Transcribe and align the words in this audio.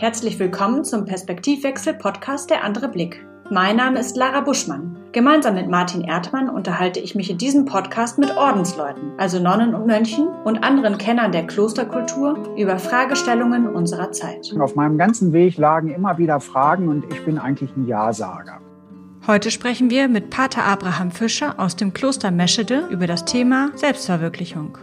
Herzlich 0.00 0.38
willkommen 0.38 0.82
zum 0.82 1.04
Perspektivwechsel-Podcast 1.04 2.48
Der 2.48 2.64
andere 2.64 2.88
Blick. 2.88 3.22
Mein 3.50 3.76
Name 3.76 4.00
ist 4.00 4.16
Lara 4.16 4.40
Buschmann. 4.40 4.96
Gemeinsam 5.12 5.56
mit 5.56 5.68
Martin 5.68 6.00
Erdmann 6.00 6.48
unterhalte 6.48 7.00
ich 7.00 7.14
mich 7.14 7.28
in 7.28 7.36
diesem 7.36 7.66
Podcast 7.66 8.18
mit 8.18 8.34
Ordensleuten, 8.34 9.12
also 9.18 9.38
Nonnen 9.38 9.74
und 9.74 9.86
Mönchen 9.86 10.28
und 10.44 10.64
anderen 10.64 10.96
Kennern 10.96 11.32
der 11.32 11.46
Klosterkultur 11.46 12.56
über 12.56 12.78
Fragestellungen 12.78 13.66
unserer 13.68 14.10
Zeit. 14.10 14.50
Auf 14.58 14.74
meinem 14.74 14.96
ganzen 14.96 15.34
Weg 15.34 15.58
lagen 15.58 15.90
immer 15.90 16.16
wieder 16.16 16.40
Fragen 16.40 16.88
und 16.88 17.04
ich 17.12 17.22
bin 17.26 17.36
eigentlich 17.36 17.76
ein 17.76 17.86
Ja-Sager. 17.86 18.58
Heute 19.26 19.50
sprechen 19.50 19.90
wir 19.90 20.08
mit 20.08 20.30
Pater 20.30 20.64
Abraham 20.64 21.10
Fischer 21.10 21.60
aus 21.60 21.76
dem 21.76 21.92
Kloster 21.92 22.30
Meschede 22.30 22.86
über 22.88 23.06
das 23.06 23.26
Thema 23.26 23.68
Selbstverwirklichung. 23.74 24.78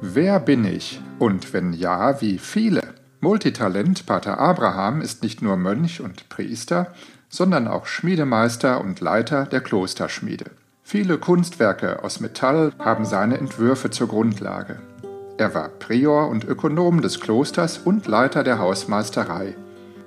Wer 0.00 0.40
bin 0.40 0.64
ich? 0.64 0.98
Und 1.18 1.52
wenn 1.52 1.74
ja, 1.74 2.18
wie 2.22 2.38
viele? 2.38 2.94
Multitalent 3.20 4.04
Pater 4.04 4.38
Abraham 4.38 5.00
ist 5.00 5.22
nicht 5.22 5.40
nur 5.40 5.56
Mönch 5.56 6.00
und 6.00 6.28
Priester, 6.28 6.92
sondern 7.28 7.66
auch 7.66 7.86
Schmiedemeister 7.86 8.80
und 8.80 9.00
Leiter 9.00 9.46
der 9.46 9.62
Klosterschmiede. 9.62 10.46
Viele 10.82 11.18
Kunstwerke 11.18 12.04
aus 12.04 12.20
Metall 12.20 12.72
haben 12.78 13.04
seine 13.04 13.38
Entwürfe 13.38 13.90
zur 13.90 14.08
Grundlage. 14.08 14.78
Er 15.38 15.54
war 15.54 15.68
Prior 15.68 16.28
und 16.28 16.44
Ökonom 16.44 17.02
des 17.02 17.20
Klosters 17.20 17.78
und 17.78 18.06
Leiter 18.06 18.44
der 18.44 18.58
Hausmeisterei. 18.58 19.56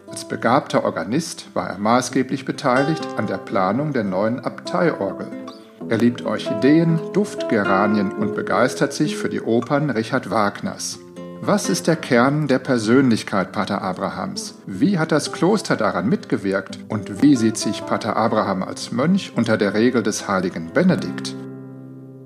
Als 0.07 0.27
begabter 0.27 0.84
Organist 0.84 1.54
war 1.54 1.70
er 1.70 1.77
maßgeblich 1.77 2.46
beteiligt 2.46 3.05
an 3.18 3.27
der 3.27 3.38
Planung 3.38 3.91
der 3.91 4.04
neuen 4.04 4.40
Abteiorgel. 4.40 5.27
Er 5.90 5.98
liebt 5.98 6.23
Orchideen, 6.23 6.99
Duftgeranien 7.13 8.12
und 8.12 8.35
begeistert 8.35 8.94
sich 8.94 9.18
für 9.18 9.30
die 9.30 9.41
Opern 9.41 9.90
Richard 9.90 10.30
Wagners. 10.30 10.99
Was 11.41 11.70
ist 11.70 11.88
der 11.88 11.95
Kern 11.95 12.49
der 12.49 12.59
Persönlichkeit 12.59 13.53
Pater 13.53 13.81
Abrahams? 13.81 14.62
Wie 14.68 14.99
hat 14.99 15.13
das 15.13 15.32
Kloster 15.32 15.77
daran 15.77 16.09
mitgewirkt? 16.09 16.79
Und 16.90 17.21
wie 17.21 17.37
sieht 17.37 17.55
sich 17.55 17.85
Pater 17.85 18.18
Abraham 18.18 18.62
als 18.62 18.91
Mönch 18.91 19.32
unter 19.37 19.57
der 19.57 19.73
Regel 19.73 20.04
des 20.04 20.27
heiligen 20.27 20.73
Benedikt? 20.73 21.34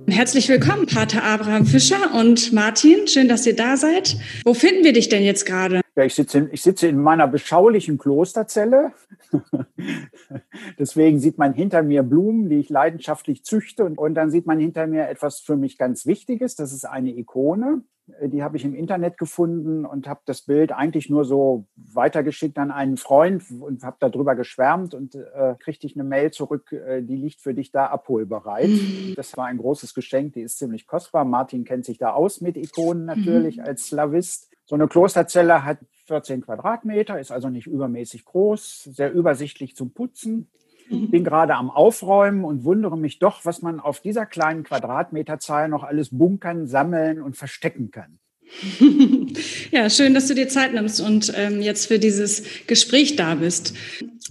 Herzlich 0.08 0.50
willkommen, 0.50 0.88
Pater 0.88 1.23
Abraham 1.23 1.67
Fischer 1.67 2.16
und 2.16 2.53
Martin. 2.53 3.08
Schön, 3.08 3.28
dass 3.28 3.45
ihr 3.45 3.56
da 3.56 3.78
seid. 3.78 4.17
Wo 4.45 4.56
finden 4.56 4.84
wir 4.84 4.94
dich 4.94 5.09
denn 5.09 5.23
jetzt 5.23 5.45
gerade? 5.45 5.81
Ja, 5.95 6.03
ich 6.03 6.16
sitze, 6.16 6.39
in, 6.39 6.50
ich 6.52 6.64
sitze 6.64 6.88
in 6.88 6.97
meiner 6.97 7.28
beschaulichen 7.28 8.00
Klosterzelle. 8.00 8.94
Deswegen 10.80 11.19
sieht 11.19 11.38
man 11.38 11.53
hinter 11.53 11.84
mir 11.84 12.02
Blumen, 12.02 12.50
die 12.50 12.58
ich 12.58 12.69
leidenschaftlich 12.69 13.44
züchte. 13.44 13.86
Und, 13.86 14.00
und 14.00 14.16
dann 14.16 14.31
sieht 14.31 14.47
man 14.47 14.59
hinter 14.59 14.88
mir 14.88 15.08
etwas 15.08 15.39
für 15.39 15.56
mich 15.56 15.78
ganz 15.78 16.08
Wichtiges. 16.08 16.56
Das 16.56 16.73
ist 16.73 16.86
eine 16.86 17.16
Ikone. 17.16 17.84
Die 18.22 18.44
habe 18.44 18.58
ich 18.58 18.66
im 18.66 18.76
Internet 18.76 19.18
gefunden 19.18 19.86
und 19.86 20.08
habe 20.08 20.20
das 20.26 20.42
Bild 20.42 20.73
eigentlich 20.73 21.09
nur 21.09 21.23
so 21.23 21.68
weitergeschickt 21.76 22.58
an 22.58 22.70
einen 22.70 22.98
Freund 22.98 23.44
und 23.50 23.84
habe 23.84 23.96
darüber 24.00 24.36
geschwärmt 24.36 24.94
und 24.94 25.16
äh, 25.16 25.56
kriegte 25.59 25.88
ich 25.88 25.96
eine 25.96 26.04
Mail 26.04 26.31
zurück, 26.31 26.74
äh, 26.74 27.02
die 27.02 27.16
liegt 27.16 27.40
für 27.40 27.54
dich 27.54 27.72
da 27.72 27.86
abholbereit. 27.86 28.68
Mhm. 28.68 29.14
Das 29.16 29.38
war 29.38 29.46
ein 29.46 29.58
großes 29.58 29.94
Geschenk, 29.94 30.34
die 30.34 30.42
ist 30.42 30.58
ziemlich 30.58 30.86
kostbar. 30.86 31.24
Martin 31.24 31.64
kennt 31.64 31.86
sich 31.86 31.98
da 31.98 32.12
aus 32.12 32.42
mit 32.42 32.58
Ikonen 32.58 33.06
natürlich 33.06 33.58
mhm. 33.58 33.64
als 33.64 33.88
Slavist. 33.88 34.50
So 34.66 34.76
eine 34.76 34.88
Klosterzelle 34.90 35.64
hat 35.64 35.80
14 36.08 36.42
Quadratmeter, 36.42 37.20
ist 37.20 37.31
also 37.31 37.50
nicht 37.50 37.68
übermäßig 37.68 38.26
groß, 38.26 38.84
sehr 38.84 39.14
übersichtlich 39.14 39.76
zum 39.76 39.94
Putzen. 39.94 40.50
Ich 40.89 41.12
bin 41.12 41.23
gerade 41.23 41.56
am 41.56 41.70
Aufräumen 41.70 42.44
und 42.44 42.64
wundere 42.64 42.98
mich 42.98 43.20
doch, 43.20 43.45
was 43.45 43.62
man 43.62 43.80
auf 43.80 44.00
dieser 44.02 44.26
kleinen 44.26 44.64
Quadratmeterzahl 44.64 45.70
noch 45.70 45.84
alles 45.84 46.09
bunkern, 46.12 46.67
sammeln 46.67 47.22
und 47.22 47.38
verstecken 47.38 47.92
kann. 47.92 48.20
Ja, 49.72 49.90
schön, 49.90 50.14
dass 50.14 50.28
du 50.28 50.36
dir 50.36 50.48
Zeit 50.48 50.73
nimmst 50.73 51.02
und 51.02 51.34
ähm, 51.36 51.62
jetzt 51.62 51.88
für 51.88 51.98
dieses 51.98 52.44
Gespräch 52.67 53.16
da 53.16 53.36
bist. 53.36 53.73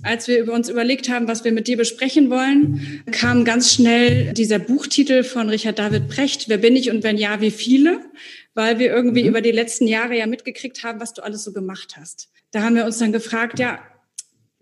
Als 0.04 0.28
wir 0.28 0.38
über 0.38 0.52
uns 0.52 0.68
überlegt 0.68 1.08
haben, 1.08 1.26
was 1.26 1.44
wir 1.44 1.52
mit 1.52 1.66
dir 1.66 1.76
besprechen 1.76 2.30
wollen, 2.30 3.02
kam 3.10 3.44
ganz 3.44 3.72
schnell 3.72 4.32
dieser 4.32 4.60
Buchtitel 4.60 5.24
von 5.24 5.48
Richard 5.48 5.78
David 5.78 6.08
Precht, 6.08 6.48
Wer 6.48 6.58
bin 6.58 6.76
ich 6.76 6.90
und 6.90 7.02
wenn 7.02 7.18
ja, 7.18 7.40
wie 7.40 7.50
viele? 7.50 8.00
Weil 8.54 8.78
wir 8.78 8.92
irgendwie 8.92 9.22
mhm. 9.22 9.30
über 9.30 9.40
die 9.40 9.50
letzten 9.50 9.88
Jahre 9.88 10.16
ja 10.16 10.26
mitgekriegt 10.26 10.84
haben, 10.84 11.00
was 11.00 11.14
du 11.14 11.22
alles 11.22 11.42
so 11.42 11.52
gemacht 11.52 11.96
hast. 11.98 12.30
Da 12.52 12.62
haben 12.62 12.76
wir 12.76 12.84
uns 12.84 12.98
dann 12.98 13.12
gefragt, 13.12 13.58
ja, 13.58 13.80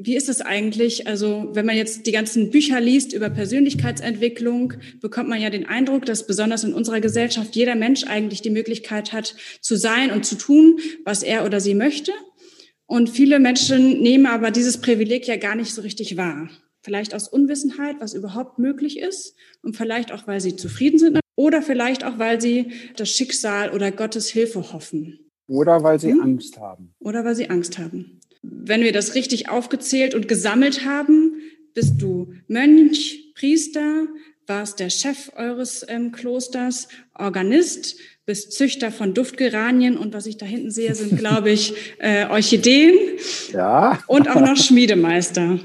wie 0.03 0.16
ist 0.16 0.31
es 0.31 0.41
eigentlich? 0.41 1.06
Also, 1.06 1.50
wenn 1.53 1.66
man 1.66 1.77
jetzt 1.77 2.06
die 2.06 2.12
ganzen 2.12 2.50
Bücher 2.50 2.81
liest 2.81 3.12
über 3.12 3.28
Persönlichkeitsentwicklung, 3.28 4.72
bekommt 5.00 5.28
man 5.28 5.41
ja 5.41 5.50
den 5.50 5.66
Eindruck, 5.66 6.06
dass 6.06 6.27
besonders 6.27 6.65
in 6.65 6.72
unserer 6.72 7.00
Gesellschaft 7.00 7.55
jeder 7.55 7.75
Mensch 7.75 8.05
eigentlich 8.05 8.41
die 8.41 8.50
Möglichkeit 8.50 9.12
hat, 9.12 9.34
zu 9.61 9.77
sein 9.77 10.11
und 10.11 10.25
zu 10.25 10.37
tun, 10.37 10.78
was 11.05 11.22
er 11.22 11.44
oder 11.44 11.61
sie 11.61 11.75
möchte. 11.75 12.12
Und 12.87 13.11
viele 13.11 13.38
Menschen 13.41 14.00
nehmen 14.00 14.25
aber 14.25 14.50
dieses 14.50 14.81
Privileg 14.81 15.28
ja 15.28 15.37
gar 15.37 15.55
nicht 15.55 15.75
so 15.75 15.83
richtig 15.83 16.17
wahr. 16.17 16.49
Vielleicht 16.82 17.15
aus 17.15 17.28
Unwissenheit, 17.28 17.97
was 18.00 18.15
überhaupt 18.15 18.59
möglich 18.59 18.99
ist 18.99 19.34
und 19.62 19.77
vielleicht 19.77 20.12
auch, 20.12 20.27
weil 20.27 20.41
sie 20.41 20.56
zufrieden 20.56 20.99
sind 20.99 21.21
oder 21.37 21.61
vielleicht 21.61 22.05
auch, 22.05 22.19
weil 22.19 22.41
sie 22.41 22.72
das 22.97 23.11
Schicksal 23.11 23.71
oder 23.72 23.93
Gottes 23.93 24.31
Hilfe 24.31 24.72
hoffen. 24.72 25.31
Oder 25.47 25.82
weil 25.82 26.00
sie 26.00 26.12
hm? 26.12 26.22
Angst 26.22 26.59
haben. 26.59 26.94
Oder 27.00 27.25
weil 27.25 27.34
sie 27.34 27.50
Angst 27.50 27.78
haben 27.78 28.19
wenn 28.42 28.82
wir 28.82 28.92
das 28.92 29.14
richtig 29.14 29.48
aufgezählt 29.48 30.14
und 30.14 30.28
gesammelt 30.28 30.84
haben, 30.84 31.34
bist 31.74 32.00
du 32.00 32.32
Mönch, 32.48 33.32
Priester, 33.34 34.06
warst 34.46 34.80
der 34.80 34.90
Chef 34.90 35.30
eures 35.36 35.86
ähm, 35.88 36.10
Klosters, 36.10 36.88
Organist, 37.14 37.96
bist 38.26 38.52
Züchter 38.52 38.90
von 38.90 39.14
Duftgeranien 39.14 39.96
und 39.96 40.12
was 40.12 40.26
ich 40.26 40.36
da 40.36 40.46
hinten 40.46 40.70
sehe, 40.70 40.94
sind, 40.94 41.18
glaube 41.18 41.50
ich, 41.50 41.74
äh, 41.98 42.26
Orchideen. 42.26 42.94
Ja. 43.52 44.00
Und 44.06 44.28
auch 44.28 44.40
noch 44.40 44.56
Schmiedemeister. 44.56 45.60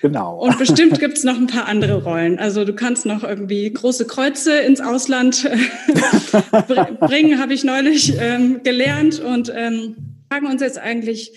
Genau. 0.00 0.38
Und 0.38 0.58
bestimmt 0.58 0.98
gibt 0.98 1.18
es 1.18 1.24
noch 1.24 1.36
ein 1.36 1.46
paar 1.46 1.66
andere 1.66 2.02
Rollen. 2.02 2.38
Also 2.38 2.64
du 2.64 2.72
kannst 2.72 3.04
noch 3.04 3.22
irgendwie 3.22 3.70
große 3.70 4.06
Kreuze 4.06 4.58
ins 4.58 4.80
Ausland 4.80 5.44
äh, 5.44 6.92
bringen, 7.06 7.38
habe 7.38 7.52
ich 7.52 7.64
neulich 7.64 8.14
ähm, 8.18 8.62
gelernt. 8.62 9.20
Und 9.20 9.52
ähm, 9.54 9.96
fragen 10.30 10.46
uns 10.46 10.62
jetzt 10.62 10.78
eigentlich, 10.78 11.32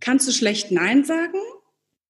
Kannst 0.00 0.28
du 0.28 0.32
schlecht 0.32 0.70
Nein 0.70 1.04
sagen? 1.04 1.38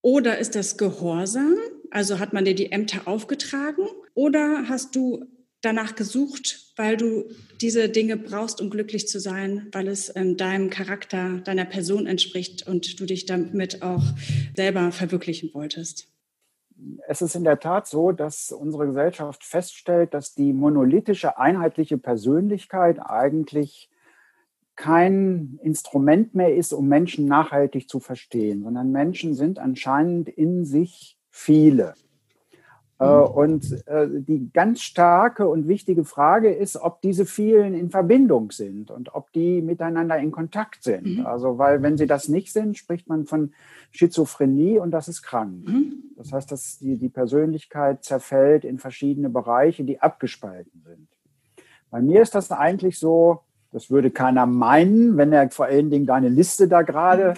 Oder 0.03 0.39
ist 0.39 0.55
das 0.55 0.77
Gehorsam? 0.77 1.57
Also 1.91 2.19
hat 2.19 2.33
man 2.33 2.45
dir 2.45 2.55
die 2.55 2.73
Ämter 2.73 3.03
aufgetragen? 3.07 3.87
Oder 4.15 4.69
hast 4.69 4.95
du 4.95 5.25
danach 5.61 5.95
gesucht, 5.97 6.73
weil 6.77 6.97
du 6.97 7.25
diese 7.61 7.89
Dinge 7.89 8.17
brauchst, 8.17 8.61
um 8.61 8.71
glücklich 8.71 9.09
zu 9.09 9.19
sein, 9.19 9.69
weil 9.73 9.89
es 9.89 10.15
ähm, 10.15 10.37
deinem 10.37 10.71
Charakter, 10.71 11.39
deiner 11.39 11.65
Person 11.65 12.07
entspricht 12.07 12.67
und 12.67 13.01
du 13.01 13.07
dich 13.07 13.27
damit 13.27 13.83
auch 13.83 14.05
selber 14.55 14.93
verwirklichen 14.93 15.53
wolltest? 15.55 16.09
Es 17.09 17.23
ist 17.23 17.35
in 17.35 17.43
der 17.43 17.59
Tat 17.59 17.89
so, 17.89 18.13
dass 18.13 18.53
unsere 18.53 18.87
Gesellschaft 18.87 19.43
feststellt, 19.43 20.15
dass 20.15 20.35
die 20.35 20.53
monolithische, 20.53 21.37
einheitliche 21.37 21.99
Persönlichkeit 21.99 23.01
eigentlich 23.01 23.91
kein 24.79 25.59
Instrument 25.61 26.37
mehr 26.37 26.55
ist, 26.55 26.73
um 26.73 26.87
Menschen 26.87 27.27
nachhaltig 27.27 27.89
zu 27.89 27.99
verstehen, 27.99 28.63
sondern 28.63 28.93
Menschen 28.93 29.35
sind 29.35 29.59
anscheinend 29.59 30.29
in 30.29 30.65
sich 30.65 31.19
viele. 31.31 31.95
Äh, 33.01 33.05
mhm. 33.05 33.23
Und 33.25 33.89
äh, 33.89 34.07
die 34.09 34.51
ganz 34.53 34.83
starke 34.83 35.49
und 35.49 35.67
wichtige 35.67 36.05
Frage 36.05 36.55
ist, 36.55 36.77
ob 36.77 37.03
diese 37.03 37.27
vielen 37.27 37.75
in 37.75 37.91
Verbindung 37.91 38.53
sind 38.53 38.93
und 38.93 39.17
ob 39.17 39.33
die 39.33 39.63
miteinander 39.63 40.17
in 40.19 40.31
Kontakt 40.31 40.85
sind. 40.85 41.19
Mhm. 41.19 41.27
Also, 41.27 41.59
weil 41.59 41.83
wenn 41.83 41.97
sie 41.97 42.07
das 42.07 42.29
nicht 42.29 42.53
sind, 42.53 42.79
spricht 42.79 43.09
man 43.09 43.27
von 43.27 43.53
Schizophrenie 43.91 44.79
und 44.79 44.93
das 44.93 45.09
ist 45.09 45.23
krank. 45.23 45.67
Mhm. 45.69 46.05
Das 46.17 46.33
heißt, 46.33 46.53
dass 46.53 46.79
die, 46.79 46.99
die 46.99 47.09
Persönlichkeit 47.09 48.05
zerfällt 48.05 48.65
in 48.65 48.79
verschiedene 48.79 49.29
Bereiche, 49.29 49.83
die 49.83 50.01
abgespalten 50.01 50.83
sind. 50.87 51.09
Bei 51.91 52.01
mir 52.01 52.23
ist 52.23 52.37
das 52.37 52.53
eigentlich 52.53 52.99
so, 52.99 53.41
das 53.71 53.91
würde 53.91 54.11
keiner 54.11 54.47
meinen, 54.47 55.17
wenn 55.17 55.33
er 55.33 55.51
vor 55.51 55.67
allen 55.67 55.91
Dingen 55.91 56.07
deine 56.07 56.29
Liste 56.29 56.69
da 56.69 56.83
gerade 56.83 57.35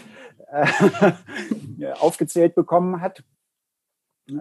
äh, 0.51 1.93
aufgezählt 2.01 2.55
bekommen 2.55 3.01
hat. 3.01 3.25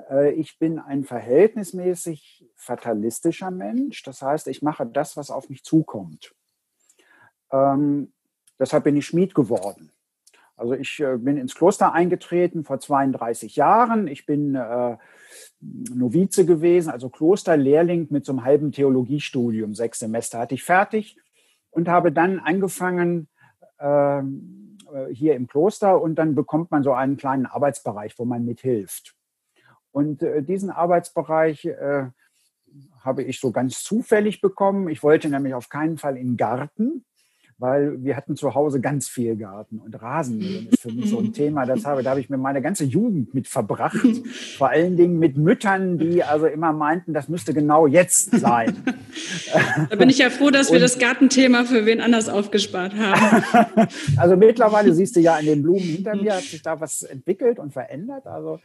Äh, 0.09 0.31
ich 0.33 0.59
bin 0.59 0.79
ein 0.79 1.03
verhältnismäßig 1.03 2.47
fatalistischer 2.55 3.51
Mensch. 3.51 4.03
Das 4.03 4.21
heißt, 4.21 4.47
ich 4.47 4.61
mache 4.61 4.85
das, 4.85 5.17
was 5.17 5.31
auf 5.31 5.49
mich 5.49 5.63
zukommt. 5.63 6.33
Ähm, 7.51 8.13
deshalb 8.59 8.83
bin 8.83 8.95
ich 8.95 9.05
Schmied 9.05 9.33
geworden. 9.33 9.91
Also 10.55 10.73
ich 10.73 10.99
äh, 10.99 11.17
bin 11.17 11.37
ins 11.37 11.55
Kloster 11.55 11.93
eingetreten 11.93 12.65
vor 12.65 12.79
32 12.79 13.55
Jahren. 13.55 14.07
Ich 14.07 14.25
bin 14.25 14.55
äh, 14.55 14.97
Novize 15.61 16.45
gewesen, 16.45 16.91
also 16.91 17.09
Klosterlehrling 17.09 18.07
mit 18.11 18.25
so 18.25 18.33
einem 18.33 18.43
halben 18.43 18.71
Theologiestudium. 18.71 19.73
Sechs 19.73 19.99
Semester 19.99 20.39
hatte 20.39 20.55
ich 20.55 20.63
fertig 20.63 21.17
und 21.71 21.87
habe 21.87 22.11
dann 22.11 22.39
angefangen 22.39 23.27
ähm, 23.79 24.77
äh, 24.93 25.13
hier 25.13 25.35
im 25.35 25.47
Kloster 25.47 26.01
und 26.01 26.15
dann 26.15 26.35
bekommt 26.35 26.71
man 26.71 26.83
so 26.83 26.93
einen 26.93 27.17
kleinen 27.17 27.45
Arbeitsbereich, 27.45 28.17
wo 28.17 28.25
man 28.25 28.45
mithilft. 28.45 29.15
Und 29.91 30.21
äh, 30.23 30.43
diesen 30.43 30.69
Arbeitsbereich 30.69 31.65
äh, 31.65 32.07
habe 33.01 33.23
ich 33.23 33.39
so 33.39 33.51
ganz 33.51 33.83
zufällig 33.83 34.41
bekommen. 34.41 34.89
Ich 34.89 35.01
wollte 35.03 35.29
nämlich 35.29 35.53
auf 35.53 35.69
keinen 35.69 35.97
Fall 35.97 36.15
den 36.15 36.37
Garten, 36.37 37.05
weil 37.59 38.01
wir 38.01 38.15
hatten 38.15 38.37
zu 38.37 38.55
Hause 38.55 38.79
ganz 38.79 39.09
viel 39.09 39.35
Garten 39.35 39.79
und 39.79 40.01
Rasenmähen 40.01 40.69
ist 40.69 40.81
für 40.81 40.91
mich 40.91 41.09
so 41.09 41.19
ein 41.19 41.33
Thema. 41.33 41.65
Das 41.65 41.85
habe, 41.85 42.03
da 42.03 42.11
habe 42.11 42.21
ich 42.21 42.29
mir 42.29 42.37
meine 42.37 42.61
ganze 42.61 42.85
Jugend 42.85 43.33
mit 43.33 43.47
verbracht. 43.47 43.97
Vor 44.57 44.69
allen 44.69 44.95
Dingen 44.95 45.19
mit 45.19 45.37
Müttern, 45.37 45.97
die 45.97 46.23
also 46.23 46.45
immer 46.45 46.71
meinten, 46.71 47.13
das 47.13 47.27
müsste 47.27 47.53
genau 47.53 47.85
jetzt 47.85 48.31
sein. 48.39 48.75
Da 49.89 49.95
bin 49.95 50.09
ich 50.09 50.19
ja 50.19 50.29
froh, 50.29 50.51
dass 50.51 50.69
wir 50.69 50.75
und, 50.75 50.81
das 50.81 50.99
Gartenthema 50.99 51.65
für 51.65 51.85
wen 51.85 51.99
anders 52.01 52.29
aufgespart 52.29 52.93
haben. 52.95 53.43
Also 54.17 54.35
mittlerweile 54.35 54.93
siehst 54.93 55.15
du 55.15 55.19
ja 55.19 55.35
an 55.35 55.45
den 55.45 55.61
Blumen 55.61 55.79
hinter 55.79 56.15
mir 56.15 56.35
hat 56.35 56.43
sich 56.43 56.61
da 56.61 56.79
was 56.79 57.03
entwickelt 57.03 57.59
und 57.59 57.73
verändert. 57.73 58.27
Also 58.27 58.59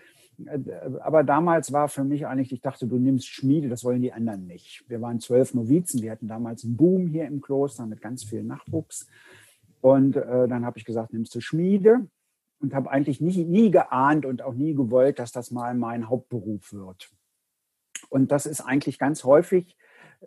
aber 1.00 1.22
damals 1.22 1.72
war 1.72 1.88
für 1.88 2.04
mich 2.04 2.26
eigentlich, 2.26 2.52
ich 2.52 2.60
dachte, 2.60 2.86
du 2.86 2.96
nimmst 2.96 3.28
Schmiede, 3.28 3.68
das 3.68 3.84
wollen 3.84 4.02
die 4.02 4.12
anderen 4.12 4.46
nicht. 4.46 4.84
Wir 4.88 5.00
waren 5.00 5.20
zwölf 5.20 5.54
Novizen, 5.54 6.02
wir 6.02 6.10
hatten 6.10 6.28
damals 6.28 6.64
einen 6.64 6.76
Boom 6.76 7.06
hier 7.06 7.26
im 7.26 7.40
Kloster 7.40 7.86
mit 7.86 8.00
ganz 8.00 8.24
viel 8.24 8.42
Nachwuchs. 8.42 9.06
Und 9.80 10.16
äh, 10.16 10.48
dann 10.48 10.64
habe 10.64 10.78
ich 10.78 10.84
gesagt, 10.84 11.12
nimmst 11.12 11.34
du 11.34 11.40
Schmiede 11.40 12.06
und 12.60 12.74
habe 12.74 12.90
eigentlich 12.90 13.20
nie, 13.20 13.44
nie 13.44 13.70
geahnt 13.70 14.24
und 14.24 14.42
auch 14.42 14.54
nie 14.54 14.74
gewollt, 14.74 15.18
dass 15.18 15.30
das 15.30 15.50
mal 15.50 15.74
mein 15.74 16.08
Hauptberuf 16.08 16.72
wird. 16.72 17.10
Und 18.08 18.32
das 18.32 18.46
ist 18.46 18.60
eigentlich 18.60 18.98
ganz 18.98 19.24
häufig, 19.24 19.76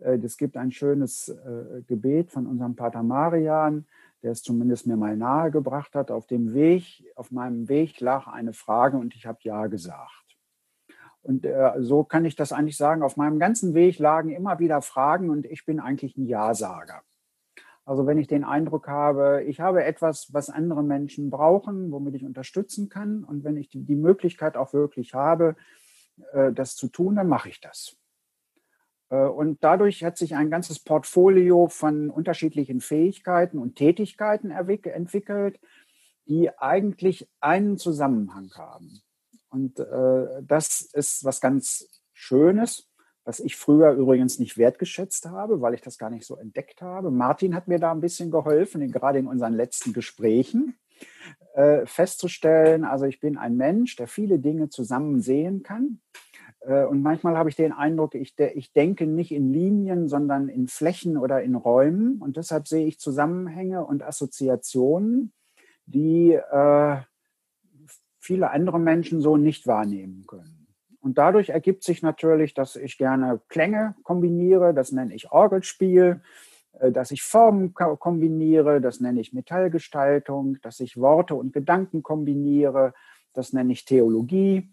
äh, 0.01 0.17
es 0.17 0.37
gibt 0.37 0.57
ein 0.57 0.71
schönes 0.71 1.29
äh, 1.29 1.81
Gebet 1.87 2.31
von 2.31 2.45
unserem 2.47 2.75
Pater 2.75 3.03
Marian, 3.03 3.85
der 4.23 4.31
es 4.31 4.41
zumindest 4.41 4.87
mir 4.87 4.97
mal 4.97 5.15
nahegebracht 5.15 5.95
hat. 5.95 6.11
Auf 6.11 6.27
dem 6.27 6.53
Weg, 6.53 7.05
auf 7.15 7.31
meinem 7.31 7.69
Weg 7.69 7.99
lag 7.99 8.27
eine 8.27 8.53
Frage 8.53 8.97
und 8.97 9.15
ich 9.15 9.25
habe 9.25 9.39
Ja 9.41 9.67
gesagt. 9.67 10.27
Und 11.21 11.45
äh, 11.45 11.73
so 11.79 12.03
kann 12.03 12.25
ich 12.25 12.35
das 12.35 12.51
eigentlich 12.51 12.77
sagen. 12.77 13.03
Auf 13.03 13.17
meinem 13.17 13.39
ganzen 13.39 13.73
Weg 13.73 13.99
lagen 13.99 14.29
immer 14.29 14.59
wieder 14.59 14.81
Fragen 14.81 15.29
und 15.29 15.45
ich 15.45 15.65
bin 15.65 15.79
eigentlich 15.79 16.17
ein 16.17 16.25
Ja-Sager. 16.25 17.01
Also 17.85 18.05
wenn 18.05 18.17
ich 18.17 18.27
den 18.27 18.43
Eindruck 18.43 18.87
habe, 18.87 19.43
ich 19.45 19.59
habe 19.59 19.83
etwas, 19.83 20.33
was 20.33 20.49
andere 20.49 20.83
Menschen 20.83 21.29
brauchen, 21.29 21.91
womit 21.91 22.15
ich 22.15 22.25
unterstützen 22.25 22.89
kann 22.89 23.23
und 23.23 23.43
wenn 23.43 23.55
ich 23.55 23.69
die, 23.69 23.83
die 23.83 23.95
Möglichkeit 23.95 24.57
auch 24.57 24.73
wirklich 24.73 25.13
habe, 25.13 25.55
äh, 26.33 26.51
das 26.51 26.75
zu 26.75 26.87
tun, 26.87 27.15
dann 27.15 27.27
mache 27.27 27.49
ich 27.49 27.61
das. 27.61 27.97
Äh, 29.09 29.25
und 29.25 29.63
dadurch 29.63 30.03
hat 30.03 30.17
sich 30.17 30.35
ein 30.35 30.49
ganzes 30.49 30.79
Portfolio 30.79 31.67
von 31.67 32.09
unterschiedlichen 32.09 32.81
Fähigkeiten 32.81 33.57
und 33.57 33.75
Tätigkeiten 33.75 34.51
entwickelt, 34.51 35.59
die 36.27 36.49
eigentlich 36.57 37.27
einen 37.39 37.77
Zusammenhang 37.77 38.51
haben. 38.55 39.01
Und 39.49 39.79
äh, 39.79 40.43
das 40.43 40.81
ist 40.93 41.23
was 41.23 41.39
ganz 41.39 42.01
Schönes, 42.13 42.89
was 43.23 43.39
ich 43.39 43.55
früher 43.55 43.91
übrigens 43.91 44.39
nicht 44.39 44.57
wertgeschätzt 44.57 45.25
habe, 45.27 45.61
weil 45.61 45.73
ich 45.73 45.81
das 45.81 45.97
gar 45.97 46.09
nicht 46.09 46.25
so 46.25 46.35
entdeckt 46.35 46.81
habe. 46.81 47.11
Martin 47.11 47.55
hat 47.55 47.67
mir 47.67 47.79
da 47.79 47.91
ein 47.91 48.01
bisschen 48.01 48.31
geholfen, 48.31 48.91
gerade 48.91 49.19
in 49.19 49.27
unseren 49.27 49.53
letzten 49.53 49.93
Gesprächen 49.93 50.77
äh, 51.53 51.85
festzustellen, 51.85 52.83
also 52.83 53.05
ich 53.05 53.19
bin 53.19 53.37
ein 53.37 53.55
Mensch, 53.55 53.95
der 53.95 54.07
viele 54.07 54.39
Dinge 54.39 54.69
zusammen 54.69 55.21
sehen 55.21 55.63
kann 55.63 56.01
und 56.61 57.01
manchmal 57.01 57.37
habe 57.37 57.49
ich 57.49 57.55
den 57.55 57.71
Eindruck, 57.71 58.15
ich, 58.15 58.37
ich 58.37 58.73
denke 58.73 59.05
nicht 59.05 59.31
in 59.31 59.53
Linien, 59.53 60.07
sondern 60.07 60.49
in 60.49 60.67
Flächen 60.67 61.17
oder 61.17 61.41
in 61.41 61.55
Räumen. 61.55 62.21
Und 62.21 62.37
deshalb 62.37 62.67
sehe 62.67 62.87
ich 62.87 62.99
Zusammenhänge 62.99 63.85
und 63.85 64.03
Assoziationen, 64.03 65.31
die 65.85 66.33
äh, 66.33 66.97
viele 68.19 68.51
andere 68.51 68.79
Menschen 68.79 69.21
so 69.21 69.37
nicht 69.37 69.67
wahrnehmen 69.67 70.25
können. 70.27 70.67
Und 70.99 71.17
dadurch 71.17 71.49
ergibt 71.49 71.83
sich 71.83 72.01
natürlich, 72.01 72.53
dass 72.53 72.75
ich 72.75 72.97
gerne 72.97 73.39
Klänge 73.47 73.95
kombiniere, 74.03 74.73
das 74.73 74.91
nenne 74.91 75.15
ich 75.15 75.31
Orgelspiel, 75.31 76.21
äh, 76.79 76.91
dass 76.91 77.11
ich 77.11 77.23
Formen 77.23 77.73
kombiniere, 77.73 78.81
das 78.81 78.99
nenne 78.99 79.21
ich 79.21 79.31
Metallgestaltung, 79.31 80.57
dass 80.61 80.81
ich 80.81 80.97
Worte 80.97 81.35
und 81.35 81.53
Gedanken 81.53 82.03
kombiniere, 82.03 82.93
das 83.33 83.53
nenne 83.53 83.71
ich 83.71 83.85
Theologie. 83.85 84.69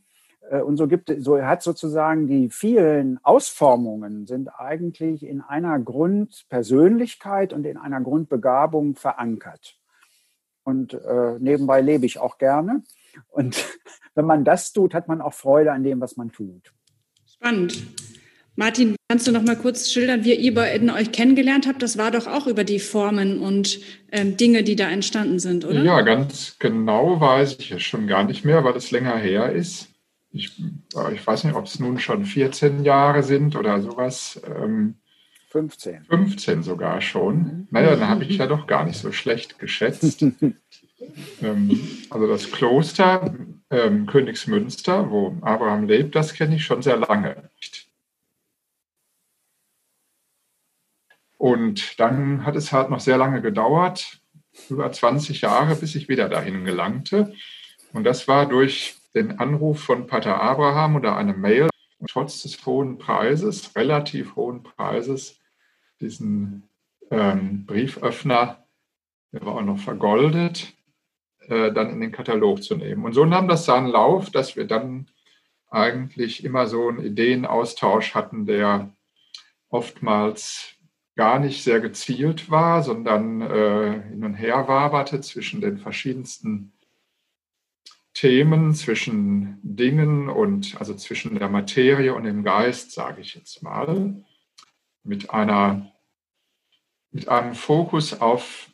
Äh, 0.51 0.61
und 0.61 0.77
so 0.77 0.87
gibt 0.87 1.13
so 1.19 1.41
hat 1.43 1.63
sozusagen 1.63 2.27
die 2.27 2.51
vielen 2.51 3.19
Ausformungen 3.23 4.27
sind 4.27 4.49
eigentlich 4.59 5.25
in 5.25 5.41
einer 5.41 5.79
Grundpersönlichkeit 5.79 7.53
und 7.53 7.65
in 7.65 7.77
einer 7.77 8.01
Grundbegabung 8.01 8.97
verankert. 8.97 9.77
Und 10.65 10.95
äh, 10.95 11.39
nebenbei 11.39 11.81
lebe 11.81 12.07
ich 12.07 12.19
auch 12.19 12.39
gerne. 12.39 12.83
Und 13.29 13.65
wenn 14.15 14.25
man 14.25 14.45
das 14.45 14.73
tut, 14.73 14.95
hat 14.95 15.09
man 15.09 15.21
auch 15.21 15.35
Freude 15.35 15.73
an 15.73 15.85
dem, 15.85 16.01
was 16.01 16.17
man 16.17 16.33
tut. 16.33 16.73
Spannend. 17.27 17.87
Martin, 18.57 18.95
kannst 19.09 19.27
du 19.27 19.33
noch 19.33 19.43
mal 19.43 19.57
kurz 19.57 19.91
schildern, 19.91 20.25
wie 20.25 20.33
ihr 20.33 20.55
beiden 20.55 20.89
euch 20.89 21.11
kennengelernt 21.11 21.67
habt? 21.67 21.83
Das 21.83 21.99
war 21.99 22.13
doch 22.13 22.29
auch 22.29 22.47
über 22.47 22.63
die 22.63 22.79
Formen 22.79 23.41
und 23.41 23.81
ähm, 24.13 24.37
Dinge, 24.37 24.63
die 24.63 24.77
da 24.77 24.89
entstanden 24.89 25.41
sind, 25.41 25.65
oder? 25.65 25.83
Ja, 25.83 26.03
ganz 26.03 26.57
genau 26.61 27.21
weiß 27.21 27.57
ich 27.59 27.73
es 27.73 27.83
schon 27.83 28.07
gar 28.07 28.23
nicht 28.23 28.45
mehr, 28.45 28.63
weil 28.63 28.77
es 28.77 28.93
länger 28.93 29.17
her 29.17 29.51
ist 29.51 29.94
ich, 30.35 30.61
äh, 30.97 31.15
ich 31.15 31.27
weiß 31.27 31.45
nicht, 31.45 31.55
ob 31.55 31.67
es 31.67 31.79
nun 31.79 31.99
schon 31.99 32.25
14 32.25 32.85
Jahre 32.85 33.23
sind 33.23 33.57
oder 33.57 33.81
sowas. 33.81 34.41
15. 35.49 35.95
Ähm, 35.95 36.07
15 36.09 36.63
sogar 36.63 37.01
schon. 37.01 37.37
Mhm. 37.37 37.69
Naja, 37.71 37.97
dann 37.97 38.09
habe 38.09 38.25
ich 38.25 38.37
ja 38.37 38.47
doch 38.47 38.67
gar 38.67 38.85
nicht 38.85 38.99
so 38.99 39.13
schlecht 39.13 39.59
geschätzt. 39.59 40.25
Ähm, 41.43 41.79
also 42.09 42.27
das 42.27 42.51
Kloster 42.51 43.35
ähm, 43.69 44.07
Königsmünster, 44.07 45.11
wo 45.11 45.37
Abraham 45.43 45.87
lebt, 45.87 46.15
das 46.15 46.33
kenne 46.33 46.57
ich 46.57 46.65
schon 46.65 46.81
sehr 46.81 46.97
lange. 46.97 47.51
Und 51.37 52.01
dann 52.01 52.47
hat 52.47 52.57
es 52.57 52.73
halt 52.73 52.89
noch 52.89 53.01
sehr 53.01 53.19
lange 53.19 53.43
gedauert, 53.43 54.19
über 54.71 54.91
20 54.91 55.43
Jahre, 55.43 55.77
bis 55.77 55.95
ich 55.95 56.09
wieder 56.09 56.31
dahin 56.31 56.65
gelangte. 56.65 57.35
Und 57.93 58.05
das 58.05 58.27
war 58.27 58.47
durch 58.47 58.97
den 59.15 59.39
Anruf 59.39 59.81
von 59.81 60.07
Pater 60.07 60.41
Abraham 60.41 60.97
oder 60.97 61.17
eine 61.17 61.35
Mail. 61.35 61.69
Trotz 62.09 62.43
des 62.43 62.65
hohen 62.67 62.99
Preises, 62.99 63.75
relativ 63.77 64.37
hohen 64.37 64.63
Preises, 64.63 65.41
diesen 66.01 66.69
ähm, 67.11 67.65
Brieföffner, 67.67 68.67
der 69.33 69.47
war 69.47 69.55
auch 69.55 69.63
noch 69.63 69.79
vergoldet, 69.79 70.75
äh, 71.49 71.73
dann 71.73 71.91
in 71.91 72.01
den 72.01 72.13
Katalog 72.13 72.63
zu 72.63 72.77
nehmen. 72.77 73.05
Und 73.05 73.15
so 73.15 73.25
nahm 73.25 73.49
das 73.49 73.65
seinen 73.65 73.87
Lauf, 73.87 74.31
dass 74.31 74.57
wir 74.57 74.67
dann 74.67 75.07
eigentlich 75.71 76.45
immer 76.45 76.67
so 76.67 76.89
einen 76.89 77.05
Ideenaustausch 77.05 78.15
hatten, 78.15 78.47
der 78.47 78.93
oftmals 79.69 80.75
gar 81.17 81.39
nicht 81.39 81.63
sehr 81.63 81.81
gezielt 81.81 82.51
war, 82.51 82.83
sondern 82.83 83.41
äh, 83.41 84.03
hin 84.11 84.25
und 84.25 84.35
her 84.35 84.69
waberte 84.69 85.21
zwischen 85.21 85.61
den 85.61 85.79
verschiedensten 85.79 86.73
Themen, 88.15 88.75
zwischen 88.75 89.59
Dingen 89.63 90.29
und 90.29 90.77
also 90.79 90.95
zwischen 90.95 91.39
der 91.39 91.49
Materie 91.49 92.15
und 92.15 92.25
dem 92.25 92.45
Geist, 92.45 92.93
sage 92.93 93.21
ich 93.21 93.35
jetzt 93.35 93.63
mal, 93.63 94.25
mit 95.03 95.31
einer 95.31 95.91
mit 97.11 97.29
einem 97.29 97.55
Fokus 97.55 98.21
auf 98.21 98.71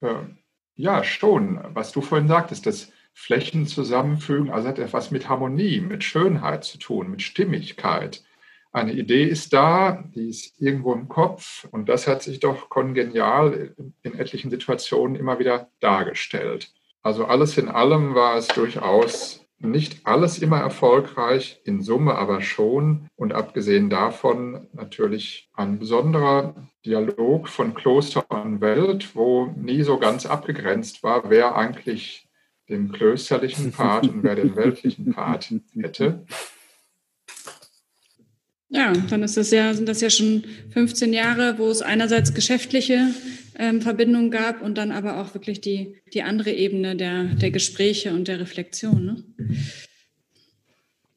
äh, 0.00 0.14
ja 0.76 1.04
schon, 1.04 1.60
was 1.74 1.92
du 1.92 2.00
vorhin 2.00 2.28
sagtest, 2.28 2.66
das 2.66 2.92
Flächen 3.12 3.66
zusammenfügen, 3.66 4.50
also 4.50 4.68
hat 4.68 4.78
etwas 4.78 5.10
mit 5.10 5.28
Harmonie, 5.28 5.80
mit 5.80 6.02
Schönheit 6.02 6.64
zu 6.64 6.78
tun, 6.78 7.10
mit 7.10 7.22
Stimmigkeit. 7.22 8.24
Eine 8.72 8.92
Idee 8.92 9.24
ist 9.24 9.52
da, 9.52 10.04
die 10.14 10.28
ist 10.28 10.60
irgendwo 10.60 10.92
im 10.94 11.08
Kopf 11.08 11.64
und 11.70 11.88
das 11.88 12.08
hat 12.08 12.22
sich 12.22 12.40
doch 12.40 12.68
kongenial 12.70 13.74
in 14.02 14.18
etlichen 14.18 14.50
Situationen 14.50 15.14
immer 15.14 15.38
wieder 15.38 15.70
dargestellt. 15.78 16.72
Also 17.04 17.26
alles 17.26 17.58
in 17.58 17.68
allem 17.68 18.14
war 18.14 18.36
es 18.36 18.48
durchaus 18.48 19.44
nicht 19.58 20.06
alles 20.06 20.38
immer 20.38 20.58
erfolgreich, 20.58 21.60
in 21.64 21.82
Summe 21.82 22.14
aber 22.16 22.40
schon. 22.40 23.08
Und 23.14 23.34
abgesehen 23.34 23.90
davon 23.90 24.68
natürlich 24.72 25.50
ein 25.52 25.78
besonderer 25.78 26.54
Dialog 26.84 27.48
von 27.48 27.74
Kloster 27.74 28.24
und 28.30 28.60
Welt, 28.62 29.14
wo 29.14 29.52
nie 29.56 29.82
so 29.82 29.98
ganz 29.98 30.24
abgegrenzt 30.24 31.02
war, 31.02 31.28
wer 31.28 31.56
eigentlich 31.56 32.26
den 32.70 32.90
klösterlichen 32.90 33.72
Part 33.72 34.08
und 34.08 34.22
wer 34.22 34.34
den 34.34 34.56
weltlichen 34.56 35.12
Part 35.12 35.52
hätte. 35.74 36.24
Ja, 38.68 38.92
dann 38.92 39.22
ist 39.22 39.36
das 39.36 39.50
ja, 39.50 39.74
sind 39.74 39.88
das 39.88 40.00
ja 40.00 40.10
schon 40.10 40.44
15 40.72 41.12
Jahre, 41.12 41.58
wo 41.58 41.68
es 41.68 41.82
einerseits 41.82 42.34
geschäftliche 42.34 43.14
ähm, 43.56 43.80
Verbindungen 43.80 44.30
gab 44.30 44.62
und 44.62 44.76
dann 44.76 44.90
aber 44.90 45.20
auch 45.20 45.34
wirklich 45.34 45.60
die, 45.60 46.00
die 46.12 46.22
andere 46.22 46.50
Ebene 46.50 46.96
der, 46.96 47.24
der 47.24 47.50
Gespräche 47.50 48.12
und 48.12 48.28
der 48.28 48.40
Reflexion. 48.40 49.04
Ne? 49.04 49.24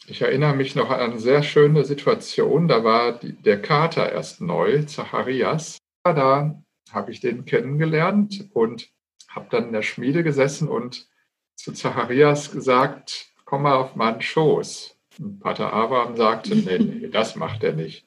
Ich 0.08 0.22
erinnere 0.22 0.56
mich 0.56 0.76
noch 0.76 0.90
an 0.90 1.12
eine 1.12 1.20
sehr 1.20 1.44
schöne 1.44 1.84
Situation. 1.84 2.68
Da 2.68 2.84
war 2.84 3.20
die, 3.20 3.34
der 3.34 3.62
Kater 3.62 4.12
erst 4.12 4.40
neu, 4.40 4.84
Zacharias. 4.84 5.78
Da 6.04 6.64
habe 6.92 7.12
ich 7.12 7.20
den 7.20 7.46
kennengelernt 7.46 8.50
und 8.54 8.90
habe 9.28 9.48
dann 9.50 9.68
in 9.68 9.74
der 9.74 9.82
Schmiede 9.82 10.24
gesessen 10.24 10.68
und 10.70 11.08
zu 11.56 11.74
Zacharias 11.74 12.52
gesagt, 12.52 13.34
komm 13.46 13.64
mal 13.64 13.76
auf 13.76 13.96
meinen 13.96 14.22
Schoß. 14.22 14.97
Pater 15.40 15.74
Abraham 15.74 16.16
sagte, 16.16 16.56
nee, 16.56 16.80
nee, 16.80 17.08
das 17.08 17.36
macht 17.36 17.64
er 17.64 17.74
nicht. 17.74 18.06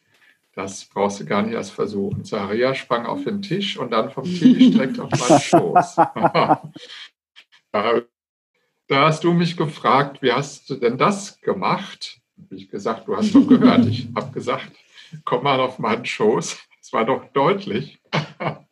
Das 0.55 0.85
brauchst 0.85 1.21
du 1.21 1.25
gar 1.25 1.43
nicht 1.43 1.55
erst 1.55 1.73
versuchen. 1.73 2.25
Zacharia 2.25 2.75
sprang 2.75 3.07
auf 3.07 3.25
den 3.25 3.41
Tisch 3.43 3.77
und 3.79 3.93
dann 3.93 4.11
vom 4.11 4.25
Tisch 4.25 4.71
direkt 4.71 4.99
auf 4.99 5.11
meinen 5.11 5.41
Schoß. 5.41 5.97
da, 7.73 8.03
hast 8.91 9.25
du 9.25 9.33
mich 9.33 9.57
gefragt, 9.57 10.23
wie 10.23 10.33
hast 10.33 10.69
du 10.71 10.75
denn 10.75 10.99
das 10.99 11.41
gemacht? 11.41 12.21
Wie 12.37 12.57
ich 12.57 12.69
gesagt, 12.69 13.07
du 13.07 13.17
hast 13.17 13.35
doch 13.35 13.47
gehört. 13.47 13.87
Ich 13.87 14.09
habe 14.15 14.33
gesagt, 14.33 14.73
komm 15.25 15.45
mal 15.45 15.61
auf 15.61 15.79
meinen 15.79 16.05
Schoß. 16.05 16.59
Es 16.81 16.93
war 16.93 17.05
doch 17.05 17.25
deutlich. 17.33 18.01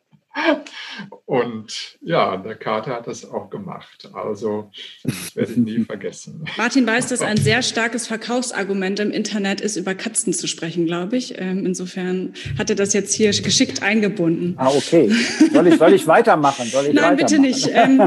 Und 1.25 1.97
ja, 2.01 2.37
der 2.37 2.55
Kater 2.55 2.95
hat 2.95 3.07
das 3.07 3.29
auch 3.29 3.49
gemacht. 3.49 4.09
Also, 4.13 4.71
das 5.03 5.35
werde 5.35 5.51
ich 5.51 5.57
nie 5.57 5.79
vergessen. 5.85 6.45
Martin 6.57 6.85
weiß, 6.85 7.07
dass 7.07 7.21
ein 7.21 7.37
sehr 7.37 7.61
starkes 7.69 8.07
Verkaufsargument 8.07 8.99
im 8.99 9.11
Internet 9.11 9.61
ist, 9.61 9.75
über 9.75 9.95
Katzen 9.95 10.33
zu 10.33 10.47
sprechen, 10.47 10.85
glaube 10.85 11.17
ich. 11.17 11.39
Ähm, 11.39 11.65
insofern 11.65 12.33
hat 12.57 12.69
er 12.69 12.75
das 12.75 12.93
jetzt 12.93 13.13
hier 13.13 13.31
geschickt 13.31 13.83
eingebunden. 13.83 14.55
Ah, 14.57 14.69
okay. 14.69 15.11
Soll 15.53 15.67
ich, 15.67 15.77
soll 15.77 15.93
ich 15.93 16.07
weitermachen? 16.07 16.65
Soll 16.67 16.87
ich 16.87 16.93
Nein, 16.93 17.17
weitermachen? 17.17 17.17
bitte 17.17 17.39
nicht. 17.39 17.69
Ähm, 17.73 18.01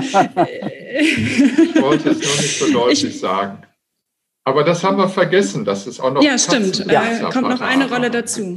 ich 0.94 1.80
wollte 1.80 2.10
es 2.10 2.18
nur 2.18 2.36
nicht 2.36 2.58
so 2.58 2.72
deutlich 2.72 3.04
ich, 3.04 3.20
sagen. 3.20 3.62
Aber 4.44 4.64
das 4.64 4.82
haben 4.82 4.96
wir 4.96 5.08
vergessen, 5.08 5.64
dass 5.64 5.86
es 5.86 6.00
auch 6.00 6.12
noch. 6.12 6.22
Ja, 6.22 6.36
stimmt. 6.36 6.84
Ja. 6.90 7.04
Äh, 7.04 7.32
kommt 7.32 7.48
noch 7.48 7.60
eine 7.60 7.88
Rolle 7.88 8.10
dazu. 8.10 8.56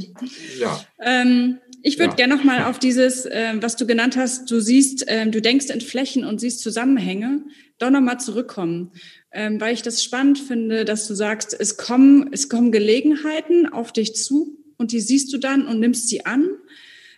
Ja. 0.58 0.80
Ähm, 1.00 1.58
ich 1.82 1.98
würde 1.98 2.10
ja. 2.10 2.16
gerne 2.16 2.36
noch 2.36 2.44
mal 2.44 2.64
auf 2.64 2.78
dieses, 2.78 3.26
äh, 3.26 3.54
was 3.60 3.76
du 3.76 3.86
genannt 3.86 4.16
hast, 4.16 4.50
du 4.50 4.60
siehst, 4.60 5.08
äh, 5.08 5.26
du 5.28 5.40
denkst 5.40 5.66
in 5.70 5.80
Flächen 5.80 6.24
und 6.24 6.40
siehst 6.40 6.60
Zusammenhänge, 6.60 7.44
doch 7.78 7.90
noch 7.90 8.00
mal 8.00 8.18
zurückkommen, 8.18 8.92
ähm, 9.32 9.60
weil 9.60 9.74
ich 9.74 9.82
das 9.82 10.02
spannend 10.02 10.38
finde, 10.38 10.84
dass 10.84 11.06
du 11.06 11.14
sagst, 11.14 11.56
es 11.58 11.76
kommen, 11.76 12.30
es 12.32 12.48
kommen 12.48 12.72
Gelegenheiten 12.72 13.66
auf 13.66 13.92
dich 13.92 14.14
zu 14.14 14.58
und 14.78 14.92
die 14.92 15.00
siehst 15.00 15.32
du 15.32 15.38
dann 15.38 15.66
und 15.66 15.80
nimmst 15.80 16.08
sie 16.08 16.24
an. 16.26 16.42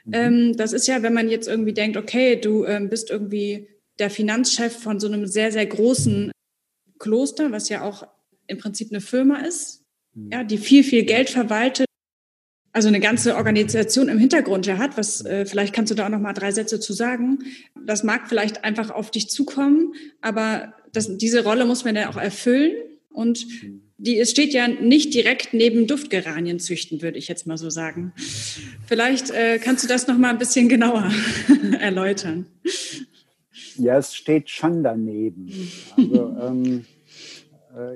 Mhm. 0.04 0.12
Ähm, 0.12 0.56
das 0.56 0.72
ist 0.72 0.86
ja, 0.86 1.02
wenn 1.02 1.14
man 1.14 1.28
jetzt 1.28 1.48
irgendwie 1.48 1.74
denkt, 1.74 1.96
okay, 1.96 2.36
du 2.36 2.64
ähm, 2.64 2.88
bist 2.88 3.10
irgendwie 3.10 3.68
der 3.98 4.10
Finanzchef 4.10 4.76
von 4.76 5.00
so 5.00 5.06
einem 5.06 5.26
sehr, 5.26 5.52
sehr 5.52 5.66
großen 5.66 6.30
Kloster, 6.98 7.52
was 7.52 7.68
ja 7.68 7.82
auch 7.82 8.06
im 8.46 8.58
Prinzip 8.58 8.90
eine 8.90 9.00
Firma 9.00 9.40
ist, 9.40 9.84
mhm. 10.14 10.30
ja, 10.32 10.44
die 10.44 10.58
viel, 10.58 10.84
viel 10.84 11.04
Geld 11.04 11.30
verwaltet 11.30 11.87
also 12.72 12.88
eine 12.88 13.00
ganze 13.00 13.36
Organisation 13.36 14.08
im 14.08 14.18
Hintergrund 14.18 14.66
ja 14.66 14.78
hat, 14.78 14.96
was 14.96 15.24
äh, 15.24 15.46
vielleicht 15.46 15.74
kannst 15.74 15.90
du 15.90 15.94
da 15.94 16.06
auch 16.06 16.10
noch 16.10 16.20
mal 16.20 16.32
drei 16.32 16.52
Sätze 16.52 16.80
zu 16.80 16.92
sagen. 16.92 17.38
Das 17.86 18.04
mag 18.04 18.28
vielleicht 18.28 18.64
einfach 18.64 18.90
auf 18.90 19.10
dich 19.10 19.28
zukommen, 19.28 19.94
aber 20.20 20.74
das, 20.92 21.16
diese 21.16 21.44
Rolle 21.44 21.64
muss 21.64 21.84
man 21.84 21.96
ja 21.96 22.10
auch 22.10 22.16
erfüllen 22.16 22.72
und 23.10 23.46
die 23.98 24.18
es 24.18 24.30
steht 24.30 24.52
ja 24.52 24.68
nicht 24.68 25.12
direkt 25.12 25.52
neben 25.52 25.88
Duftgeranien 25.88 26.60
züchten, 26.60 27.02
würde 27.02 27.18
ich 27.18 27.26
jetzt 27.26 27.46
mal 27.46 27.58
so 27.58 27.68
sagen. 27.68 28.12
Vielleicht 28.86 29.30
äh, 29.30 29.58
kannst 29.58 29.82
du 29.82 29.88
das 29.88 30.06
noch 30.06 30.16
mal 30.16 30.30
ein 30.30 30.38
bisschen 30.38 30.68
genauer 30.68 31.10
erläutern. 31.80 32.46
Ja, 33.76 33.98
es 33.98 34.14
steht 34.14 34.50
schon 34.50 34.84
daneben. 34.84 35.50
Also, 35.96 36.36
ähm, 36.40 36.64
äh, 36.64 36.97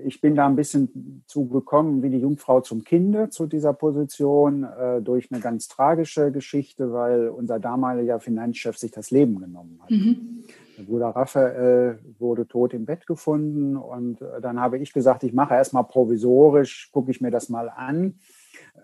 ich 0.04 0.20
bin 0.20 0.34
da 0.34 0.46
ein 0.46 0.56
bisschen 0.56 1.22
zugekommen 1.26 2.02
wie 2.02 2.10
die 2.10 2.18
Jungfrau 2.18 2.60
zum 2.60 2.84
Kinde 2.84 3.30
zu 3.30 3.46
dieser 3.46 3.72
Position 3.72 4.64
äh, 4.64 5.00
durch 5.00 5.30
eine 5.30 5.40
ganz 5.40 5.68
tragische 5.68 6.30
Geschichte, 6.30 6.92
weil 6.92 7.28
unser 7.28 7.58
damaliger 7.58 8.20
Finanzchef 8.20 8.76
sich 8.76 8.90
das 8.90 9.10
Leben 9.10 9.40
genommen 9.40 9.78
hat. 9.82 9.90
Mhm. 9.90 10.44
Der 10.78 10.84
Bruder 10.84 11.08
Raphael 11.08 11.98
wurde 12.18 12.46
tot 12.46 12.74
im 12.74 12.86
Bett 12.86 13.06
gefunden 13.06 13.76
und 13.76 14.22
äh, 14.22 14.40
dann 14.40 14.60
habe 14.60 14.78
ich 14.78 14.92
gesagt, 14.92 15.24
ich 15.24 15.32
mache 15.32 15.54
erstmal 15.54 15.84
provisorisch, 15.84 16.90
gucke 16.92 17.10
ich 17.10 17.20
mir 17.20 17.30
das 17.30 17.48
mal 17.48 17.68
an. 17.68 18.14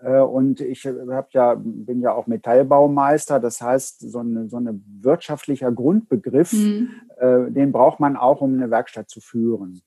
Und 0.01 0.61
ich 0.61 0.87
hab 0.87 1.33
ja, 1.33 1.55
bin 1.59 1.99
ja 1.99 2.13
auch 2.13 2.25
Metallbaumeister, 2.25 3.39
das 3.39 3.61
heißt, 3.61 3.99
so 4.09 4.19
ein 4.19 4.47
so 4.47 4.55
eine 4.55 4.79
wirtschaftlicher 5.01 5.73
Grundbegriff, 5.73 6.53
mhm. 6.53 6.89
den 7.53 7.73
braucht 7.73 7.99
man 7.99 8.15
auch, 8.15 8.39
um 8.39 8.53
eine 8.53 8.71
Werkstatt 8.71 9.09
zu 9.09 9.19
führen. 9.19 9.81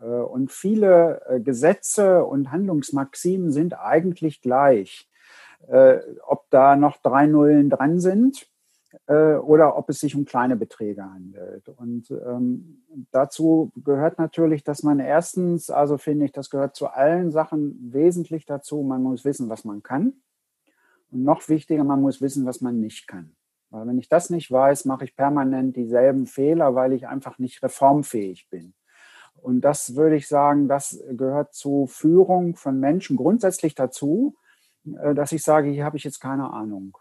Äh, 0.00 0.06
und 0.06 0.50
viele 0.50 1.22
äh, 1.28 1.40
Gesetze 1.40 2.24
und 2.24 2.50
Handlungsmaximen 2.50 3.52
sind 3.52 3.78
eigentlich 3.78 4.40
gleich. 4.40 5.08
Äh, 5.66 5.98
ob 6.26 6.48
da 6.50 6.76
noch 6.76 6.98
drei 6.98 7.26
Nullen 7.26 7.68
dran 7.68 8.00
sind 8.00 8.48
oder 9.06 9.76
ob 9.76 9.90
es 9.90 10.00
sich 10.00 10.16
um 10.16 10.24
kleine 10.24 10.56
Beträge 10.56 11.02
handelt. 11.04 11.68
Und 11.68 12.10
ähm, 12.10 12.82
dazu 13.10 13.70
gehört 13.76 14.18
natürlich, 14.18 14.64
dass 14.64 14.82
man 14.82 14.98
erstens, 14.98 15.70
also 15.70 15.98
finde 15.98 16.24
ich, 16.24 16.32
das 16.32 16.50
gehört 16.50 16.74
zu 16.74 16.88
allen 16.88 17.30
Sachen 17.30 17.92
wesentlich 17.92 18.46
dazu, 18.46 18.82
man 18.82 19.02
muss 19.02 19.24
wissen, 19.24 19.48
was 19.48 19.64
man 19.64 19.82
kann. 19.82 20.14
Und 21.10 21.24
noch 21.24 21.48
wichtiger, 21.48 21.84
man 21.84 22.00
muss 22.00 22.20
wissen, 22.20 22.46
was 22.46 22.60
man 22.60 22.80
nicht 22.80 23.06
kann. 23.06 23.34
Weil 23.70 23.86
wenn 23.86 23.98
ich 23.98 24.08
das 24.08 24.30
nicht 24.30 24.50
weiß, 24.50 24.86
mache 24.86 25.04
ich 25.04 25.16
permanent 25.16 25.76
dieselben 25.76 26.26
Fehler, 26.26 26.74
weil 26.74 26.92
ich 26.92 27.06
einfach 27.06 27.38
nicht 27.38 27.62
reformfähig 27.62 28.48
bin. 28.48 28.74
Und 29.42 29.60
das 29.60 29.94
würde 29.94 30.16
ich 30.16 30.26
sagen, 30.26 30.68
das 30.68 31.02
gehört 31.10 31.54
zu 31.54 31.86
Führung 31.86 32.56
von 32.56 32.80
Menschen 32.80 33.16
grundsätzlich 33.16 33.74
dazu, 33.74 34.34
äh, 34.84 35.14
dass 35.14 35.32
ich 35.32 35.42
sage, 35.42 35.70
hier 35.70 35.84
habe 35.84 35.96
ich 35.96 36.04
jetzt 36.04 36.20
keine 36.20 36.50
Ahnung. 36.50 36.96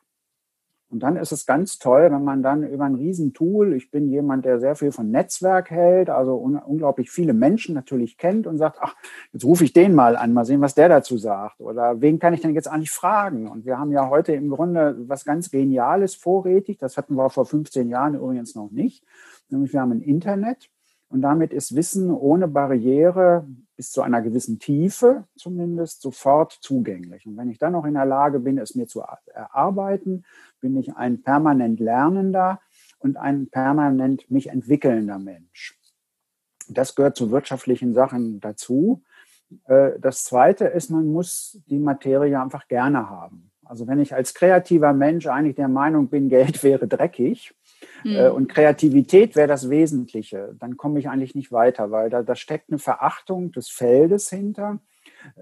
Und 0.90 1.02
dann 1.02 1.18
ist 1.18 1.34
es 1.34 1.46
ganz 1.46 1.80
toll, 1.80 2.10
wenn 2.12 2.24
man 2.24 2.42
dann 2.42 2.64
über 2.64 2.86
ein 2.86 2.96
Riesentool, 2.96 3.74
ich 3.74 3.92
bin 3.92 4.08
jemand, 4.08 4.46
der 4.46 4.60
sehr 4.60 4.76
viel 4.76 4.94
von 4.94 5.12
Netzwerk 5.12 5.70
hält, 5.70 6.10
also 6.10 6.36
un 6.38 6.56
unglaublich 6.56 7.12
viele 7.12 7.34
Menschen 7.34 7.76
natürlich 7.76 8.18
kennt 8.18 8.48
und 8.48 8.58
sagt, 8.58 8.78
ach, 8.82 8.96
jetzt 9.34 9.44
rufe 9.44 9.66
ich 9.66 9.74
den 9.74 9.94
mal 9.94 10.16
an, 10.16 10.32
mal 10.32 10.46
sehen, 10.46 10.62
was 10.62 10.76
der 10.76 10.88
dazu 10.88 11.18
sagt. 11.18 11.60
Oder 11.60 12.00
wen 12.00 12.20
kann 12.20 12.34
ich 12.34 12.40
denn 12.40 12.54
jetzt 12.54 12.70
eigentlich 12.70 12.92
fragen? 12.92 13.50
Und 13.50 13.66
wir 13.66 13.78
haben 13.78 13.92
ja 13.92 14.10
heute 14.10 14.32
im 14.32 14.50
Grunde 14.50 14.96
was 15.08 15.26
ganz 15.26 15.52
Geniales 15.52 16.16
vorrätig. 16.16 16.78
Das 16.78 16.96
hatten 16.96 17.16
wir 17.16 17.30
vor 17.30 17.46
15 17.46 17.90
Jahren 17.90 18.16
übrigens 18.16 18.56
noch 18.56 18.72
nicht. 18.72 19.04
Nämlich 19.50 19.74
wir 19.74 19.82
haben 19.82 19.92
ein 19.92 20.02
Internet 20.02 20.70
und 21.10 21.22
damit 21.22 21.52
ist 21.52 21.76
Wissen 21.76 22.12
ohne 22.12 22.48
Barriere 22.48 23.46
bis 23.78 23.92
zu 23.92 24.02
einer 24.02 24.22
gewissen 24.22 24.60
Tiefe 24.60 25.26
zumindest 25.36 26.02
sofort 26.02 26.52
zugänglich. 26.62 27.26
Und 27.28 27.38
wenn 27.38 27.50
ich 27.50 27.60
dann 27.60 27.74
noch 27.74 27.86
in 27.86 27.94
der 27.94 28.06
Lage 28.06 28.40
bin, 28.40 28.58
es 28.58 28.76
mir 28.76 28.88
zu 28.88 29.04
erarbeiten, 29.34 30.26
bin 30.60 30.76
ich 30.76 30.96
ein 30.96 31.22
permanent 31.22 31.80
lernender 31.80 32.60
und 33.00 33.18
ein 33.18 33.48
permanent 33.48 34.30
mich 34.32 34.48
entwickelnder 34.48 35.20
Mensch. 35.20 35.80
Das 36.68 36.96
gehört 36.96 37.16
zu 37.16 37.32
wirtschaftlichen 37.32 37.94
Sachen 37.94 38.40
dazu. 38.40 39.04
Äh, 39.66 39.92
das 40.00 40.24
Zweite 40.24 40.66
ist, 40.66 40.90
man 40.90 41.06
muss 41.08 41.62
die 41.68 41.80
Materie 41.80 42.42
einfach 42.42 42.68
gerne 42.68 43.10
haben. 43.10 43.52
Also 43.64 43.88
wenn 43.88 44.00
ich 44.00 44.16
als 44.16 44.34
kreativer 44.34 44.94
Mensch 44.94 45.28
eigentlich 45.28 45.56
der 45.56 45.68
Meinung 45.68 46.10
bin, 46.10 46.30
Geld 46.30 46.64
wäre 46.64 46.88
dreckig, 46.88 47.54
mhm. 48.04 48.32
und 48.34 48.48
Kreativität 48.50 49.36
wäre 49.36 49.48
das 49.48 49.70
Wesentliche. 49.70 50.56
Dann 50.60 50.78
komme 50.78 51.00
ich 51.00 51.10
eigentlich 51.10 51.36
nicht 51.36 51.52
weiter, 51.52 51.92
weil 51.92 52.10
da, 52.10 52.24
da 52.24 52.36
steckt 52.36 52.70
eine 52.70 52.80
Verachtung 52.80 53.52
des 53.52 53.70
Feldes 53.70 54.30
hinter. 54.30 54.80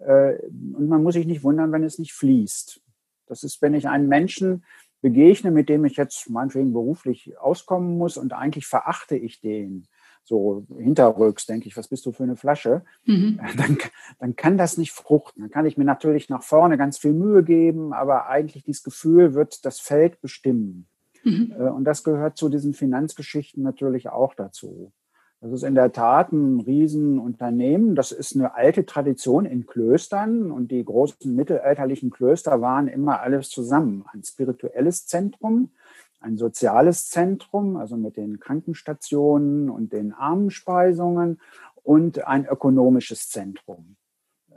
Äh, 0.06 0.38
und 0.50 0.88
man 0.88 1.04
muss 1.04 1.14
sich 1.14 1.26
nicht 1.26 1.44
wundern, 1.44 1.72
wenn 1.72 1.84
es 1.84 2.00
nicht 2.00 2.14
fließt. 2.14 2.82
Das 3.28 3.44
ist, 3.44 3.62
wenn 3.62 3.74
ich 3.74 3.88
einen 3.88 4.08
Menschen 4.08 4.64
begegne, 5.02 5.52
mit 5.52 5.70
dem 5.70 5.86
ich 5.86 5.98
jetzt 5.98 6.30
meinetwegen 6.30 6.74
beruflich 6.74 7.38
auskommen 7.38 7.98
muss 7.98 8.18
und 8.18 8.34
eigentlich 8.34 8.66
verachte 8.66 9.16
ich 9.16 9.40
den, 9.40 9.88
so 10.26 10.66
hinterrücks, 10.76 11.46
denke 11.46 11.68
ich, 11.68 11.78
was 11.78 11.88
bist 11.88 12.06
du 12.06 12.12
für 12.12 12.24
eine 12.24 12.36
Flasche, 12.36 12.84
mhm. 13.06 13.40
dann, 13.58 13.78
dann 14.20 14.36
kann 14.36 14.58
das 14.58 14.78
nicht 14.78 14.92
fruchten. 14.92 15.44
Dann 15.44 15.52
kann 15.52 15.66
ich 15.66 15.78
mir 15.78 15.86
natürlich 15.86 16.30
nach 16.30 16.44
vorne 16.44 16.78
ganz 16.78 16.98
viel 16.98 17.14
Mühe 17.14 17.44
geben, 17.44 17.94
aber 17.94 18.28
eigentlich 18.28 18.64
dieses 18.64 18.84
Gefühl 18.84 19.36
wird 19.36 19.64
das 19.66 19.80
Feld 19.80 20.20
bestimmen. 20.22 20.88
Mhm. 21.26 21.54
Äh, 21.58 21.70
und 21.70 21.84
das 21.84 22.04
gehört 22.04 22.38
zu 22.38 22.48
diesen 22.48 22.74
Finanzgeschichten 22.74 23.62
natürlich 23.64 24.10
auch 24.10 24.34
dazu. 24.36 24.94
Das 25.42 25.52
ist 25.52 25.64
in 25.64 25.76
der 25.76 25.92
Tat 25.92 26.32
ein 26.32 26.62
Riesenunternehmen. 26.62 27.96
Das 27.96 28.12
ist 28.12 28.36
eine 28.36 28.56
alte 28.56 28.86
Tradition 28.86 29.46
in 29.46 29.66
Klöstern 29.66 30.50
und 30.50 30.72
die 30.72 30.84
großen 30.84 31.36
mittelalterlichen 31.36 32.10
Klöster 32.10 32.62
waren 32.62 32.88
immer 32.88 33.22
alles 33.22 33.50
zusammen. 33.50 34.06
Ein 34.12 34.24
spirituelles 34.24 35.06
Zentrum, 35.06 35.72
ein 36.20 36.38
soziales 36.38 37.10
Zentrum, 37.10 37.76
also 37.76 37.98
mit 37.98 38.18
den 38.18 38.40
Krankenstationen 38.40 39.70
und 39.70 39.94
den 39.94 40.14
Armenspeisungen 40.14 41.40
und 41.84 42.26
ein 42.26 42.46
ökonomisches 42.48 43.30
Zentrum. 43.30 43.98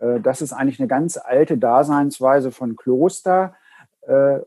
Äh, 0.01 0.21
das 0.21 0.43
ist 0.43 0.53
eigentlich 0.53 0.81
eine 0.81 0.89
ganz 0.89 1.17
alte 1.17 1.59
Daseinsweise 1.59 2.51
von 2.51 2.77
Kloster 2.77 3.55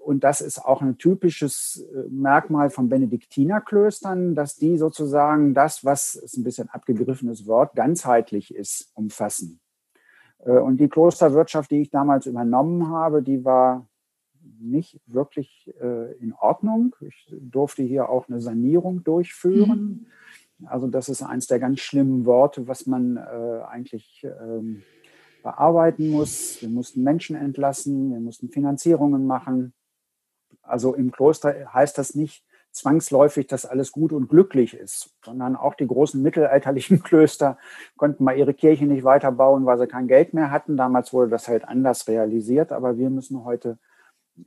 und 0.03 0.23
das 0.23 0.41
ist 0.41 0.57
auch 0.57 0.81
ein 0.81 0.97
typisches 0.97 1.85
äh, 1.93 2.09
Merkmal 2.09 2.71
von 2.71 2.89
Benediktinerklöstern, 2.89 4.33
dass 4.33 4.55
die 4.55 4.77
sozusagen 4.77 5.53
das, 5.53 5.85
was 5.85 6.15
ist 6.15 6.35
ein 6.35 6.43
bisschen 6.43 6.69
abgegriffenes 6.69 7.45
Wort, 7.45 7.75
ganzheitlich 7.75 8.55
ist, 8.55 8.91
umfassen. 8.95 9.59
Äh, 10.39 10.53
und 10.53 10.77
die 10.77 10.89
Klosterwirtschaft, 10.89 11.69
die 11.69 11.81
ich 11.81 11.91
damals 11.91 12.25
übernommen 12.25 12.89
habe, 12.89 13.21
die 13.21 13.45
war 13.45 13.87
nicht 14.59 14.99
wirklich 15.05 15.71
in 16.19 16.33
Ordnung. 16.33 16.95
Ich 17.01 17.31
durfte 17.39 17.83
hier 17.83 18.09
auch 18.09 18.27
eine 18.27 18.41
Sanierung 18.41 19.03
durchführen. 19.03 20.07
Mhm. 20.59 20.67
Also 20.67 20.87
das 20.87 21.09
ist 21.09 21.21
eins 21.21 21.45
der 21.45 21.59
ganz 21.59 21.79
schlimmen 21.79 22.25
Worte, 22.25 22.67
was 22.67 22.87
man 22.87 23.17
eigentlich 23.19 24.23
ähm, 24.23 24.81
bearbeiten 25.43 26.09
muss. 26.09 26.61
Wir 26.61 26.69
mussten 26.69 27.03
Menschen 27.03 27.35
entlassen, 27.35 28.11
wir 28.11 28.19
mussten 28.19 28.49
Finanzierungen 28.49 29.25
machen. 29.25 29.73
Also 30.61 30.93
im 30.93 31.11
Kloster 31.11 31.73
heißt 31.73 31.97
das 31.97 32.15
nicht 32.15 32.43
zwangsläufig, 32.71 33.47
dass 33.47 33.65
alles 33.65 33.91
gut 33.91 34.13
und 34.13 34.29
glücklich 34.29 34.73
ist, 34.73 35.13
sondern 35.25 35.55
auch 35.55 35.75
die 35.75 35.87
großen 35.87 36.21
mittelalterlichen 36.21 37.03
Klöster 37.03 37.57
konnten 37.97 38.23
mal 38.23 38.37
ihre 38.37 38.53
Kirche 38.53 38.85
nicht 38.85 39.03
weiterbauen, 39.03 39.65
weil 39.65 39.77
sie 39.77 39.87
kein 39.87 40.07
Geld 40.07 40.33
mehr 40.33 40.51
hatten. 40.51 40.77
Damals 40.77 41.13
wurde 41.13 41.29
das 41.29 41.47
halt 41.47 41.67
anders 41.67 42.07
realisiert, 42.07 42.71
aber 42.71 42.97
wir 42.97 43.09
müssen 43.09 43.43
heute 43.43 43.77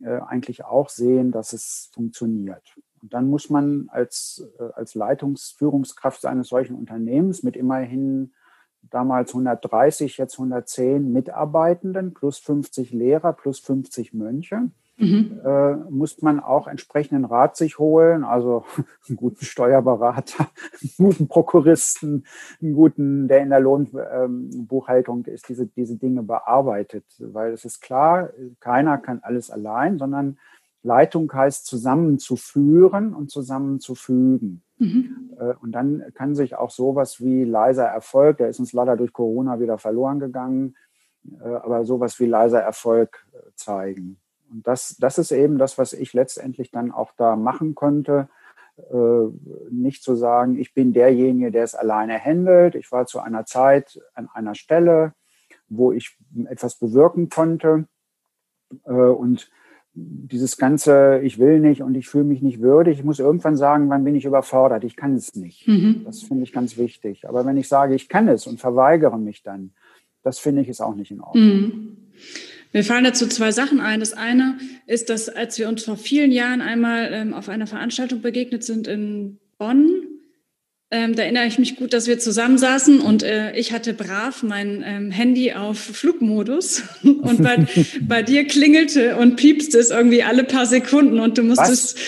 äh, 0.02 0.20
eigentlich 0.26 0.64
auch 0.64 0.88
sehen, 0.88 1.32
dass 1.32 1.52
es 1.52 1.90
funktioniert. 1.92 2.74
Und 3.02 3.12
dann 3.12 3.28
muss 3.28 3.50
man 3.50 3.88
als, 3.90 4.48
äh, 4.58 4.70
als 4.74 4.94
Leitungsführungskraft 4.94 6.24
eines 6.24 6.48
solchen 6.48 6.74
Unternehmens 6.74 7.42
mit 7.42 7.56
immerhin 7.56 8.32
damals 8.90 9.30
130, 9.30 10.18
jetzt 10.18 10.34
110 10.38 11.12
Mitarbeitenden 11.12 12.14
plus 12.14 12.38
50 12.38 12.92
Lehrer 12.92 13.32
plus 13.32 13.58
50 13.60 14.14
Mönche. 14.14 14.70
Mhm. 14.96 15.40
Äh, 15.44 15.74
muss 15.90 16.22
man 16.22 16.38
auch 16.38 16.68
entsprechenden 16.68 17.24
Rat 17.24 17.56
sich 17.56 17.78
holen, 17.80 18.22
also 18.22 18.64
einen 19.08 19.16
guten 19.16 19.44
Steuerberater, 19.44 20.48
einen 20.80 21.08
guten 21.08 21.28
Prokuristen, 21.28 22.24
einen 22.62 22.74
guten, 22.74 23.26
der 23.26 23.40
in 23.40 23.50
der 23.50 23.60
Lohnbuchhaltung 23.60 25.24
ähm, 25.26 25.34
ist, 25.34 25.48
diese, 25.48 25.66
diese 25.66 25.96
Dinge 25.96 26.22
bearbeitet. 26.22 27.04
Weil 27.18 27.52
es 27.52 27.64
ist 27.64 27.80
klar, 27.80 28.30
keiner 28.60 28.98
kann 28.98 29.20
alles 29.22 29.50
allein, 29.50 29.98
sondern 29.98 30.38
Leitung 30.84 31.32
heißt 31.32 31.66
zusammenzuführen 31.66 33.14
und 33.14 33.30
zusammenzufügen. 33.30 34.62
Mhm. 34.78 35.30
Äh, 35.38 35.54
und 35.60 35.72
dann 35.72 36.02
kann 36.14 36.34
sich 36.34 36.56
auch 36.56 36.70
sowas 36.70 37.20
wie 37.20 37.44
leiser 37.44 37.86
Erfolg, 37.86 38.38
der 38.38 38.48
ist 38.48 38.58
uns 38.58 38.72
leider 38.72 38.96
durch 38.96 39.12
Corona 39.12 39.60
wieder 39.60 39.78
verloren 39.78 40.18
gegangen, 40.18 40.76
äh, 41.40 41.48
aber 41.48 41.84
sowas 41.84 42.18
wie 42.20 42.26
leiser 42.26 42.60
Erfolg 42.60 43.26
äh, 43.32 43.38
zeigen. 43.54 44.18
Und 44.50 44.66
das, 44.66 44.96
das 44.98 45.18
ist 45.18 45.32
eben 45.32 45.58
das, 45.58 45.78
was 45.78 45.92
ich 45.92 46.12
letztendlich 46.12 46.70
dann 46.70 46.92
auch 46.92 47.12
da 47.16 47.36
machen 47.36 47.74
konnte. 47.74 48.28
Nicht 49.70 50.02
zu 50.02 50.16
sagen, 50.16 50.58
ich 50.58 50.74
bin 50.74 50.92
derjenige, 50.92 51.52
der 51.52 51.62
es 51.62 51.76
alleine 51.76 52.18
handelt. 52.18 52.74
Ich 52.74 52.90
war 52.90 53.06
zu 53.06 53.20
einer 53.20 53.46
Zeit 53.46 54.00
an 54.14 54.28
einer 54.32 54.56
Stelle, 54.56 55.14
wo 55.68 55.92
ich 55.92 56.18
etwas 56.46 56.76
bewirken 56.76 57.28
konnte. 57.28 57.86
Und 58.84 59.48
dieses 59.94 60.56
ganze, 60.56 61.20
ich 61.22 61.38
will 61.38 61.60
nicht 61.60 61.80
und 61.80 61.94
ich 61.94 62.08
fühle 62.08 62.24
mich 62.24 62.42
nicht 62.42 62.60
würdig, 62.60 62.98
ich 62.98 63.04
muss 63.04 63.20
irgendwann 63.20 63.56
sagen, 63.56 63.88
wann 63.88 64.02
bin 64.02 64.16
ich 64.16 64.24
überfordert, 64.24 64.82
ich 64.82 64.96
kann 64.96 65.14
es 65.14 65.36
nicht. 65.36 65.68
Mhm. 65.68 66.02
Das 66.04 66.22
finde 66.22 66.42
ich 66.42 66.52
ganz 66.52 66.76
wichtig. 66.76 67.28
Aber 67.28 67.46
wenn 67.46 67.56
ich 67.56 67.68
sage, 67.68 67.94
ich 67.94 68.08
kann 68.08 68.28
es 68.28 68.46
und 68.46 68.58
verweigere 68.58 69.18
mich 69.18 69.42
dann, 69.42 69.70
das 70.24 70.38
finde 70.38 70.62
ich 70.62 70.68
ist 70.68 70.80
auch 70.80 70.96
nicht 70.96 71.12
in 71.12 71.20
Ordnung. 71.20 71.44
Mhm. 71.44 71.96
Mir 72.72 72.82
fallen 72.82 73.04
dazu 73.04 73.28
zwei 73.28 73.52
Sachen 73.52 73.80
ein. 73.80 74.00
Das 74.00 74.14
eine 74.14 74.58
ist, 74.88 75.10
dass 75.10 75.28
als 75.28 75.58
wir 75.60 75.68
uns 75.68 75.84
vor 75.84 75.96
vielen 75.96 76.32
Jahren 76.32 76.60
einmal 76.60 77.10
ähm, 77.12 77.32
auf 77.32 77.48
einer 77.48 77.68
Veranstaltung 77.68 78.20
begegnet 78.20 78.64
sind 78.64 78.88
in 78.88 79.38
Bonn, 79.58 79.88
ähm, 80.94 81.16
da 81.16 81.24
erinnere 81.24 81.46
ich 81.46 81.58
mich 81.58 81.74
gut, 81.74 81.92
dass 81.92 82.06
wir 82.06 82.20
zusammensaßen 82.20 83.00
und 83.00 83.24
äh, 83.24 83.52
ich 83.56 83.72
hatte 83.72 83.94
brav 83.94 84.44
mein 84.44 84.84
ähm, 84.86 85.10
Handy 85.10 85.52
auf 85.52 85.76
Flugmodus 85.76 86.84
und 87.02 87.42
bei, 87.42 87.66
bei 88.00 88.22
dir 88.22 88.46
klingelte 88.46 89.16
und 89.16 89.34
piepste 89.34 89.78
es 89.80 89.90
irgendwie 89.90 90.22
alle 90.22 90.44
paar 90.44 90.66
Sekunden 90.66 91.18
und 91.18 91.36
du 91.36 91.42
musstest, 91.42 91.98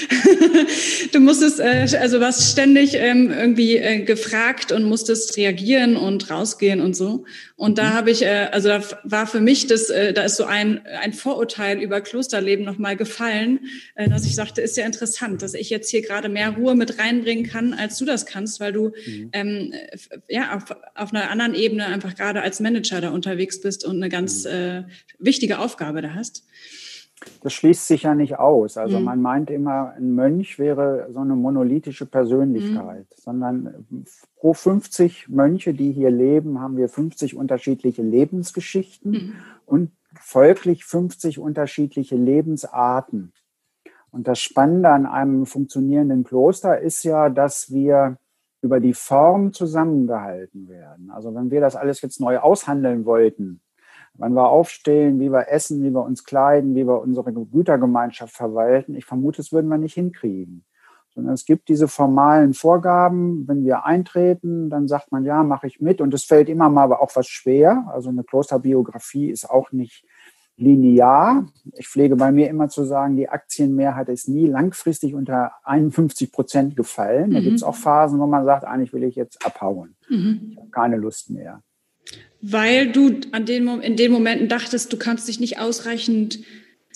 du 1.12 1.18
musstest, 1.18 1.58
äh, 1.58 1.88
also 2.00 2.20
warst 2.20 2.52
ständig 2.52 2.94
ähm, 2.94 3.32
irgendwie 3.36 3.76
äh, 3.76 4.02
gefragt 4.02 4.70
und 4.70 4.84
musstest 4.84 5.36
reagieren 5.36 5.96
und 5.96 6.30
rausgehen 6.30 6.80
und 6.80 6.94
so. 6.94 7.24
Und 7.56 7.78
da 7.78 7.84
mhm. 7.84 7.94
habe 7.94 8.10
ich, 8.10 8.22
äh, 8.22 8.48
also 8.52 8.68
da 8.68 8.82
war 9.02 9.26
für 9.26 9.40
mich 9.40 9.66
das, 9.66 9.88
äh, 9.88 10.12
da 10.12 10.22
ist 10.22 10.36
so 10.36 10.44
ein, 10.44 10.82
ein 11.00 11.14
Vorurteil 11.14 11.80
über 11.80 12.02
Klosterleben 12.02 12.64
nochmal 12.64 12.96
gefallen, 12.96 13.60
äh, 13.94 14.10
dass 14.10 14.26
ich 14.26 14.34
sagte, 14.34 14.60
ist 14.60 14.76
ja 14.76 14.84
interessant, 14.84 15.40
dass 15.40 15.54
ich 15.54 15.70
jetzt 15.70 15.90
hier 15.90 16.02
gerade 16.02 16.28
mehr 16.28 16.50
Ruhe 16.50 16.74
mit 16.74 16.98
reinbringen 16.98 17.46
kann, 17.46 17.72
als 17.72 17.96
du 17.96 18.04
das 18.04 18.26
kannst, 18.26 18.60
weil 18.60 18.74
du 18.76 18.92
mhm. 19.06 19.30
ähm, 19.32 19.72
ja 20.28 20.56
auf, 20.56 20.76
auf 20.94 21.12
einer 21.12 21.30
anderen 21.30 21.54
Ebene 21.54 21.86
einfach 21.86 22.14
gerade 22.14 22.42
als 22.42 22.60
Manager 22.60 23.00
da 23.00 23.10
unterwegs 23.10 23.60
bist 23.60 23.84
und 23.84 23.96
eine 23.96 24.08
ganz 24.08 24.44
mhm. 24.44 24.50
äh, 24.50 24.84
wichtige 25.18 25.58
Aufgabe 25.58 26.02
da 26.02 26.14
hast. 26.14 26.44
Das 27.42 27.54
schließt 27.54 27.86
sich 27.86 28.02
ja 28.02 28.14
nicht 28.14 28.38
aus. 28.38 28.76
Also 28.76 28.98
mhm. 28.98 29.04
man 29.04 29.22
meint 29.22 29.50
immer, 29.50 29.94
ein 29.96 30.14
Mönch 30.14 30.58
wäre 30.58 31.08
so 31.12 31.20
eine 31.20 31.34
monolithische 31.34 32.04
Persönlichkeit, 32.04 33.06
mhm. 33.10 33.16
sondern 33.16 34.06
pro 34.36 34.52
50 34.52 35.28
Mönche, 35.28 35.72
die 35.72 35.92
hier 35.92 36.10
leben, 36.10 36.60
haben 36.60 36.76
wir 36.76 36.88
50 36.88 37.34
unterschiedliche 37.34 38.02
Lebensgeschichten 38.02 39.10
mhm. 39.10 39.32
und 39.64 39.90
folglich 40.20 40.84
50 40.84 41.38
unterschiedliche 41.38 42.16
Lebensarten. 42.16 43.32
Und 44.10 44.28
das 44.28 44.40
Spannende 44.40 44.90
an 44.90 45.06
einem 45.06 45.46
funktionierenden 45.46 46.24
Kloster 46.24 46.80
ist 46.80 47.02
ja, 47.02 47.28
dass 47.30 47.72
wir 47.72 48.18
über 48.66 48.80
die 48.80 48.94
Form 48.94 49.52
zusammengehalten 49.52 50.68
werden. 50.68 51.10
Also 51.10 51.34
wenn 51.34 51.50
wir 51.50 51.60
das 51.60 51.76
alles 51.76 52.02
jetzt 52.02 52.20
neu 52.20 52.38
aushandeln 52.38 53.04
wollten, 53.04 53.60
wann 54.14 54.34
wir 54.34 54.48
aufstehen, 54.48 55.20
wie 55.20 55.30
wir 55.30 55.48
essen, 55.48 55.82
wie 55.82 55.90
wir 55.90 56.02
uns 56.02 56.24
kleiden, 56.24 56.74
wie 56.74 56.86
wir 56.86 57.00
unsere 57.00 57.32
Gütergemeinschaft 57.32 58.34
verwalten. 58.34 58.94
Ich 58.94 59.04
vermute, 59.04 59.38
das 59.38 59.52
würden 59.52 59.68
wir 59.68 59.78
nicht 59.78 59.94
hinkriegen. 59.94 60.64
Sondern 61.14 61.34
es 61.34 61.46
gibt 61.46 61.68
diese 61.68 61.88
formalen 61.88 62.52
Vorgaben. 62.52 63.46
Wenn 63.48 63.64
wir 63.64 63.84
eintreten, 63.84 64.68
dann 64.68 64.88
sagt 64.88 65.12
man, 65.12 65.24
ja, 65.24 65.42
mache 65.44 65.66
ich 65.66 65.80
mit. 65.80 66.00
Und 66.00 66.12
es 66.12 66.24
fällt 66.24 66.48
immer 66.48 66.68
mal 66.68 66.84
aber 66.84 67.00
auch 67.00 67.14
was 67.14 67.28
schwer. 67.28 67.86
Also 67.92 68.10
eine 68.10 68.24
Klosterbiografie 68.24 69.30
ist 69.30 69.48
auch 69.48 69.72
nicht 69.72 70.04
linear. 70.56 71.46
Ich 71.72 71.88
pflege 71.88 72.16
bei 72.16 72.32
mir 72.32 72.48
immer 72.48 72.68
zu 72.68 72.84
sagen, 72.84 73.16
die 73.16 73.28
Aktienmehrheit 73.28 74.08
ist 74.08 74.28
nie 74.28 74.46
langfristig 74.46 75.14
unter 75.14 75.52
51 75.64 76.32
Prozent 76.32 76.76
gefallen. 76.76 77.32
Da 77.32 77.40
mhm. 77.40 77.44
gibt 77.44 77.56
es 77.56 77.62
auch 77.62 77.74
Phasen, 77.74 78.18
wo 78.18 78.26
man 78.26 78.44
sagt, 78.44 78.64
eigentlich 78.64 78.92
will 78.92 79.04
ich 79.04 79.16
jetzt 79.16 79.44
abhauen. 79.44 79.96
Mhm. 80.08 80.48
Ich 80.50 80.56
habe 80.56 80.70
keine 80.70 80.96
Lust 80.96 81.30
mehr. 81.30 81.62
Weil 82.40 82.92
du 82.92 83.20
an 83.32 83.44
den, 83.44 83.66
in 83.80 83.96
den 83.96 84.12
Momenten 84.12 84.48
dachtest, 84.48 84.92
du 84.92 84.96
kannst 84.96 85.28
dich 85.28 85.40
nicht 85.40 85.58
ausreichend 85.58 86.40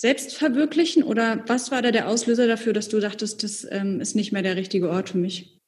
selbst 0.01 0.35
verwirklichen? 0.35 1.03
Oder 1.03 1.43
was 1.47 1.71
war 1.71 1.81
da 1.83 1.91
der 1.91 2.07
Auslöser 2.07 2.47
dafür, 2.47 2.73
dass 2.73 2.89
du 2.89 2.99
dachtest, 2.99 3.43
das 3.43 3.67
ähm, 3.69 4.01
ist 4.01 4.15
nicht 4.15 4.31
mehr 4.31 4.41
der 4.41 4.55
richtige 4.55 4.89
Ort 4.89 5.09
für 5.09 5.19
mich? 5.19 5.59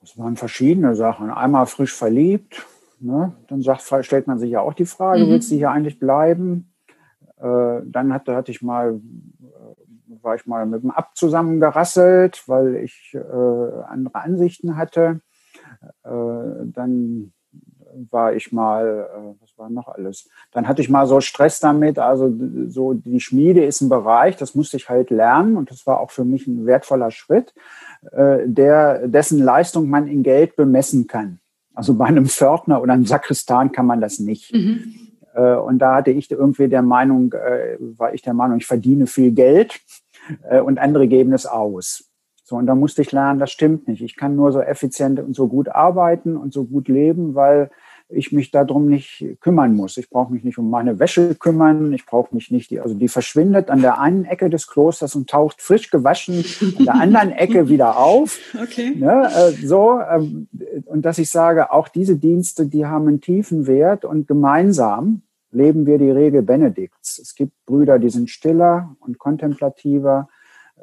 Das 0.00 0.16
waren 0.16 0.36
verschiedene 0.36 0.96
Sachen. 0.96 1.30
Einmal 1.30 1.66
frisch 1.66 1.92
verliebt. 1.92 2.66
Ne? 3.00 3.32
Dann 3.48 3.62
sagt, 3.62 3.82
stellt 4.04 4.26
man 4.26 4.38
sich 4.38 4.50
ja 4.50 4.60
auch 4.60 4.74
die 4.74 4.86
Frage, 4.86 5.24
mhm. 5.24 5.30
willst 5.30 5.50
du 5.50 5.56
hier 5.56 5.70
eigentlich 5.70 5.98
bleiben? 5.98 6.72
Äh, 7.38 7.80
dann 7.84 8.12
hatte, 8.12 8.36
hatte 8.36 8.50
ich 8.50 8.60
mal, 8.60 9.00
äh, 9.40 10.22
war 10.22 10.34
ich 10.34 10.46
mal 10.46 10.66
mit 10.66 10.82
dem 10.82 10.90
Ab 10.90 11.16
zusammengerasselt, 11.16 12.44
weil 12.46 12.76
ich 12.76 13.14
äh, 13.14 13.18
andere 13.18 14.14
Ansichten 14.14 14.76
hatte. 14.76 15.20
Äh, 16.04 16.10
dann 16.66 17.32
war 18.10 18.34
ich 18.34 18.52
mal, 18.52 19.08
äh, 19.10 19.40
was 19.40 19.56
war 19.56 19.70
noch 19.70 19.88
alles? 19.88 20.28
Dann 20.52 20.68
hatte 20.68 20.82
ich 20.82 20.90
mal 20.90 21.06
so 21.06 21.20
Stress 21.20 21.60
damit, 21.60 21.98
also 21.98 22.32
so 22.68 22.94
die 22.94 23.20
Schmiede 23.20 23.64
ist 23.64 23.80
ein 23.80 23.88
Bereich, 23.88 24.36
das 24.36 24.54
musste 24.54 24.76
ich 24.76 24.88
halt 24.88 25.10
lernen 25.10 25.56
und 25.56 25.70
das 25.70 25.86
war 25.86 26.00
auch 26.00 26.10
für 26.10 26.24
mich 26.24 26.46
ein 26.46 26.66
wertvoller 26.66 27.10
Schritt, 27.10 27.54
äh, 28.12 28.40
der, 28.44 29.08
dessen 29.08 29.38
Leistung 29.42 29.88
man 29.88 30.06
in 30.06 30.22
Geld 30.22 30.56
bemessen 30.56 31.06
kann. 31.06 31.40
Also 31.80 31.94
bei 31.94 32.04
einem 32.04 32.26
Pförtner 32.26 32.82
oder 32.82 32.92
einem 32.92 33.06
Sakristan 33.06 33.72
kann 33.72 33.86
man 33.86 34.02
das 34.02 34.18
nicht. 34.18 34.52
Mhm. 34.52 34.94
Äh, 35.34 35.54
und 35.54 35.78
da 35.78 35.94
hatte 35.94 36.10
ich 36.10 36.30
irgendwie 36.30 36.68
der 36.68 36.82
Meinung, 36.82 37.32
war 37.32 38.12
ich 38.12 38.20
der 38.20 38.34
Meinung, 38.34 38.58
ich 38.58 38.66
verdiene 38.66 39.06
viel 39.06 39.30
Geld 39.30 39.80
und 40.62 40.78
andere 40.78 41.08
geben 41.08 41.32
es 41.32 41.46
aus. 41.46 42.04
So, 42.44 42.56
und 42.56 42.66
da 42.66 42.74
musste 42.74 43.00
ich 43.00 43.12
lernen, 43.12 43.40
das 43.40 43.50
stimmt 43.50 43.88
nicht. 43.88 44.02
Ich 44.02 44.14
kann 44.14 44.36
nur 44.36 44.52
so 44.52 44.60
effizient 44.60 45.20
und 45.20 45.34
so 45.34 45.48
gut 45.48 45.70
arbeiten 45.70 46.36
und 46.36 46.52
so 46.52 46.64
gut 46.64 46.88
leben, 46.88 47.34
weil 47.34 47.70
ich 48.12 48.32
mich 48.32 48.50
darum 48.50 48.86
nicht 48.86 49.24
kümmern 49.40 49.74
muss. 49.74 49.96
Ich 49.96 50.10
brauche 50.10 50.32
mich 50.32 50.44
nicht 50.44 50.58
um 50.58 50.70
meine 50.70 50.98
Wäsche 50.98 51.34
kümmern. 51.34 51.92
Ich 51.92 52.06
brauche 52.06 52.34
mich 52.34 52.50
nicht, 52.50 52.70
die, 52.70 52.80
also 52.80 52.94
die 52.94 53.08
verschwindet 53.08 53.70
an 53.70 53.80
der 53.80 54.00
einen 54.00 54.24
Ecke 54.24 54.50
des 54.50 54.66
Klosters 54.66 55.14
und 55.14 55.30
taucht 55.30 55.60
frisch 55.62 55.90
gewaschen 55.90 56.44
an 56.78 56.84
der 56.84 56.94
anderen 56.94 57.32
Ecke 57.32 57.68
wieder 57.68 57.96
auf. 57.96 58.38
Okay. 58.60 58.94
Ne, 58.96 59.30
äh, 59.34 59.66
so, 59.66 60.00
ähm, 60.00 60.48
und 60.86 61.02
dass 61.02 61.18
ich 61.18 61.30
sage, 61.30 61.72
auch 61.72 61.88
diese 61.88 62.16
Dienste, 62.16 62.66
die 62.66 62.86
haben 62.86 63.08
einen 63.08 63.20
tiefen 63.20 63.66
Wert 63.66 64.04
und 64.04 64.26
gemeinsam 64.26 65.22
leben 65.52 65.86
wir 65.86 65.98
die 65.98 66.10
Regel 66.10 66.42
Benedikts. 66.42 67.18
Es 67.18 67.34
gibt 67.34 67.52
Brüder, 67.66 67.98
die 67.98 68.10
sind 68.10 68.30
stiller 68.30 68.96
und 69.00 69.18
kontemplativer, 69.18 70.28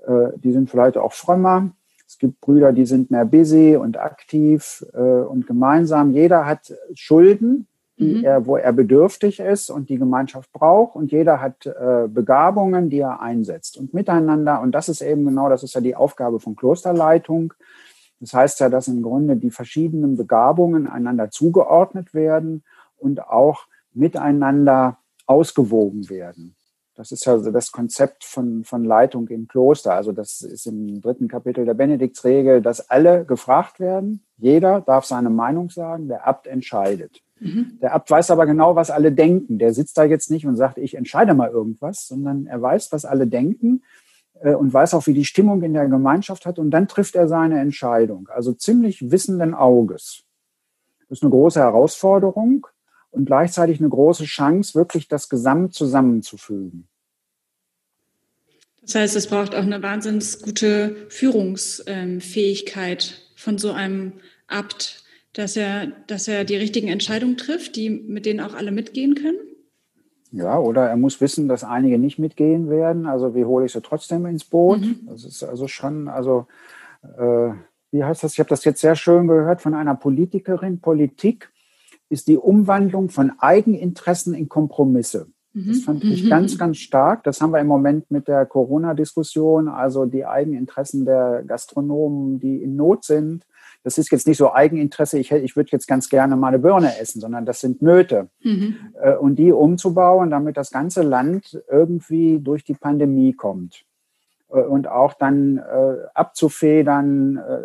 äh, 0.06 0.38
die 0.38 0.52
sind 0.52 0.70
vielleicht 0.70 0.98
auch 0.98 1.14
frömmer. 1.14 1.72
Es 2.18 2.22
gibt 2.22 2.42
Brüder, 2.42 2.74
die 2.74 2.88
sind 2.88 3.12
mehr 3.12 3.26
busy 3.26 3.76
und 3.76 4.00
aktiv 4.00 4.84
äh, 4.96 5.00
und 5.00 5.46
gemeinsam. 5.46 6.14
Jeder 6.14 6.48
hat 6.48 6.74
Schulden, 6.96 7.68
mhm. 7.96 8.24
er, 8.24 8.48
wo 8.48 8.58
er 8.58 8.74
bedürftig 8.74 9.40
ist 9.40 9.70
und 9.70 9.90
die 9.90 10.00
Gemeinschaft 10.00 10.52
braucht. 10.52 10.96
Und 10.96 11.12
jeder 11.12 11.40
hat 11.40 11.68
äh, 11.68 12.08
Begabungen, 12.08 12.90
die 12.90 13.02
er 13.02 13.22
einsetzt. 13.22 13.78
Und 13.78 13.94
miteinander, 13.94 14.62
und 14.62 14.72
das 14.72 14.90
ist 14.90 15.02
eben 15.02 15.26
genau, 15.26 15.48
das 15.48 15.62
ist 15.62 15.76
ja 15.76 15.82
die 15.82 15.96
Aufgabe 15.96 16.40
von 16.40 16.56
Klosterleitung. 16.56 17.54
Das 18.20 18.34
heißt 18.34 18.62
ja, 18.62 18.70
dass 18.70 18.88
im 18.88 19.04
Grunde 19.04 19.36
die 19.36 19.52
verschiedenen 19.52 20.18
Begabungen 20.18 20.88
einander 20.88 21.30
zugeordnet 21.30 22.16
werden 22.16 22.64
und 22.98 23.28
auch 23.28 23.68
miteinander 23.94 24.98
ausgewogen 25.28 26.10
werden. 26.10 26.56
Das 26.98 27.12
ist 27.12 27.26
ja 27.26 27.38
das 27.38 27.72
Konzept 27.72 28.24
von, 28.24 28.64
von 28.64 28.84
Leitung 28.84 29.28
im 29.28 29.48
Kloster. 29.48 29.94
Also 29.94 30.12
das 30.12 30.42
ist 30.42 30.66
im 30.66 31.00
dritten 31.00 31.28
Kapitel 31.28 31.64
der 31.64 31.76
Benediktsregel, 31.76 32.60
dass 32.60 32.90
alle 32.90 33.24
gefragt 33.24 33.80
werden. 33.80 34.24
Jeder 34.38 34.82
darf 34.82 35.06
seine 35.06 35.30
Meinung 35.30 35.70
sagen. 35.70 36.08
Der 36.08 36.28
Abt 36.28 36.48
entscheidet. 36.48 37.22
Mhm. 37.40 37.78
Der 37.84 37.94
Abt 37.94 38.10
weiß 38.10 38.32
aber 38.32 38.48
genau, 38.48 38.76
was 38.76 38.90
alle 38.90 39.12
denken. 39.12 39.60
Der 39.60 39.76
sitzt 39.76 39.96
da 40.00 40.06
jetzt 40.06 40.32
nicht 40.32 40.48
und 40.48 40.56
sagt, 40.56 40.80
ich 40.80 40.96
entscheide 40.96 41.36
mal 41.36 41.52
irgendwas, 41.52 42.08
sondern 42.08 42.48
er 42.48 42.60
weiß, 42.60 42.92
was 42.92 43.06
alle 43.06 43.28
denken 43.28 43.84
äh, 44.42 44.56
und 44.56 44.74
weiß 44.74 44.96
auch, 44.96 45.06
wie 45.06 45.14
die 45.14 45.26
Stimmung 45.26 45.62
in 45.62 45.74
der 45.74 45.88
Gemeinschaft 45.88 46.48
hat. 46.48 46.58
Und 46.58 46.72
dann 46.72 46.88
trifft 46.88 47.16
er 47.16 47.28
seine 47.28 47.60
Entscheidung. 47.60 48.28
Also 48.34 48.54
ziemlich 48.54 49.12
wissenden 49.12 49.54
Auges. 49.54 50.24
Das 51.10 51.20
ist 51.20 51.22
eine 51.22 51.30
große 51.30 51.60
Herausforderung 51.60 52.66
und 53.18 53.26
gleichzeitig 53.26 53.80
eine 53.80 53.90
große 53.90 54.26
Chance, 54.26 54.76
wirklich 54.76 55.08
das 55.08 55.30
Gesamt 55.30 55.74
zusammenzufügen. 55.74 56.88
Das 58.82 58.94
heißt, 58.96 59.16
es 59.18 59.28
braucht 59.28 59.54
auch 59.54 59.64
eine 59.64 59.84
wahnsinnig 59.84 60.42
gute 60.42 60.96
Führungsfähigkeit 61.10 63.22
von 63.36 63.58
so 63.58 63.72
einem 63.72 64.14
Abt, 64.48 65.04
dass 65.34 65.58
er, 65.58 65.88
dass 66.08 66.30
er 66.30 66.46
die 66.46 66.56
richtigen 66.56 66.88
Entscheidungen 66.88 67.38
trifft, 67.38 67.76
die, 67.76 67.90
mit 67.90 68.26
denen 68.26 68.40
auch 68.40 68.54
alle 68.54 68.72
mitgehen 68.72 69.16
können? 69.16 69.40
Ja, 70.32 70.58
oder 70.58 70.88
er 70.88 70.98
muss 70.98 71.22
wissen, 71.22 71.48
dass 71.48 71.64
einige 71.64 72.00
nicht 72.00 72.20
mitgehen 72.20 72.70
werden. 72.70 73.06
Also 73.06 73.36
wie 73.36 73.46
hole 73.46 73.66
ich 73.66 73.74
sie 73.74 73.82
trotzdem 73.82 74.26
ins 74.26 74.46
Boot? 74.46 74.82
Mhm. 74.82 75.08
Das 75.08 75.26
ist 75.26 75.44
also 75.44 75.68
schon, 75.68 76.08
also 76.08 76.48
äh, 77.18 77.52
wie 77.92 78.04
heißt 78.04 78.24
das? 78.24 78.34
Ich 78.34 78.40
habe 78.40 78.50
das 78.50 78.66
jetzt 78.66 78.82
sehr 78.82 78.96
schön 78.96 79.28
gehört 79.28 79.62
von 79.62 79.74
einer 79.74 79.96
Politikerin. 79.96 80.80
Politik 80.80 81.50
ist 82.10 82.28
die 82.28 82.38
Umwandlung 82.38 83.10
von 83.10 83.34
Eigeninteressen 83.40 84.34
in 84.34 84.50
Kompromisse. 84.50 85.28
Das 85.54 85.78
mhm. 85.78 85.82
fand 85.82 86.04
ich 86.04 86.24
mhm. 86.24 86.30
ganz, 86.30 86.58
ganz 86.58 86.78
stark. 86.78 87.24
Das 87.24 87.42
haben 87.42 87.52
wir 87.52 87.60
im 87.60 87.68
Moment 87.68 88.12
mit 88.12 88.28
der 88.28 88.46
Corona-Diskussion, 88.46 89.68
also 89.68 90.06
die 90.06 90.26
Eigeninteressen 90.26 91.06
der 91.06 91.44
Gastronomen, 91.48 92.40
die 92.40 92.62
in 92.62 92.76
Not 92.76 93.06
sind. 93.06 93.46
Das 93.84 93.98
ist 93.98 94.12
jetzt 94.12 94.28
nicht 94.28 94.38
so 94.38 94.54
Eigeninteresse, 94.54 95.18
ich, 95.18 95.32
ich 95.32 95.56
würde 95.56 95.70
jetzt 95.72 95.88
ganz 95.88 96.10
gerne 96.10 96.36
mal 96.36 96.50
eine 96.50 96.60
Birne 96.60 97.00
essen, 97.00 97.22
sondern 97.22 97.46
das 97.46 97.62
sind 97.62 97.82
Nöte. 97.82 98.30
Mhm. 98.44 98.76
Äh, 99.02 99.16
und 99.16 99.38
die 99.38 99.52
umzubauen, 99.52 100.30
damit 100.30 100.58
das 100.58 100.72
ganze 100.72 101.02
Land 101.02 101.60
irgendwie 101.70 102.40
durch 102.40 102.64
die 102.64 102.76
Pandemie 102.76 103.34
kommt. 103.34 103.86
Äh, 104.50 104.62
und 104.62 104.88
auch 104.88 105.14
dann 105.14 105.58
äh, 105.58 105.96
abzufedern, 106.14 107.38
äh, 107.38 107.60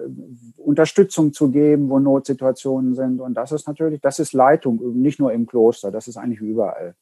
Unterstützung 0.64 1.32
zu 1.32 1.50
geben, 1.50 1.88
wo 1.88 1.98
Notsituationen 1.98 2.94
sind. 2.94 3.20
Und 3.20 3.34
das 3.34 3.52
ist 3.52 3.66
natürlich, 3.66 4.00
das 4.00 4.18
ist 4.18 4.32
Leitung, 4.32 5.00
nicht 5.00 5.18
nur 5.18 5.32
im 5.32 5.46
Kloster, 5.46 5.90
das 5.90 6.08
ist 6.08 6.16
eigentlich 6.16 6.40
überall. 6.40 6.94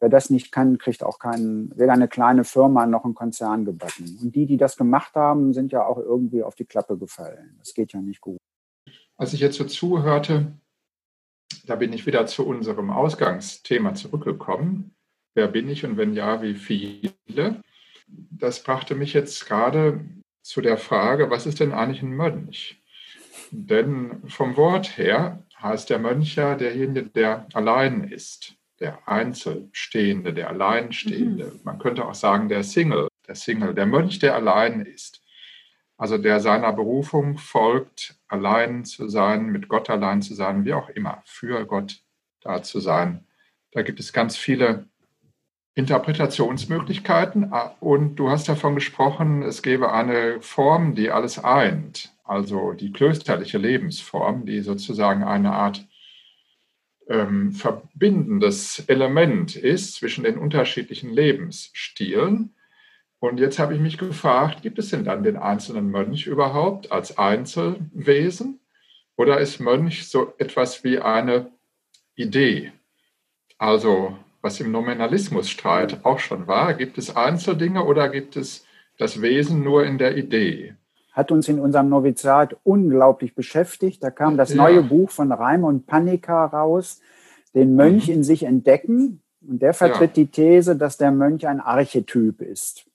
Wer 0.00 0.08
das 0.08 0.30
nicht 0.30 0.52
kann, 0.52 0.78
kriegt 0.78 1.02
auch 1.02 1.18
keinen, 1.18 1.76
weder 1.76 1.92
eine 1.92 2.06
kleine 2.06 2.44
Firma 2.44 2.86
noch 2.86 3.04
einen 3.04 3.14
Konzern 3.14 3.64
gebacken. 3.64 4.18
Und 4.22 4.34
die, 4.34 4.46
die 4.46 4.56
das 4.56 4.76
gemacht 4.76 5.14
haben, 5.14 5.52
sind 5.52 5.72
ja 5.72 5.84
auch 5.84 5.98
irgendwie 5.98 6.42
auf 6.44 6.54
die 6.54 6.64
Klappe 6.64 6.96
gefallen. 6.96 7.56
Das 7.58 7.74
geht 7.74 7.92
ja 7.92 8.00
nicht 8.00 8.20
gut. 8.20 8.38
Als 9.16 9.32
ich 9.32 9.40
jetzt 9.40 9.56
so 9.56 9.64
zuhörte, 9.64 10.52
da 11.66 11.74
bin 11.74 11.92
ich 11.92 12.06
wieder 12.06 12.26
zu 12.26 12.46
unserem 12.46 12.90
Ausgangsthema 12.90 13.94
zurückgekommen. 13.94 14.94
Wer 15.34 15.48
bin 15.48 15.68
ich 15.68 15.84
und 15.84 15.96
wenn 15.96 16.14
ja, 16.14 16.42
wie 16.42 16.54
viele? 16.54 17.60
das 18.08 18.62
brachte 18.62 18.94
mich 18.94 19.12
jetzt 19.12 19.46
gerade 19.46 20.00
zu 20.42 20.60
der 20.60 20.78
Frage, 20.78 21.30
was 21.30 21.46
ist 21.46 21.60
denn 21.60 21.72
eigentlich 21.72 22.02
ein 22.02 22.16
Mönch? 22.16 22.80
Denn 23.50 24.22
vom 24.28 24.56
Wort 24.56 24.96
her 24.98 25.44
heißt 25.60 25.90
der 25.90 25.98
Mönch 25.98 26.36
ja 26.36 26.54
derjenige, 26.54 27.08
der 27.08 27.46
allein 27.54 28.04
ist, 28.04 28.54
der 28.80 29.08
Einzelstehende, 29.08 30.32
der 30.32 30.48
Alleinstehende. 30.48 31.46
Mhm. 31.46 31.60
Man 31.64 31.78
könnte 31.78 32.06
auch 32.06 32.14
sagen, 32.14 32.48
der 32.48 32.62
Single, 32.62 33.08
der 33.26 33.34
Single, 33.34 33.74
der 33.74 33.86
Mönch, 33.86 34.18
der 34.18 34.34
allein 34.34 34.80
ist. 34.82 35.22
Also 35.96 36.16
der 36.16 36.38
seiner 36.38 36.72
Berufung 36.72 37.38
folgt, 37.38 38.14
allein 38.28 38.84
zu 38.84 39.08
sein, 39.08 39.46
mit 39.46 39.68
Gott 39.68 39.90
allein 39.90 40.22
zu 40.22 40.34
sein, 40.34 40.64
wie 40.64 40.72
auch 40.72 40.88
immer, 40.90 41.22
für 41.24 41.66
Gott 41.66 42.00
da 42.40 42.62
zu 42.62 42.78
sein. 42.78 43.26
Da 43.72 43.82
gibt 43.82 43.98
es 43.98 44.12
ganz 44.12 44.36
viele 44.36 44.86
Interpretationsmöglichkeiten. 45.74 47.52
Ah, 47.52 47.74
und 47.80 48.16
du 48.16 48.30
hast 48.30 48.48
davon 48.48 48.76
gesprochen, 48.76 49.42
es 49.42 49.62
gäbe 49.62 49.92
eine 49.92 50.40
Form, 50.40 50.94
die 50.94 51.10
alles 51.10 51.42
eint, 51.42 52.16
also 52.28 52.72
die 52.72 52.92
klösterliche 52.92 53.58
Lebensform, 53.58 54.46
die 54.46 54.60
sozusagen 54.60 55.24
eine 55.24 55.52
Art 55.52 55.86
ähm, 57.08 57.52
verbindendes 57.52 58.80
Element 58.88 59.56
ist 59.56 59.94
zwischen 59.94 60.24
den 60.24 60.38
unterschiedlichen 60.38 61.10
Lebensstilen. 61.10 62.54
Und 63.18 63.40
jetzt 63.40 63.58
habe 63.58 63.74
ich 63.74 63.80
mich 63.80 63.98
gefragt, 63.98 64.62
gibt 64.62 64.78
es 64.78 64.90
denn 64.90 65.04
dann 65.04 65.22
den 65.22 65.36
einzelnen 65.36 65.90
Mönch 65.90 66.26
überhaupt 66.26 66.92
als 66.92 67.18
Einzelwesen? 67.18 68.60
Oder 69.16 69.40
ist 69.40 69.58
Mönch 69.58 70.08
so 70.08 70.34
etwas 70.38 70.84
wie 70.84 71.00
eine 71.00 71.50
Idee? 72.14 72.72
Also 73.56 74.16
was 74.40 74.60
im 74.60 74.70
Nominalismusstreit 74.70 76.04
auch 76.04 76.20
schon 76.20 76.46
war. 76.46 76.74
Gibt 76.74 76.98
es 76.98 77.14
Einzeldinge 77.16 77.84
oder 77.84 78.08
gibt 78.08 78.36
es 78.36 78.66
das 78.96 79.20
Wesen 79.20 79.62
nur 79.62 79.84
in 79.84 79.98
der 79.98 80.16
Idee? 80.16 80.74
Hat 81.18 81.32
uns 81.32 81.48
in 81.48 81.58
unserem 81.58 81.88
Novizat 81.88 82.56
unglaublich 82.62 83.34
beschäftigt. 83.34 84.04
Da 84.04 84.12
kam 84.12 84.36
das 84.36 84.50
ja. 84.50 84.56
neue 84.56 84.84
Buch 84.84 85.10
von 85.10 85.32
Raimund 85.32 85.84
Panika 85.84 86.44
raus, 86.44 87.00
den 87.56 87.74
Mönch 87.74 88.06
mhm. 88.06 88.14
in 88.14 88.22
sich 88.22 88.44
entdecken. 88.44 89.20
Und 89.44 89.60
der 89.60 89.74
vertritt 89.74 90.16
ja. 90.16 90.22
die 90.22 90.26
These, 90.28 90.76
dass 90.76 90.96
der 90.96 91.10
Mönch 91.10 91.44
ein 91.48 91.58
Archetyp 91.58 92.40
ist. 92.40 92.86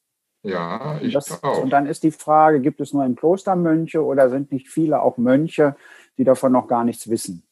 Ja, 0.41 1.01
ich 1.01 1.13
das, 1.13 1.43
auch. 1.43 1.61
Und 1.61 1.71
dann 1.71 1.85
ist 1.85 2.03
die 2.03 2.11
Frage, 2.11 2.61
gibt 2.61 2.79
es 2.79 2.93
nur 2.93 3.03
im 3.03 3.17
Kloster 3.17 3.57
Mönche 3.57 4.01
oder 4.01 4.29
sind 4.29 4.53
nicht 4.53 4.69
viele 4.69 5.01
auch 5.01 5.17
Mönche, 5.17 5.75
die 6.17 6.23
davon 6.23 6.53
noch 6.53 6.69
gar 6.69 6.85
nichts 6.85 7.09
wissen? 7.09 7.43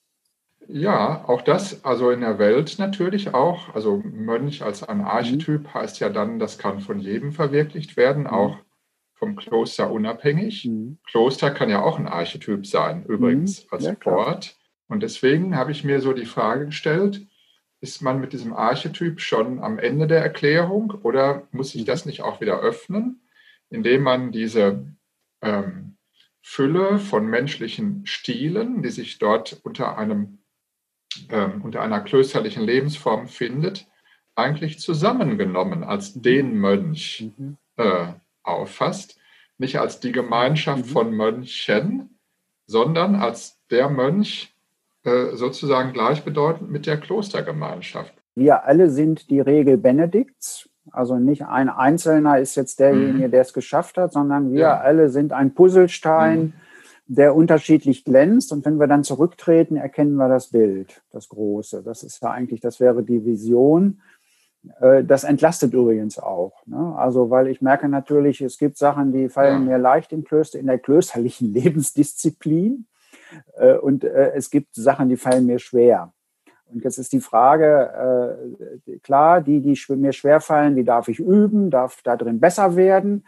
Ja, 0.70 1.26
auch 1.28 1.42
das, 1.42 1.84
also 1.84 2.12
in 2.12 2.22
der 2.22 2.40
Welt 2.40 2.78
natürlich 2.80 3.34
auch. 3.34 3.76
Also 3.76 4.02
Mönch 4.06 4.64
als 4.64 4.88
ein 4.88 5.02
Archetyp 5.02 5.64
mhm. 5.64 5.74
heißt 5.74 6.00
ja 6.00 6.08
dann, 6.08 6.40
das 6.40 6.58
kann 6.58 6.80
von 6.80 7.02
jedem 7.02 7.34
verwirklicht 7.34 7.98
werden, 7.98 8.24
mhm. 8.24 8.30
auch 8.30 8.56
vom 9.22 9.36
Kloster 9.36 9.92
unabhängig. 9.92 10.66
Mhm. 10.66 10.98
Kloster 11.06 11.52
kann 11.52 11.70
ja 11.70 11.84
auch 11.84 12.00
ein 12.00 12.08
Archetyp 12.08 12.66
sein, 12.66 13.06
übrigens, 13.06 13.64
mhm. 13.64 13.68
als 13.70 13.86
ja, 13.86 13.96
Ort. 14.06 14.58
Und 14.88 15.04
deswegen 15.04 15.56
habe 15.56 15.72
ich 15.72 15.84
mir 15.84 16.02
so 16.02 16.14
die 16.14 16.26
Frage 16.26 16.66
gestellt, 16.66 17.28
ist 17.82 18.02
man 18.02 18.20
mit 18.20 18.34
diesem 18.34 18.52
Archetyp 18.52 19.22
schon 19.22 19.60
am 19.60 19.78
Ende 19.78 20.08
der 20.08 20.22
Erklärung 20.22 20.92
oder 21.04 21.48
muss 21.52 21.72
sich 21.72 21.86
das 21.86 22.08
nicht 22.08 22.24
auch 22.24 22.42
wieder 22.42 22.62
öffnen, 22.62 23.22
indem 23.70 24.02
man 24.02 24.32
diese 24.32 24.88
ähm, 25.44 25.98
Fülle 26.42 26.98
von 26.98 27.28
menschlichen 27.28 28.08
Stilen, 28.08 28.82
die 28.82 28.90
sich 28.90 29.20
dort 29.20 29.62
unter 29.64 30.00
einem 30.00 30.40
ähm, 31.30 31.62
unter 31.62 31.82
einer 31.82 32.02
klösterlichen 32.02 32.64
Lebensform 32.64 33.28
findet, 33.28 33.88
eigentlich 34.34 34.80
zusammengenommen 34.80 35.84
als 35.84 36.16
mhm. 36.16 36.22
den 36.24 36.56
Mönch 36.56 37.32
mhm. 37.38 37.58
äh, 37.78 38.14
auffasst. 38.44 39.18
Nicht 39.58 39.80
als 39.80 40.00
die 40.00 40.12
Gemeinschaft 40.12 40.86
mhm. 40.86 40.90
von 40.90 41.14
Mönchen, 41.14 42.18
sondern 42.66 43.16
als 43.16 43.60
der 43.70 43.90
Mönch 43.90 44.56
äh, 45.04 45.36
sozusagen 45.36 45.94
gleichbedeutend 45.94 46.72
mit 46.72 46.86
der 46.86 46.98
Klostergemeinschaft. 46.98 48.14
Wir 48.36 48.64
alle 48.66 48.90
sind 48.90 49.30
die 49.30 49.40
Regel 49.40 49.78
Benedikts. 49.78 50.70
Also 50.92 51.18
nicht 51.18 51.46
ein 51.46 51.70
Einzelner 51.70 52.40
ist 52.40 52.56
jetzt 52.56 52.80
derjenige, 52.80 53.28
mhm. 53.28 53.32
der 53.32 53.42
es 53.42 53.54
geschafft 53.54 53.98
hat, 53.98 54.14
sondern 54.14 54.52
wir 54.52 54.62
ja. 54.62 54.80
alle 54.80 55.10
sind 55.10 55.32
ein 55.32 55.54
Puzzlestein 55.54 56.40
mhm 56.40 56.54
der 57.12 57.36
unterschiedlich 57.36 58.06
glänzt. 58.06 58.54
Und 58.54 58.64
wenn 58.66 58.80
wir 58.80 58.88
dann 58.88 59.04
zurücktreten, 59.04 59.76
erkennen 59.76 60.16
wir 60.16 60.30
das 60.30 60.48
Bild, 60.48 61.02
das 61.12 61.28
Große. 61.28 61.84
Das 61.84 62.04
ist 62.04 62.22
ja 62.24 62.32
eigentlich, 62.32 62.62
das 62.62 62.80
wäre 62.80 63.04
die 63.04 63.26
Vision. 63.26 64.02
Äh, 64.80 65.04
das 65.04 65.24
entlastet 65.24 65.74
übrigens 65.74 66.20
auch. 66.20 66.66
Ne? 66.66 66.96
Also, 66.98 67.30
weil 67.30 67.48
ich 67.48 67.62
merke 67.62 67.88
natürlich, 67.90 68.42
es 68.42 68.58
gibt 68.58 68.78
Sachen, 68.78 69.12
die 69.12 69.30
fallen 69.30 69.66
mir 69.66 69.78
leicht 69.78 70.12
in 70.12 70.24
Klöster, 70.24 70.60
in 70.60 70.68
der 70.68 70.80
klösterlichen 70.80 71.54
Lebensdisziplin. 71.54 72.86
Äh, 73.58 73.76
und 73.76 74.04
äh, 74.04 74.34
es 74.36 74.50
gibt 74.50 74.76
Sachen, 74.76 75.10
die 75.10 75.18
fallen 75.18 75.46
mir 75.46 75.60
schwer. 75.60 76.14
Und 76.66 76.84
jetzt 76.86 76.98
ist 76.98 77.12
die 77.12 77.20
Frage, 77.20 78.38
klar, 79.04 79.42
die, 79.42 79.60
die 79.60 79.78
mir 79.96 80.14
schwerfallen, 80.14 80.78
die 80.78 80.86
darf 80.86 81.10
ich 81.10 81.20
üben, 81.20 81.70
darf 81.70 82.00
da 82.02 82.16
drin 82.16 82.40
besser 82.40 82.78
werden 82.78 83.26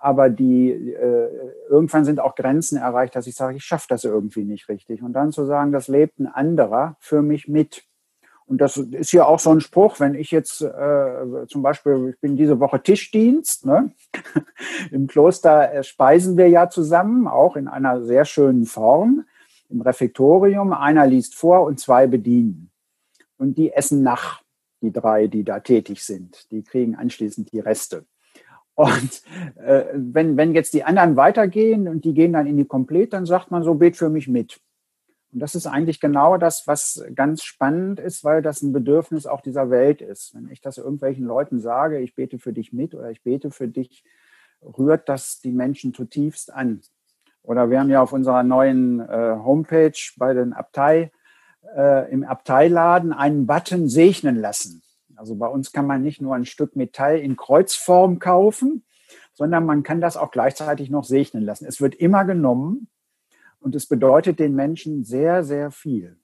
aber 0.00 0.30
die 0.30 0.96
irgendwann 1.68 2.04
sind 2.04 2.18
auch 2.18 2.34
Grenzen 2.34 2.76
erreicht, 2.76 3.14
dass 3.14 3.28
ich 3.28 3.36
sage, 3.36 3.56
ich 3.56 3.64
schaffe 3.64 3.86
das 3.88 4.02
irgendwie 4.02 4.42
nicht 4.42 4.68
richtig. 4.68 5.02
Und 5.02 5.12
dann 5.14 5.30
zu 5.30 5.46
sagen, 5.46 5.70
das 5.70 5.86
lebt 5.86 6.18
ein 6.18 6.26
anderer 6.26 6.96
für 6.98 7.22
mich 7.22 7.46
mit. 7.46 7.84
Und 8.46 8.60
das 8.60 8.76
ist 8.76 9.12
ja 9.12 9.26
auch 9.26 9.40
so 9.40 9.50
ein 9.50 9.60
Spruch, 9.60 9.98
wenn 9.98 10.14
ich 10.14 10.30
jetzt 10.30 10.62
äh, 10.62 11.46
zum 11.48 11.62
Beispiel, 11.62 12.10
ich 12.14 12.20
bin 12.20 12.36
diese 12.36 12.60
Woche 12.60 12.80
Tischdienst, 12.80 13.66
ne? 13.66 13.90
im 14.92 15.08
Kloster 15.08 15.72
äh, 15.72 15.82
speisen 15.82 16.36
wir 16.36 16.48
ja 16.48 16.70
zusammen, 16.70 17.26
auch 17.26 17.56
in 17.56 17.66
einer 17.66 18.04
sehr 18.04 18.24
schönen 18.24 18.64
Form, 18.64 19.24
im 19.68 19.80
Refektorium. 19.80 20.72
Einer 20.72 21.06
liest 21.08 21.34
vor 21.34 21.62
und 21.62 21.80
zwei 21.80 22.06
bedienen. 22.06 22.70
und 23.36 23.58
die 23.58 23.72
essen 23.72 24.02
nach, 24.02 24.42
die 24.80 24.92
drei, 24.92 25.26
die 25.26 25.42
da 25.42 25.60
tätig 25.60 26.04
sind. 26.04 26.50
Die 26.52 26.62
kriegen 26.62 26.94
anschließend 26.94 27.50
die 27.52 27.60
Reste. 27.60 28.06
Und 28.76 29.22
äh, 29.56 29.84
wenn, 29.94 30.36
wenn 30.36 30.54
jetzt 30.54 30.72
die 30.72 30.84
anderen 30.84 31.16
weitergehen 31.16 31.88
und 31.88 32.04
die 32.04 32.14
gehen 32.14 32.34
dann 32.34 32.46
in 32.46 32.58
die 32.58 32.66
Komplett, 32.66 33.12
dann 33.12 33.26
sagt 33.26 33.50
man 33.50 33.62
so, 33.62 33.74
bet 33.74 33.96
für 33.96 34.10
mich 34.10 34.28
mit. 34.28 34.60
Und 35.36 35.40
das 35.40 35.54
ist 35.54 35.66
eigentlich 35.66 36.00
genau 36.00 36.38
das, 36.38 36.66
was 36.66 37.04
ganz 37.14 37.42
spannend 37.42 38.00
ist, 38.00 38.24
weil 38.24 38.40
das 38.40 38.62
ein 38.62 38.72
Bedürfnis 38.72 39.26
auch 39.26 39.42
dieser 39.42 39.68
Welt 39.68 40.00
ist. 40.00 40.34
Wenn 40.34 40.48
ich 40.50 40.62
das 40.62 40.78
irgendwelchen 40.78 41.26
Leuten 41.26 41.60
sage, 41.60 41.98
ich 41.98 42.14
bete 42.14 42.38
für 42.38 42.54
dich 42.54 42.72
mit 42.72 42.94
oder 42.94 43.10
ich 43.10 43.22
bete 43.22 43.50
für 43.50 43.68
dich, 43.68 44.02
rührt 44.62 45.10
das 45.10 45.38
die 45.40 45.52
Menschen 45.52 45.92
zutiefst 45.92 46.50
an. 46.54 46.80
Oder 47.42 47.68
wir 47.68 47.80
haben 47.80 47.90
ja 47.90 48.00
auf 48.00 48.14
unserer 48.14 48.44
neuen 48.44 49.00
äh, 49.00 49.36
Homepage 49.44 49.92
bei 50.16 50.32
den 50.32 50.54
Abtei, 50.54 51.12
äh, 51.76 52.10
im 52.10 52.24
Abteiladen 52.24 53.12
einen 53.12 53.46
Button 53.46 53.90
segnen 53.90 54.36
lassen. 54.36 54.82
Also 55.16 55.34
bei 55.34 55.48
uns 55.48 55.70
kann 55.70 55.86
man 55.86 56.00
nicht 56.00 56.22
nur 56.22 56.34
ein 56.34 56.46
Stück 56.46 56.76
Metall 56.76 57.18
in 57.18 57.36
Kreuzform 57.36 58.20
kaufen, 58.20 58.86
sondern 59.34 59.66
man 59.66 59.82
kann 59.82 60.00
das 60.00 60.16
auch 60.16 60.30
gleichzeitig 60.30 60.88
noch 60.88 61.04
segnen 61.04 61.44
lassen. 61.44 61.66
Es 61.66 61.82
wird 61.82 61.94
immer 61.94 62.24
genommen 62.24 62.88
und 63.66 63.74
es 63.74 63.86
bedeutet 63.86 64.38
den 64.38 64.54
Menschen 64.54 65.02
sehr, 65.02 65.42
sehr 65.42 65.72
viel. 65.72 66.16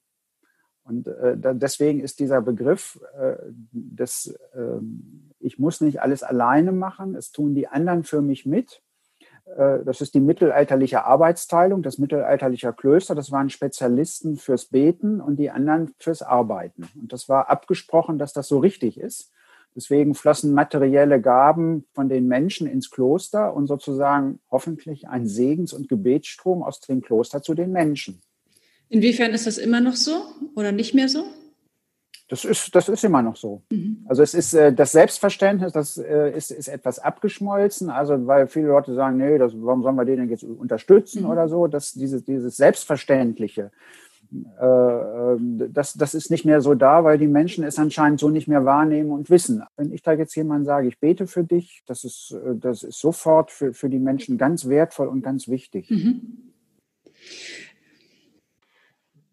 Und 0.84 1.08
äh, 1.08 1.36
deswegen 1.36 1.98
ist 1.98 2.20
dieser 2.20 2.40
Begriff 2.40 3.00
äh, 3.18 3.34
des, 3.72 4.38
äh, 4.54 4.78
ich 5.40 5.58
muss 5.58 5.80
nicht 5.80 6.00
alles 6.00 6.22
alleine 6.22 6.70
machen, 6.70 7.16
es 7.16 7.32
tun 7.32 7.56
die 7.56 7.66
anderen 7.66 8.04
für 8.04 8.22
mich 8.22 8.46
mit, 8.46 8.80
äh, 9.56 9.80
das 9.84 10.00
ist 10.00 10.14
die 10.14 10.20
mittelalterliche 10.20 11.04
Arbeitsteilung, 11.04 11.82
das 11.82 11.98
mittelalterliche 11.98 12.72
Klöster. 12.72 13.16
Das 13.16 13.32
waren 13.32 13.50
Spezialisten 13.50 14.36
fürs 14.36 14.66
Beten 14.66 15.20
und 15.20 15.34
die 15.34 15.50
anderen 15.50 15.92
fürs 15.98 16.22
Arbeiten. 16.22 16.88
Und 16.94 17.12
das 17.12 17.28
war 17.28 17.50
abgesprochen, 17.50 18.18
dass 18.18 18.32
das 18.32 18.46
so 18.46 18.60
richtig 18.60 19.00
ist. 19.00 19.32
Deswegen 19.74 20.14
flossen 20.14 20.52
materielle 20.52 21.20
Gaben 21.20 21.84
von 21.94 22.08
den 22.08 22.28
Menschen 22.28 22.66
ins 22.66 22.90
Kloster 22.90 23.54
und 23.54 23.66
sozusagen 23.66 24.40
hoffentlich 24.50 25.08
ein 25.08 25.26
Segens- 25.26 25.72
und 25.72 25.88
Gebetsstrom 25.88 26.62
aus 26.62 26.80
dem 26.80 27.00
Kloster 27.00 27.42
zu 27.42 27.54
den 27.54 27.72
Menschen. 27.72 28.20
Inwiefern 28.88 29.32
ist 29.32 29.46
das 29.46 29.56
immer 29.56 29.80
noch 29.80 29.96
so 29.96 30.12
oder 30.54 30.72
nicht 30.72 30.92
mehr 30.92 31.08
so? 31.08 31.24
Das 32.32 32.46
ist, 32.46 32.74
das 32.74 32.88
ist 32.88 33.04
immer 33.04 33.20
noch 33.20 33.36
so. 33.36 33.62
Mhm. 33.70 34.06
Also 34.06 34.22
es 34.22 34.32
ist 34.32 34.54
äh, 34.54 34.72
das 34.72 34.92
Selbstverständnis, 34.92 35.72
das 35.72 35.98
äh, 35.98 36.30
ist, 36.34 36.50
ist 36.50 36.68
etwas 36.68 36.98
abgeschmolzen. 36.98 37.90
Also 37.90 38.26
weil 38.26 38.48
viele 38.48 38.68
Leute 38.68 38.94
sagen, 38.94 39.18
nee, 39.18 39.36
das, 39.36 39.52
warum 39.54 39.82
sollen 39.82 39.96
wir 39.96 40.06
den 40.06 40.30
jetzt 40.30 40.42
unterstützen 40.42 41.24
mhm. 41.24 41.30
oder 41.30 41.48
so? 41.48 41.66
Das, 41.66 41.92
dieses, 41.92 42.24
dieses 42.24 42.56
Selbstverständliche, 42.56 43.70
das, 45.68 45.94
das 45.94 46.14
ist 46.14 46.30
nicht 46.30 46.44
mehr 46.44 46.60
so 46.60 46.74
da, 46.74 47.04
weil 47.04 47.18
die 47.18 47.26
Menschen 47.26 47.64
es 47.64 47.78
anscheinend 47.78 48.20
so 48.20 48.30
nicht 48.30 48.48
mehr 48.48 48.64
wahrnehmen 48.64 49.10
und 49.10 49.28
wissen. 49.28 49.62
Wenn 49.76 49.92
ich 49.92 50.02
da 50.02 50.12
jetzt 50.12 50.34
jemand 50.34 50.64
sage, 50.66 50.88
ich 50.88 50.98
bete 50.98 51.26
für 51.26 51.44
dich, 51.44 51.82
das 51.86 52.04
ist, 52.04 52.32
äh, 52.32 52.56
das 52.56 52.82
ist 52.82 52.98
sofort 52.98 53.50
für, 53.50 53.74
für 53.74 53.88
die 53.88 53.98
Menschen 53.98 54.38
ganz 54.38 54.68
wertvoll 54.68 55.08
und 55.08 55.22
ganz 55.22 55.48
wichtig. 55.48 55.90
Mhm. 55.90 56.52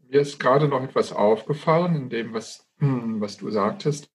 Mir 0.09 0.21
ist 0.21 0.39
gerade 0.39 0.67
noch 0.67 0.83
etwas 0.83 1.13
aufgefallen 1.13 1.95
in 1.95 2.09
dem, 2.09 2.33
was 2.33 2.69
hm, 2.79 3.19
was 3.19 3.37
du 3.37 3.49
sagtest 3.51 4.09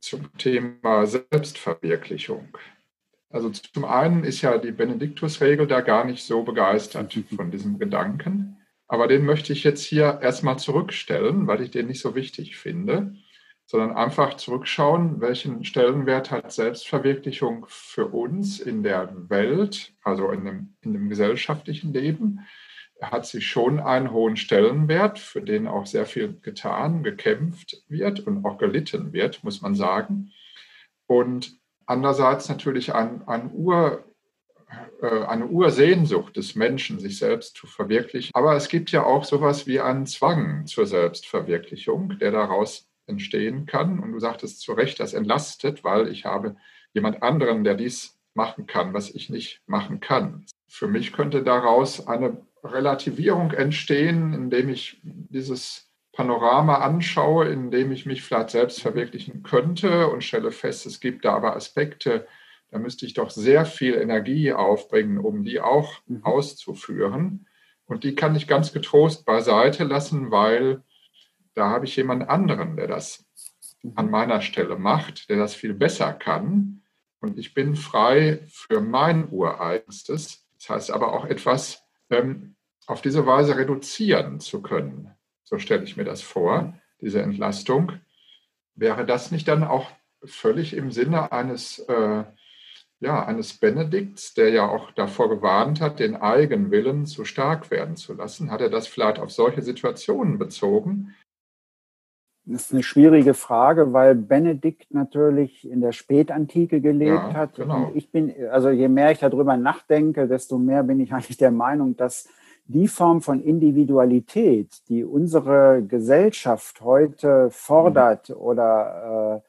zum 0.00 0.32
Thema 0.38 1.06
Selbstverwirklichung. 1.06 2.48
Also 3.30 3.50
zum 3.50 3.84
einen 3.84 4.24
ist 4.24 4.40
ja 4.40 4.56
die 4.56 4.72
Benediktusregel 4.72 5.66
da 5.66 5.82
gar 5.82 6.04
nicht 6.04 6.24
so 6.24 6.42
begeistert 6.42 7.12
von 7.36 7.50
diesem 7.50 7.78
Gedanken, 7.78 8.57
aber 8.88 9.06
den 9.06 9.24
möchte 9.24 9.52
ich 9.52 9.64
jetzt 9.64 9.84
hier 9.84 10.18
erstmal 10.22 10.58
zurückstellen, 10.58 11.46
weil 11.46 11.60
ich 11.60 11.70
den 11.70 11.86
nicht 11.86 12.00
so 12.00 12.14
wichtig 12.14 12.56
finde, 12.56 13.14
sondern 13.66 13.94
einfach 13.94 14.34
zurückschauen, 14.34 15.20
welchen 15.20 15.62
Stellenwert 15.62 16.30
hat 16.30 16.50
Selbstverwirklichung 16.50 17.66
für 17.68 18.06
uns 18.06 18.60
in 18.60 18.82
der 18.82 19.12
Welt, 19.28 19.92
also 20.02 20.30
in 20.30 20.44
dem, 20.46 20.76
in 20.80 20.94
dem 20.94 21.08
gesellschaftlichen 21.10 21.92
Leben 21.92 22.40
hat 23.00 23.26
sie 23.26 23.42
schon 23.42 23.78
einen 23.78 24.10
hohen 24.10 24.36
Stellenwert, 24.36 25.18
für 25.18 25.42
den 25.42 25.68
auch 25.68 25.86
sehr 25.86 26.06
viel 26.06 26.38
getan, 26.40 27.02
gekämpft 27.02 27.84
wird 27.88 28.20
und 28.20 28.44
auch 28.44 28.58
gelitten 28.58 29.12
wird, 29.12 29.44
muss 29.44 29.60
man 29.60 29.74
sagen. 29.74 30.32
Und 31.06 31.58
andererseits 31.86 32.48
natürlich 32.48 32.94
ein, 32.94 33.26
ein 33.28 33.50
Ur, 33.52 34.04
eine 35.00 35.46
Ursehnsucht 35.46 36.36
des 36.36 36.54
Menschen, 36.54 36.98
sich 36.98 37.18
selbst 37.18 37.56
zu 37.56 37.66
verwirklichen. 37.66 38.34
Aber 38.34 38.54
es 38.54 38.68
gibt 38.68 38.90
ja 38.90 39.04
auch 39.04 39.24
sowas 39.24 39.66
wie 39.66 39.80
einen 39.80 40.06
Zwang 40.06 40.66
zur 40.66 40.86
Selbstverwirklichung, 40.86 42.18
der 42.18 42.32
daraus 42.32 42.88
entstehen 43.06 43.66
kann. 43.66 44.00
Und 44.00 44.12
du 44.12 44.18
sagtest 44.18 44.60
zu 44.60 44.72
Recht, 44.72 45.00
das 45.00 45.14
entlastet, 45.14 45.84
weil 45.84 46.08
ich 46.08 46.24
habe 46.24 46.56
jemand 46.92 47.22
anderen, 47.22 47.64
der 47.64 47.74
dies 47.74 48.18
machen 48.34 48.66
kann, 48.66 48.92
was 48.92 49.10
ich 49.10 49.30
nicht 49.30 49.62
machen 49.66 50.00
kann. 50.00 50.44
Für 50.68 50.86
mich 50.86 51.12
könnte 51.12 51.42
daraus 51.42 52.06
eine 52.06 52.46
Relativierung 52.62 53.52
entstehen, 53.52 54.34
indem 54.34 54.68
ich 54.68 55.00
dieses 55.02 55.90
Panorama 56.12 56.78
anschaue, 56.78 57.48
in 57.48 57.70
dem 57.70 57.92
ich 57.92 58.04
mich 58.04 58.22
vielleicht 58.22 58.50
selbst 58.50 58.82
verwirklichen 58.82 59.42
könnte 59.42 60.08
und 60.08 60.24
stelle 60.24 60.50
fest, 60.50 60.84
es 60.86 61.00
gibt 61.00 61.24
da 61.24 61.34
aber 61.34 61.54
Aspekte, 61.54 62.26
da 62.70 62.78
müsste 62.78 63.06
ich 63.06 63.14
doch 63.14 63.30
sehr 63.30 63.64
viel 63.64 63.94
Energie 63.94 64.52
aufbringen, 64.52 65.18
um 65.18 65.44
die 65.44 65.60
auch 65.60 66.00
mhm. 66.06 66.24
auszuführen. 66.24 67.46
Und 67.86 68.04
die 68.04 68.14
kann 68.14 68.36
ich 68.36 68.46
ganz 68.46 68.72
getrost 68.72 69.24
beiseite 69.24 69.84
lassen, 69.84 70.30
weil 70.30 70.82
da 71.54 71.70
habe 71.70 71.86
ich 71.86 71.96
jemand 71.96 72.28
anderen, 72.28 72.76
der 72.76 72.86
das 72.86 73.26
mhm. 73.82 73.92
an 73.96 74.10
meiner 74.10 74.40
Stelle 74.42 74.76
macht, 74.76 75.30
der 75.30 75.38
das 75.38 75.54
viel 75.54 75.74
besser 75.74 76.12
kann. 76.12 76.82
Und 77.20 77.38
ich 77.38 77.54
bin 77.54 77.74
frei 77.74 78.40
für 78.48 78.80
mein 78.80 79.28
Ureigenstes. 79.30 80.44
Das 80.54 80.68
heißt 80.68 80.90
aber 80.90 81.12
auch 81.12 81.24
etwas, 81.24 81.82
ähm, 82.10 82.56
auf 82.86 83.02
diese 83.02 83.26
Weise 83.26 83.56
reduzieren 83.56 84.40
zu 84.40 84.62
können. 84.62 85.10
So 85.42 85.58
stelle 85.58 85.84
ich 85.84 85.96
mir 85.96 86.04
das 86.04 86.22
vor, 86.22 86.74
diese 87.00 87.22
Entlastung. 87.22 87.92
Wäre 88.74 89.04
das 89.04 89.30
nicht 89.30 89.48
dann 89.48 89.64
auch 89.64 89.90
völlig 90.24 90.74
im 90.74 90.90
Sinne 90.90 91.32
eines, 91.32 91.78
äh, 91.80 92.24
ja, 93.00 93.24
eines 93.24 93.54
Benedikts, 93.54 94.34
der 94.34 94.50
ja 94.50 94.68
auch 94.68 94.90
davor 94.90 95.28
gewarnt 95.28 95.80
hat, 95.80 96.00
den 96.00 96.16
Eigenwillen 96.16 97.06
zu 97.06 97.24
stark 97.24 97.70
werden 97.70 97.96
zu 97.96 98.14
lassen? 98.14 98.50
Hat 98.50 98.60
er 98.60 98.70
das 98.70 98.88
vielleicht 98.88 99.18
auf 99.18 99.30
solche 99.30 99.62
Situationen 99.62 100.38
bezogen? 100.38 101.14
Das 102.44 102.64
ist 102.64 102.72
eine 102.72 102.82
schwierige 102.82 103.34
Frage, 103.34 103.92
weil 103.92 104.14
Benedikt 104.14 104.92
natürlich 104.94 105.68
in 105.68 105.82
der 105.82 105.92
Spätantike 105.92 106.80
gelebt 106.80 107.12
ja, 107.12 107.34
hat. 107.34 107.56
Genau. 107.56 107.88
Und 107.88 107.96
ich 107.96 108.10
bin, 108.10 108.34
also 108.50 108.70
je 108.70 108.88
mehr 108.88 109.12
ich 109.12 109.18
darüber 109.18 109.56
nachdenke, 109.58 110.26
desto 110.26 110.56
mehr 110.56 110.82
bin 110.82 110.98
ich 110.98 111.12
eigentlich 111.12 111.36
der 111.36 111.50
Meinung, 111.50 111.96
dass 111.96 112.26
die 112.64 112.88
Form 112.88 113.20
von 113.20 113.42
Individualität, 113.42 114.88
die 114.88 115.04
unsere 115.04 115.82
Gesellschaft 115.82 116.80
heute 116.80 117.50
fordert 117.50 118.30
oder 118.30 119.42
äh, 119.44 119.47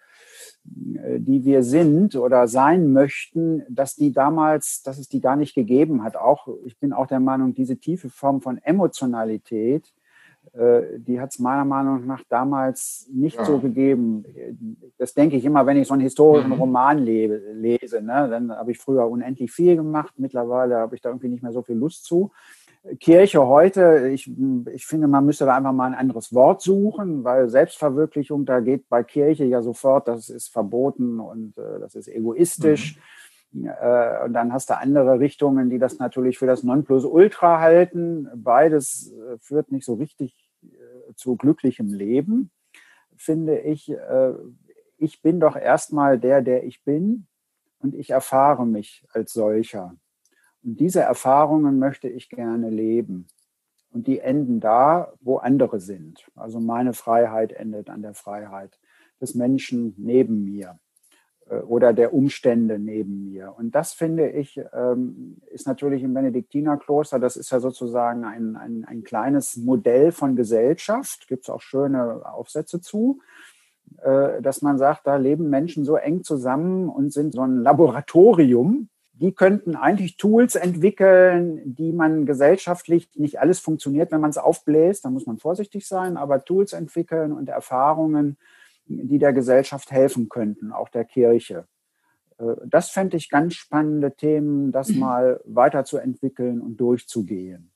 die 1.18 1.46
wir 1.46 1.64
sind 1.64 2.16
oder 2.16 2.48
sein 2.48 2.92
möchten, 2.92 3.64
dass 3.70 3.96
die 3.96 4.12
damals, 4.12 4.84
dass 4.84 4.98
es 4.98 5.08
die 5.08 5.22
gar 5.22 5.36
nicht 5.36 5.56
gegeben 5.56 6.04
hat. 6.04 6.16
Auch 6.16 6.48
ich 6.66 6.78
bin 6.78 6.94
auch 6.94 7.08
der 7.08 7.20
Meinung, 7.20 7.54
diese 7.54 7.78
tiefe 7.78 8.10
Form 8.10 8.42
von 8.42 8.58
Emotionalität, 8.58 9.94
äh, 10.54 11.00
die 11.00 11.20
hat 11.20 11.32
es 11.32 11.40
meiner 11.40 11.66
Meinung 11.66 12.06
nach 12.08 12.24
damals 12.28 13.08
nicht 13.12 13.38
ja. 13.38 13.46
so 13.46 13.60
gegeben. 13.60 14.26
Das 14.98 15.14
denke 15.14 15.36
ich 15.36 15.46
immer, 15.46 15.66
wenn 15.66 15.78
ich 15.78 15.88
so 15.88 15.94
einen 15.94 16.02
historischen 16.02 16.50
mhm. 16.50 16.60
Roman 16.60 17.00
lese. 17.00 18.02
Ne? 18.02 18.28
Dann 18.30 18.52
habe 18.52 18.72
ich 18.72 18.80
früher 18.80 19.08
unendlich 19.08 19.52
viel 19.52 19.76
gemacht. 19.76 20.14
Mittlerweile 20.18 20.78
habe 20.78 20.96
ich 20.96 21.02
da 21.02 21.10
irgendwie 21.10 21.28
nicht 21.28 21.44
mehr 21.44 21.52
so 21.52 21.62
viel 21.62 21.76
Lust 21.76 22.06
zu. 22.06 22.32
Kirche 23.00 23.46
heute, 23.46 24.10
ich, 24.10 24.32
ich 24.72 24.86
finde, 24.86 25.08
man 25.08 25.26
müsste 25.26 25.46
da 25.46 25.56
einfach 25.56 25.74
mal 25.74 25.88
ein 25.88 25.96
anderes 25.96 26.34
Wort 26.34 26.62
suchen, 26.62 27.24
weil 27.26 27.50
Selbstverwirklichung, 27.50 28.46
da 28.46 28.62
geht 28.62 28.88
bei 28.88 29.04
Kirche 29.04 29.44
ja 29.46 29.62
sofort, 29.62 30.08
das 30.08 30.30
ist 30.30 30.48
verboten 30.48 31.20
und 31.20 31.58
äh, 31.58 31.80
das 31.80 31.96
ist 31.96 32.08
egoistisch. 32.08 32.96
Mhm. 33.52 33.68
Äh, 33.68 34.24
und 34.24 34.34
dann 34.34 34.54
hast 34.54 34.70
du 34.70 34.78
andere 34.78 35.20
Richtungen, 35.20 35.70
die 35.70 35.80
das 35.80 36.00
natürlich 36.00 36.38
für 36.38 36.48
das 36.48 36.64
Nonplusultra 36.64 37.60
halten. 37.60 38.30
Beides 38.36 39.12
äh, 39.12 39.38
führt 39.40 39.72
nicht 39.72 39.86
so 39.86 39.96
richtig 39.96 40.34
äh, 40.64 41.14
zu 41.16 41.36
glücklichem 41.36 41.94
Leben, 41.94 42.50
finde 43.18 43.60
ich. 43.60 43.90
Äh, 43.90 44.34
ich 44.98 45.22
bin 45.22 45.40
doch 45.40 45.56
erstmal 45.56 46.18
der, 46.18 46.42
der 46.42 46.64
ich 46.64 46.84
bin 46.84 47.28
und 47.80 47.94
ich 47.94 48.12
erfahre 48.12 48.66
mich 48.66 49.06
als 49.12 49.34
solcher. 49.34 49.96
Und 50.64 50.80
diese 50.80 51.02
Erfahrungen 51.02 51.80
möchte 51.80 52.08
ich 52.10 52.30
gerne 52.30 52.70
leben. 52.70 53.28
Und 53.92 54.08
die 54.08 54.20
enden 54.20 54.60
da, 54.60 55.14
wo 55.20 55.38
andere 55.38 55.80
sind. 55.80 56.30
Also 56.36 56.60
meine 56.60 56.94
Freiheit 56.94 57.52
endet 57.54 57.90
an 57.90 58.02
der 58.02 58.14
Freiheit 58.14 58.78
des 59.20 59.34
Menschen 59.36 59.96
neben 59.98 60.44
mir 60.46 60.80
äh, 61.50 61.56
oder 61.56 61.92
der 61.94 62.14
Umstände 62.14 62.78
neben 62.78 63.24
mir. 63.24 63.56
Und 63.58 63.74
das 63.74 63.94
finde 63.94 64.30
ich, 64.30 64.62
ähm, 64.74 65.38
ist 65.48 65.66
natürlich 65.66 66.04
im 66.04 66.14
Benediktinerkloster, 66.14 67.20
das 67.20 67.36
ist 67.36 67.52
ja 67.52 67.60
sozusagen 67.60 68.26
ein, 68.26 68.56
ein, 68.56 68.86
ein 68.86 69.04
kleines 69.04 69.58
Modell 69.58 70.12
von 70.12 70.36
Gesellschaft, 70.36 71.28
gibt 71.28 71.46
es 71.46 71.50
auch 71.50 71.62
schöne 71.62 72.26
Aufsätze 72.26 72.82
zu. 72.82 73.22
äh, 74.04 74.42
dass 74.42 74.62
man 74.62 74.78
sagt, 74.78 75.08
da 75.08 75.16
leben 75.16 75.50
Menschen 75.50 75.84
so 75.84 75.96
eng 75.96 76.24
zusammen 76.24 76.90
und 76.90 77.12
sind 77.12 77.34
so 77.34 77.42
ein 77.42 77.64
Laboratorium. 77.64 78.90
Die 79.20 79.34
könnten 79.34 79.76
eigentlich 79.76 80.16
Tools 80.16 80.56
entwickeln, 80.56 81.76
die 81.76 81.92
man 81.92 82.26
gesellschaftlich 82.26 83.10
nicht 83.16 83.40
alles 83.40 83.60
funktioniert, 83.60 84.14
wenn 84.14 84.22
man 84.22 84.30
es 84.30 84.38
aufbläst. 84.38 85.04
Da 85.04 85.10
muss 85.10 85.26
man 85.26 85.38
vorsichtig 85.38 85.86
sein, 85.86 86.16
aber 86.16 86.46
Tools 86.46 86.72
entwickeln 86.72 87.34
und 87.34 87.50
Erfahrungen, 87.50 88.38
die 88.86 89.20
der 89.20 89.34
Gesellschaft 89.34 89.92
helfen 89.92 90.30
könnten, 90.30 90.72
auch 90.72 90.88
der 90.88 91.04
Kirche. 91.04 91.68
Äh, 92.38 92.56
das 92.66 92.92
fände 92.92 93.18
ich 93.18 93.30
ganz 93.30 93.56
spannende 93.56 94.16
Themen, 94.16 94.72
das 94.72 94.90
mhm. 94.90 95.00
mal 95.00 95.42
weiterzuentwickeln 95.44 96.62
und 96.62 96.78
durchzugehen. 96.78 97.72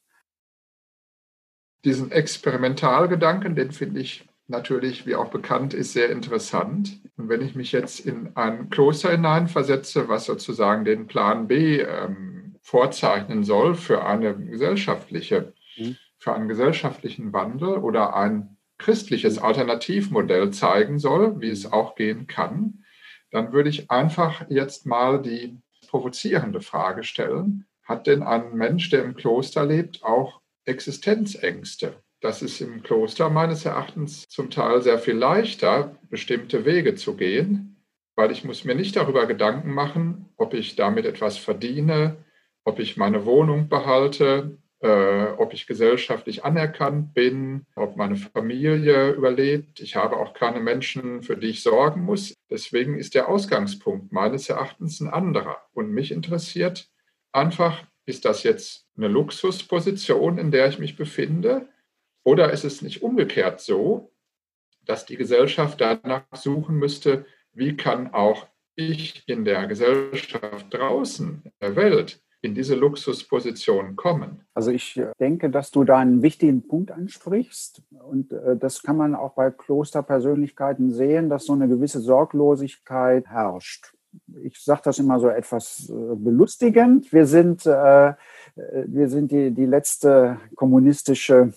Diesen 1.83 2.09
Experimentalgedanken, 2.11 3.55
den 3.55 3.73
finde 3.73 3.99
ich 3.99 4.25
natürlich, 4.53 5.05
wie 5.05 5.15
auch 5.15 5.29
bekannt 5.29 5.73
ist, 5.73 5.91
sehr 5.91 6.09
interessant. 6.09 7.01
Und 7.17 7.27
wenn 7.27 7.41
ich 7.41 7.55
mich 7.55 7.73
jetzt 7.73 7.99
in 7.99 8.35
ein 8.35 8.69
Kloster 8.69 9.11
hineinversetze, 9.11 10.07
was 10.07 10.25
sozusagen 10.25 10.85
den 10.85 11.07
Plan 11.07 11.47
B 11.47 11.81
ähm, 11.81 12.55
vorzeichnen 12.61 13.43
soll 13.43 13.75
für 13.75 14.05
eine 14.05 14.33
gesellschaftliche, 14.33 15.53
mhm. 15.75 15.97
für 16.17 16.33
einen 16.33 16.47
gesellschaftlichen 16.47 17.33
Wandel 17.33 17.77
oder 17.79 18.15
ein 18.15 18.57
christliches 18.77 19.37
Alternativmodell 19.37 20.51
zeigen 20.51 20.99
soll, 20.99 21.41
wie 21.41 21.49
es 21.49 21.71
auch 21.71 21.95
gehen 21.95 22.27
kann, 22.27 22.83
dann 23.31 23.51
würde 23.51 23.69
ich 23.69 23.91
einfach 23.91 24.45
jetzt 24.49 24.85
mal 24.85 25.21
die 25.21 25.57
provozierende 25.89 26.61
Frage 26.61 27.03
stellen, 27.03 27.65
hat 27.83 28.07
denn 28.07 28.23
ein 28.23 28.53
Mensch, 28.53 28.89
der 28.89 29.03
im 29.03 29.15
Kloster 29.15 29.65
lebt, 29.65 30.03
auch 30.03 30.41
Existenzängste? 30.65 32.02
Das 32.23 32.41
ist 32.41 32.61
im 32.61 32.83
Kloster 32.83 33.29
meines 33.29 33.65
Erachtens 33.65 34.23
zum 34.29 34.49
Teil 34.49 34.81
sehr 34.81 34.97
viel 34.97 35.15
leichter, 35.15 35.99
bestimmte 36.09 36.63
Wege 36.63 36.95
zu 36.95 37.17
gehen, 37.17 37.83
weil 38.15 38.31
ich 38.31 38.45
muss 38.45 38.63
mir 38.63 38.75
nicht 38.75 38.95
darüber 38.95 39.25
Gedanken 39.25 39.73
machen, 39.73 40.29
ob 40.37 40.53
ich 40.53 40.77
damit 40.77 41.05
etwas 41.05 41.37
verdiene, 41.37 42.15
ob 42.63 42.79
ich 42.79 42.95
meine 42.95 43.25
Wohnung 43.25 43.67
behalte, 43.67 44.57
äh, 44.79 45.25
ob 45.35 45.53
ich 45.53 45.67
gesellschaftlich 45.67 46.45
anerkannt 46.45 47.13
bin, 47.13 47.65
ob 47.75 47.97
meine 47.97 48.15
Familie 48.15 49.11
überlebt. 49.11 49.81
Ich 49.81 49.97
habe 49.97 50.15
auch 50.15 50.33
keine 50.33 50.61
Menschen, 50.61 51.23
für 51.23 51.35
die 51.35 51.49
ich 51.49 51.61
sorgen 51.61 52.03
muss. 52.03 52.35
Deswegen 52.49 52.97
ist 52.97 53.15
der 53.15 53.27
Ausgangspunkt 53.27 54.13
meines 54.13 54.47
Erachtens 54.47 55.01
ein 55.01 55.09
anderer. 55.09 55.57
Und 55.73 55.91
mich 55.91 56.13
interessiert 56.13 56.87
einfach, 57.33 57.83
ist 58.05 58.23
das 58.23 58.43
jetzt 58.43 58.87
eine 58.95 59.09
Luxusposition, 59.09 60.37
in 60.37 60.51
der 60.51 60.69
ich 60.69 60.79
mich 60.79 60.95
befinde? 60.95 61.67
Oder 62.23 62.51
ist 62.51 62.63
es 62.63 62.81
nicht 62.81 63.03
umgekehrt 63.03 63.59
so, 63.59 64.11
dass 64.85 65.05
die 65.05 65.17
Gesellschaft 65.17 65.81
danach 65.81 66.23
suchen 66.33 66.77
müsste, 66.77 67.25
wie 67.53 67.77
kann 67.77 68.13
auch 68.13 68.47
ich 68.75 69.23
in 69.27 69.45
der 69.45 69.67
Gesellschaft 69.67 70.73
draußen, 70.73 71.41
in 71.43 71.51
der 71.61 71.75
Welt, 71.75 72.21
in 72.41 72.53
diese 72.53 72.75
Luxusposition 72.75 73.95
kommen? 73.95 74.41
Also 74.53 74.71
ich 74.71 74.97
äh, 74.97 75.11
denke, 75.19 75.49
dass 75.49 75.71
du 75.71 75.83
da 75.83 75.97
einen 75.97 76.21
wichtigen 76.21 76.67
Punkt 76.67 76.91
ansprichst. 76.91 77.83
Und 77.91 78.33
äh, 78.33 78.57
das 78.57 78.83
kann 78.83 78.97
man 78.97 79.15
auch 79.15 79.33
bei 79.33 79.49
Klosterpersönlichkeiten 79.49 80.91
sehen, 80.91 81.29
dass 81.29 81.45
so 81.45 81.53
eine 81.53 81.67
gewisse 81.67 82.01
Sorglosigkeit 82.01 83.27
herrscht. 83.27 83.93
Ich 84.43 84.59
sage 84.63 84.81
das 84.83 84.99
immer 84.99 85.19
so 85.19 85.29
etwas 85.29 85.89
äh, 85.89 86.15
belustigend. 86.15 87.11
Wir 87.13 87.25
sind, 87.25 87.65
äh, 87.65 88.13
wir 88.55 89.09
sind 89.09 89.31
die, 89.31 89.51
die 89.51 89.65
letzte 89.65 90.37
kommunistische 90.55 91.53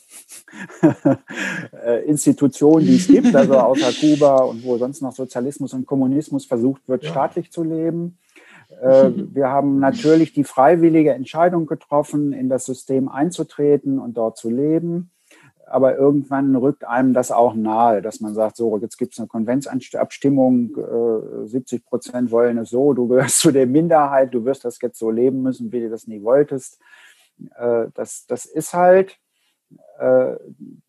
Institution, 2.06 2.80
die 2.80 2.96
es 2.96 3.06
gibt, 3.06 3.35
also 3.37 3.59
außer 3.59 3.92
Kuba 4.00 4.37
und 4.44 4.64
wo 4.64 4.78
sonst 4.78 5.02
noch 5.02 5.12
Sozialismus 5.12 5.74
und 5.74 5.87
Kommunismus 5.87 6.46
versucht 6.46 6.88
wird, 6.88 7.04
ja. 7.04 7.11
staatlich 7.11 7.52
zu 7.52 7.62
leben. 7.62 8.18
Äh, 8.80 9.11
wir 9.14 9.48
haben 9.48 9.78
natürlich 9.78 10.32
die 10.32 10.44
freiwillige 10.44 11.12
Entscheidung 11.12 11.66
getroffen, 11.66 12.32
in 12.32 12.48
das 12.48 12.64
System 12.64 13.09
einzutreten 13.09 13.98
und 13.98 14.16
dort 14.16 14.37
zu 14.38 14.50
leben. 14.50 15.11
Aber 15.68 15.96
irgendwann 15.96 16.55
rückt 16.55 16.87
einem 16.87 17.12
das 17.12 17.33
auch 17.33 17.55
nahe, 17.55 18.00
dass 18.00 18.20
man 18.20 18.35
sagt, 18.35 18.57
so, 18.57 18.79
jetzt 18.79 18.98
gibt 18.98 19.14
es 19.14 19.18
eine 19.18 19.26
Konventsabstimmung, 19.26 20.76
70 21.44 21.81
äh, 21.81 21.85
Prozent 21.85 22.31
wollen 22.31 22.59
es 22.59 22.70
so, 22.70 22.94
du 22.94 23.09
gehörst 23.09 23.38
zu 23.40 23.50
der 23.50 23.66
Minderheit, 23.66 24.33
du 24.33 24.44
wirst 24.44 24.64
das 24.64 24.79
jetzt 24.81 24.98
so 24.98 25.11
leben 25.11 25.42
müssen, 25.42 25.72
wie 25.72 25.81
du 25.81 25.90
das 25.90 26.07
nie 26.07 26.22
wolltest. 26.22 26.81
Äh, 27.57 27.87
das, 27.94 28.26
das 28.26 28.46
ist 28.46 28.74
halt 28.74 29.18
äh, 29.98 30.37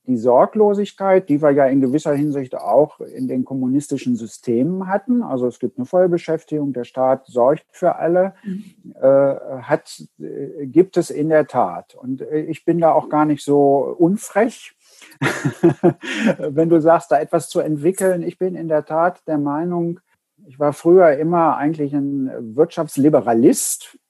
die 0.06 0.17
Sorglosigkeit, 0.17 1.28
die 1.28 1.41
wir 1.41 1.52
ja 1.52 1.65
in 1.65 1.82
gewisser 1.82 2.13
Hinsicht 2.13 2.56
auch 2.56 3.00
in 3.00 3.28
den 3.28 3.43
kommunistischen 3.43 4.15
Systemen 4.15 4.88
hatten, 4.88 5.22
also 5.22 5.48
es 5.48 5.60
gibt 5.60 5.78
eine 5.78 5.86
Vollbeschäftigung, 5.86 6.74
der 6.74 6.86
Staat 6.86 7.26
sorgt 7.28 7.65
für 7.72 7.96
alle, 7.96 8.34
mhm. 8.43 8.63
äh, 9.02 9.36
hat, 9.62 10.04
äh, 10.20 10.65
gibt 10.67 10.98
es 10.98 11.10
in 11.10 11.30
der 11.30 11.48
Tat. 11.48 11.96
Und 11.96 12.22
ich 12.22 12.63
bin 12.63 12.80
da 12.80 12.93
auch 12.93 13.10
gar 13.10 13.26
nicht 13.26 13.43
so 13.43 13.96
unfrech, 13.98 14.76
wenn 16.38 16.70
du 16.70 16.80
sagst, 16.80 17.12
da 17.12 17.20
etwas 17.20 17.50
zu 17.50 17.60
entwickeln. 17.60 18.24
Ich 18.24 18.38
bin 18.38 18.56
in 18.56 18.67
der 18.67 18.86
Tat 18.86 19.22
der 19.28 19.38
Meinung, 19.38 20.00
ich 20.46 20.60
war 20.60 20.72
früher 20.74 21.17
immer 21.17 21.58
eigentlich 21.58 21.93
ein 21.93 22.56
Wirtschaftsliberalist, 22.56 23.96
äh, 23.96 24.07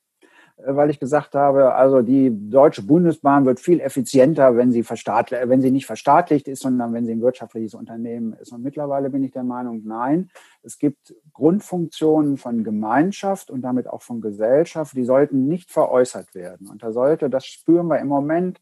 weil 0.65 0.89
ich 0.89 0.99
gesagt 0.99 1.35
habe, 1.35 1.75
also 1.75 2.01
die 2.01 2.31
Deutsche 2.49 2.81
Bundesbahn 2.81 3.45
wird 3.45 3.59
viel 3.59 3.79
effizienter, 3.79 4.57
wenn 4.57 4.71
sie, 4.71 4.83
wenn 4.83 5.61
sie 5.61 5.71
nicht 5.71 5.85
verstaatlicht 5.85 6.47
ist, 6.47 6.63
sondern 6.63 6.93
wenn 6.93 7.05
sie 7.05 7.11
ein 7.11 7.21
wirtschaftliches 7.21 7.75
Unternehmen 7.75 8.33
ist. 8.33 8.51
Und 8.51 8.63
mittlerweile 8.63 9.11
bin 9.11 9.23
ich 9.23 9.31
der 9.31 9.43
Meinung, 9.43 9.83
nein, 9.85 10.31
es 10.63 10.79
gibt 10.79 11.13
Grundfunktionen 11.33 12.37
von 12.37 12.63
Gemeinschaft 12.63 13.51
und 13.51 13.61
damit 13.61 13.87
auch 13.87 14.01
von 14.01 14.19
Gesellschaft, 14.19 14.95
die 14.95 15.05
sollten 15.05 15.47
nicht 15.47 15.69
veräußert 15.69 16.33
werden. 16.33 16.67
Und 16.69 16.81
da 16.81 16.91
sollte, 16.91 17.29
das 17.29 17.45
spüren 17.45 17.87
wir 17.87 17.99
im 17.99 18.07
Moment, 18.07 18.59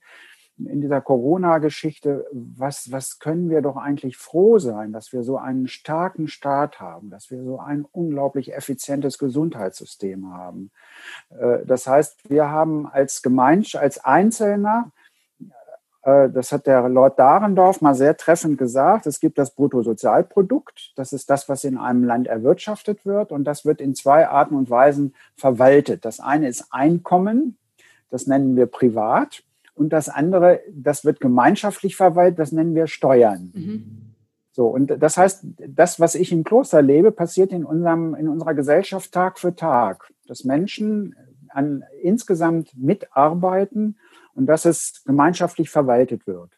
in 0.57 0.81
dieser 0.81 1.01
Corona-Geschichte, 1.01 2.25
was, 2.31 2.91
was 2.91 3.19
können 3.19 3.49
wir 3.49 3.61
doch 3.61 3.75
eigentlich 3.75 4.17
froh 4.17 4.57
sein, 4.57 4.93
dass 4.93 5.11
wir 5.11 5.23
so 5.23 5.37
einen 5.37 5.67
starken 5.67 6.27
Staat 6.27 6.79
haben, 6.79 7.09
dass 7.09 7.29
wir 7.29 7.43
so 7.43 7.59
ein 7.59 7.85
unglaublich 7.91 8.53
effizientes 8.53 9.17
Gesundheitssystem 9.17 10.33
haben. 10.33 10.71
Äh, 11.37 11.65
das 11.65 11.87
heißt, 11.87 12.29
wir 12.29 12.49
haben 12.49 12.87
als 12.87 13.21
Gemeinschaft, 13.21 13.83
als 13.83 14.03
Einzelner, 14.05 14.91
äh, 16.03 16.29
das 16.29 16.53
hat 16.53 16.67
der 16.67 16.87
Lord 16.87 17.19
Dahrendorf 17.19 17.81
mal 17.81 17.95
sehr 17.95 18.15
treffend 18.15 18.57
gesagt, 18.57 19.07
es 19.07 19.19
gibt 19.19 19.37
das 19.37 19.51
Bruttosozialprodukt, 19.51 20.93
das 20.95 21.11
ist 21.11 21.29
das, 21.29 21.49
was 21.49 21.65
in 21.65 21.77
einem 21.77 22.05
Land 22.05 22.27
erwirtschaftet 22.27 23.05
wird 23.05 23.33
und 23.33 23.43
das 23.43 23.65
wird 23.65 23.81
in 23.81 23.93
zwei 23.93 24.29
Arten 24.29 24.55
und 24.55 24.69
Weisen 24.69 25.15
verwaltet. 25.35 26.05
Das 26.05 26.21
eine 26.21 26.47
ist 26.47 26.67
Einkommen, 26.71 27.57
das 28.09 28.25
nennen 28.25 28.55
wir 28.55 28.67
privat 28.67 29.43
und 29.75 29.89
das 29.89 30.09
andere, 30.09 30.61
das 30.71 31.05
wird 31.05 31.19
gemeinschaftlich 31.19 31.95
verwaltet, 31.95 32.39
das 32.39 32.51
nennen 32.51 32.75
wir 32.75 32.87
Steuern. 32.87 33.51
Mhm. 33.53 34.01
So, 34.51 34.67
und 34.67 34.87
das 34.87 35.17
heißt, 35.17 35.45
das, 35.67 35.99
was 35.99 36.15
ich 36.15 36.31
im 36.31 36.45
Kloster 36.45 36.81
lebe, 36.81 37.11
passiert 37.11 37.51
in, 37.51 37.65
unserem, 37.65 38.15
in 38.15 38.29
unserer 38.29 38.53
Gesellschaft 38.53 39.11
Tag 39.11 39.37
für 39.37 39.53
Tag. 39.53 40.13
Dass 40.27 40.45
Menschen 40.45 41.13
an, 41.49 41.83
insgesamt 42.01 42.71
mitarbeiten 42.77 43.97
und 44.33 44.45
dass 44.45 44.63
es 44.63 45.03
gemeinschaftlich 45.05 45.69
verwaltet 45.69 46.25
wird. 46.25 46.57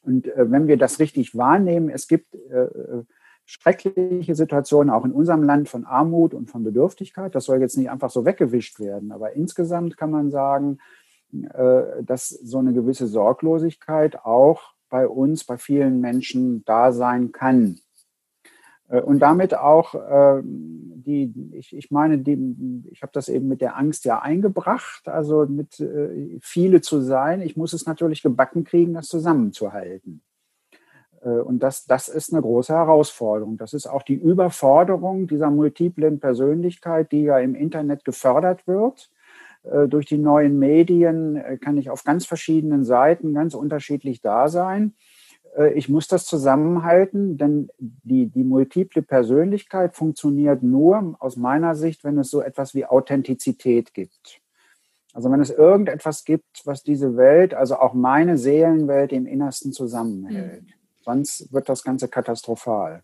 Und 0.00 0.26
äh, 0.26 0.50
wenn 0.50 0.68
wir 0.68 0.78
das 0.78 1.00
richtig 1.00 1.36
wahrnehmen, 1.36 1.90
es 1.90 2.08
gibt 2.08 2.34
äh, 2.34 2.66
schreckliche 3.44 4.34
Situationen 4.34 4.88
auch 4.88 5.04
in 5.04 5.12
unserem 5.12 5.42
Land 5.42 5.68
von 5.68 5.84
Armut 5.84 6.32
und 6.32 6.50
von 6.50 6.64
Bedürftigkeit. 6.64 7.34
Das 7.34 7.44
soll 7.44 7.60
jetzt 7.60 7.76
nicht 7.76 7.90
einfach 7.90 8.10
so 8.10 8.24
weggewischt 8.24 8.80
werden. 8.80 9.12
Aber 9.12 9.32
insgesamt 9.32 9.96
kann 9.96 10.10
man 10.10 10.30
sagen, 10.30 10.78
dass 11.32 12.28
so 12.28 12.58
eine 12.58 12.74
gewisse 12.74 13.06
Sorglosigkeit 13.06 14.24
auch 14.24 14.74
bei 14.92 15.08
uns, 15.08 15.44
bei 15.44 15.56
vielen 15.56 16.00
Menschen 16.00 16.64
da 16.66 16.92
sein 16.92 17.32
kann. 17.32 17.80
Äh, 18.88 19.00
und 19.00 19.20
damit 19.20 19.54
auch 19.54 19.94
äh, 19.94 20.42
die, 20.44 21.32
ich, 21.52 21.74
ich 21.74 21.90
meine, 21.90 22.18
die, 22.18 22.84
ich 22.90 23.02
habe 23.02 23.12
das 23.12 23.28
eben 23.28 23.48
mit 23.48 23.62
der 23.62 23.76
Angst 23.76 24.04
ja 24.04 24.20
eingebracht, 24.20 25.08
also 25.08 25.46
mit 25.46 25.82
viele 26.42 26.80
zu 26.82 27.00
sein. 27.00 27.40
Ich 27.40 27.56
muss 27.56 27.72
es 27.72 27.86
natürlich 27.86 28.22
gebacken 28.22 28.64
kriegen, 28.64 28.94
das 28.94 29.08
zusammenzuhalten. 29.08 30.22
Und 31.22 31.60
das, 31.60 31.86
das 31.86 32.08
ist 32.08 32.32
eine 32.32 32.42
große 32.42 32.72
Herausforderung. 32.72 33.56
Das 33.56 33.74
ist 33.74 33.86
auch 33.86 34.02
die 34.02 34.14
Überforderung 34.14 35.28
dieser 35.28 35.50
multiplen 35.50 36.18
Persönlichkeit, 36.18 37.12
die 37.12 37.22
ja 37.22 37.38
im 37.38 37.54
Internet 37.54 38.04
gefördert 38.04 38.66
wird 38.66 39.08
äh, 39.08 39.21
durch 39.88 40.06
die 40.06 40.18
neuen 40.18 40.58
Medien 40.58 41.36
äh, 41.36 41.56
kann 41.58 41.76
ich 41.76 41.90
auf 41.90 42.04
ganz 42.04 42.26
verschiedenen 42.26 42.84
Seiten 42.84 43.32
ganz 43.32 43.54
unterschiedlich 43.54 44.20
da 44.20 44.48
sein. 44.48 44.94
Äh, 45.56 45.72
ich 45.74 45.88
muss 45.88 46.08
das 46.08 46.24
zusammenhalten, 46.26 47.36
denn 47.38 47.68
die, 47.78 48.26
die 48.26 48.44
multiple 48.44 49.02
Persönlichkeit 49.02 49.94
funktioniert 49.94 50.62
nur 50.62 51.16
aus 51.20 51.36
meiner 51.36 51.74
Sicht, 51.74 52.04
wenn 52.04 52.18
es 52.18 52.30
so 52.30 52.40
etwas 52.40 52.74
wie 52.74 52.86
Authentizität 52.86 53.94
gibt. 53.94 54.40
Also 55.12 55.30
wenn 55.30 55.40
es 55.40 55.50
irgendetwas 55.50 56.24
gibt, 56.24 56.62
was 56.64 56.82
diese 56.82 57.16
Welt, 57.16 57.54
also 57.54 57.76
auch 57.76 57.92
meine 57.92 58.38
Seelenwelt 58.38 59.12
im 59.12 59.26
Innersten 59.26 59.72
zusammenhält. 59.72 60.62
Mhm. 60.62 60.72
Sonst 61.02 61.52
wird 61.52 61.68
das 61.68 61.82
Ganze 61.82 62.08
katastrophal. 62.08 63.00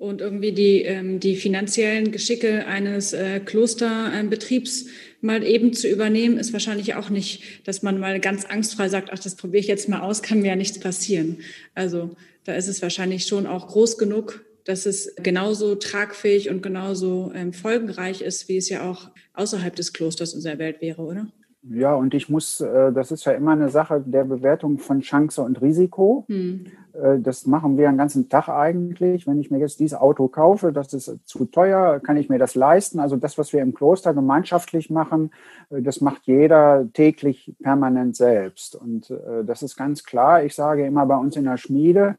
Und 0.00 0.22
irgendwie 0.22 0.52
die, 0.52 0.80
ähm, 0.80 1.20
die 1.20 1.36
finanziellen 1.36 2.10
Geschicke 2.10 2.66
eines 2.66 3.12
äh, 3.12 3.38
Klosterbetriebs 3.38 4.86
mal 5.20 5.44
eben 5.44 5.74
zu 5.74 5.88
übernehmen, 5.88 6.38
ist 6.38 6.54
wahrscheinlich 6.54 6.94
auch 6.94 7.10
nicht, 7.10 7.42
dass 7.68 7.82
man 7.82 8.00
mal 8.00 8.18
ganz 8.18 8.46
angstfrei 8.46 8.88
sagt, 8.88 9.10
ach, 9.12 9.18
das 9.18 9.34
probiere 9.34 9.60
ich 9.60 9.66
jetzt 9.66 9.90
mal 9.90 10.00
aus, 10.00 10.22
kann 10.22 10.40
mir 10.40 10.48
ja 10.48 10.56
nichts 10.56 10.80
passieren. 10.80 11.40
Also 11.74 12.16
da 12.44 12.54
ist 12.54 12.66
es 12.66 12.80
wahrscheinlich 12.80 13.26
schon 13.26 13.46
auch 13.46 13.68
groß 13.68 13.98
genug, 13.98 14.42
dass 14.64 14.86
es 14.86 15.14
genauso 15.22 15.74
tragfähig 15.74 16.48
und 16.48 16.62
genauso 16.62 17.30
ähm, 17.34 17.52
folgenreich 17.52 18.22
ist, 18.22 18.48
wie 18.48 18.56
es 18.56 18.70
ja 18.70 18.90
auch 18.90 19.10
außerhalb 19.34 19.76
des 19.76 19.92
Klosters 19.92 20.32
unserer 20.32 20.58
Welt 20.58 20.80
wäre, 20.80 21.02
oder? 21.02 21.30
Ja, 21.62 21.94
und 21.94 22.14
ich 22.14 22.30
muss, 22.30 22.60
äh, 22.60 22.90
das 22.90 23.10
ist 23.10 23.26
ja 23.26 23.32
immer 23.32 23.52
eine 23.52 23.68
Sache 23.68 24.02
der 24.04 24.24
Bewertung 24.24 24.78
von 24.78 25.00
Chance 25.00 25.42
und 25.42 25.60
Risiko. 25.60 26.24
Hm. 26.28 26.64
Äh, 26.94 27.18
das 27.18 27.46
machen 27.46 27.76
wir 27.76 27.86
den 27.86 27.98
ganzen 27.98 28.30
Tag 28.30 28.48
eigentlich. 28.48 29.26
Wenn 29.26 29.38
ich 29.38 29.50
mir 29.50 29.58
jetzt 29.58 29.78
dieses 29.78 29.98
Auto 29.98 30.28
kaufe, 30.28 30.72
das 30.72 30.94
ist 30.94 31.18
zu 31.24 31.44
teuer, 31.44 32.00
kann 32.00 32.16
ich 32.16 32.30
mir 32.30 32.38
das 32.38 32.54
leisten? 32.54 32.98
Also 32.98 33.16
das, 33.16 33.36
was 33.36 33.52
wir 33.52 33.60
im 33.60 33.74
Kloster 33.74 34.14
gemeinschaftlich 34.14 34.88
machen, 34.88 35.32
äh, 35.68 35.82
das 35.82 36.00
macht 36.00 36.22
jeder 36.24 36.88
täglich 36.94 37.54
permanent 37.62 38.16
selbst. 38.16 38.74
Und 38.74 39.12
das 39.44 39.62
ist 39.62 39.76
ganz 39.76 40.04
klar. 40.04 40.42
Ich 40.44 40.54
sage 40.54 40.86
immer 40.86 41.04
bei 41.06 41.16
uns 41.16 41.36
in 41.36 41.44
der 41.44 41.56
Schmiede, 41.56 42.16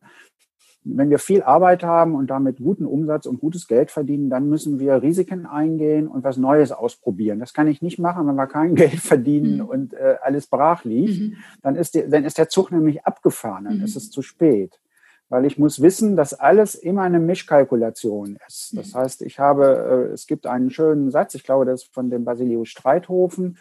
wenn 0.83 1.11
wir 1.11 1.19
viel 1.19 1.43
Arbeit 1.43 1.83
haben 1.83 2.15
und 2.15 2.27
damit 2.27 2.57
guten 2.57 2.85
Umsatz 2.85 3.27
und 3.27 3.39
gutes 3.39 3.67
Geld 3.67 3.91
verdienen, 3.91 4.29
dann 4.29 4.49
müssen 4.49 4.79
wir 4.79 5.01
Risiken 5.01 5.45
eingehen 5.45 6.07
und 6.07 6.23
was 6.23 6.37
Neues 6.37 6.71
ausprobieren. 6.71 7.39
Das 7.39 7.53
kann 7.53 7.67
ich 7.67 7.81
nicht 7.81 7.99
machen, 7.99 8.27
wenn 8.27 8.35
wir 8.35 8.47
kein 8.47 8.75
Geld 8.75 8.99
verdienen 8.99 9.57
mhm. 9.57 9.65
und 9.65 9.93
äh, 9.93 10.15
alles 10.23 10.47
brach 10.47 10.83
liegt. 10.83 11.19
Mhm. 11.19 11.35
Dann, 11.61 11.75
ist 11.75 11.93
der, 11.93 12.07
dann 12.07 12.23
ist 12.23 12.37
der 12.37 12.49
Zug 12.49 12.71
nämlich 12.71 13.05
abgefahren, 13.05 13.65
dann 13.65 13.77
mhm. 13.77 13.83
ist 13.83 13.95
es 13.95 14.09
zu 14.09 14.21
spät. 14.21 14.79
Weil 15.29 15.45
ich 15.45 15.57
muss 15.57 15.81
wissen, 15.81 16.17
dass 16.17 16.33
alles 16.33 16.75
immer 16.75 17.03
eine 17.03 17.19
Mischkalkulation 17.19 18.37
ist. 18.47 18.75
Das 18.75 18.93
heißt, 18.93 19.21
ich 19.21 19.39
habe, 19.39 20.07
äh, 20.09 20.13
es 20.13 20.27
gibt 20.27 20.45
einen 20.45 20.71
schönen 20.71 21.11
Satz, 21.11 21.35
ich 21.35 21.43
glaube, 21.43 21.65
das 21.65 21.83
ist 21.83 21.93
von 21.93 22.09
dem 22.09 22.25
Basilius 22.25 22.69
Streithofen. 22.69 23.57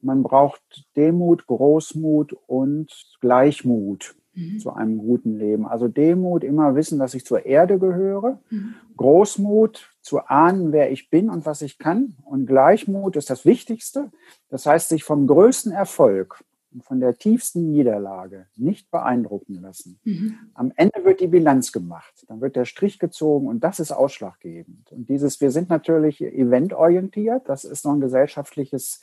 Man 0.00 0.22
braucht 0.22 0.86
Demut, 0.96 1.46
Großmut 1.46 2.34
und 2.46 2.90
Gleichmut 3.20 4.14
mhm. 4.40 4.58
zu 4.58 4.72
einem 4.72 4.98
guten 4.98 5.36
Leben. 5.36 5.66
Also 5.66 5.88
Demut, 5.88 6.44
immer 6.44 6.74
wissen, 6.74 6.98
dass 6.98 7.14
ich 7.14 7.24
zur 7.24 7.46
Erde 7.46 7.78
gehöre. 7.78 8.40
Mhm. 8.50 8.74
Großmut, 8.96 9.90
zu 10.02 10.20
ahnen, 10.26 10.72
wer 10.72 10.90
ich 10.90 11.10
bin 11.10 11.28
und 11.28 11.46
was 11.46 11.62
ich 11.62 11.78
kann. 11.78 12.16
Und 12.24 12.46
Gleichmut 12.46 13.16
ist 13.16 13.30
das 13.30 13.44
Wichtigste. 13.44 14.10
Das 14.48 14.66
heißt, 14.66 14.88
sich 14.88 15.04
vom 15.04 15.26
größten 15.26 15.72
Erfolg 15.72 16.42
und 16.72 16.84
von 16.84 17.00
der 17.00 17.18
tiefsten 17.18 17.70
Niederlage 17.70 18.46
nicht 18.56 18.90
beeindrucken 18.90 19.60
lassen. 19.60 19.98
Mhm. 20.04 20.34
Am 20.54 20.72
Ende 20.76 21.04
wird 21.04 21.20
die 21.20 21.26
Bilanz 21.26 21.72
gemacht, 21.72 22.24
dann 22.28 22.40
wird 22.40 22.56
der 22.56 22.64
Strich 22.64 22.98
gezogen 22.98 23.48
und 23.48 23.64
das 23.64 23.80
ist 23.80 23.92
ausschlaggebend. 23.92 24.92
Und 24.92 25.08
dieses, 25.08 25.40
wir 25.40 25.50
sind 25.50 25.68
natürlich 25.68 26.20
eventorientiert, 26.20 27.48
das 27.48 27.64
ist 27.64 27.84
noch 27.84 27.92
ein 27.92 28.00
gesellschaftliches 28.00 29.00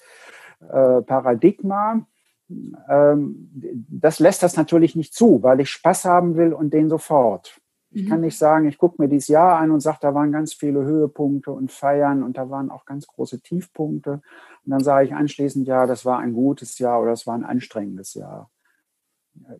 äh, 0.61 1.01
Paradigma 1.01 2.05
das 2.49 4.19
lässt 4.19 4.43
das 4.43 4.55
natürlich 4.55 4.95
nicht 4.95 5.13
zu, 5.13 5.43
weil 5.43 5.59
ich 5.59 5.69
Spaß 5.69 6.05
haben 6.05 6.37
will 6.37 6.53
und 6.53 6.73
den 6.73 6.89
sofort. 6.89 7.59
Ich 7.91 8.03
mhm. 8.03 8.09
kann 8.09 8.21
nicht 8.21 8.37
sagen, 8.37 8.67
ich 8.67 8.77
gucke 8.77 9.01
mir 9.01 9.07
dieses 9.07 9.27
Jahr 9.27 9.59
an 9.59 9.71
und 9.71 9.79
sage, 9.79 9.99
da 10.01 10.13
waren 10.13 10.31
ganz 10.31 10.53
viele 10.53 10.83
Höhepunkte 10.83 11.51
und 11.51 11.71
Feiern 11.71 12.23
und 12.23 12.37
da 12.37 12.49
waren 12.49 12.69
auch 12.69 12.85
ganz 12.85 13.07
große 13.07 13.41
Tiefpunkte. 13.41 14.21
Und 14.65 14.71
dann 14.71 14.83
sage 14.83 15.07
ich 15.07 15.13
anschließend, 15.13 15.67
ja, 15.67 15.85
das 15.85 16.05
war 16.05 16.19
ein 16.19 16.33
gutes 16.33 16.79
Jahr 16.79 17.01
oder 17.01 17.11
das 17.11 17.27
war 17.27 17.35
ein 17.35 17.45
anstrengendes 17.45 18.13
Jahr. 18.13 18.49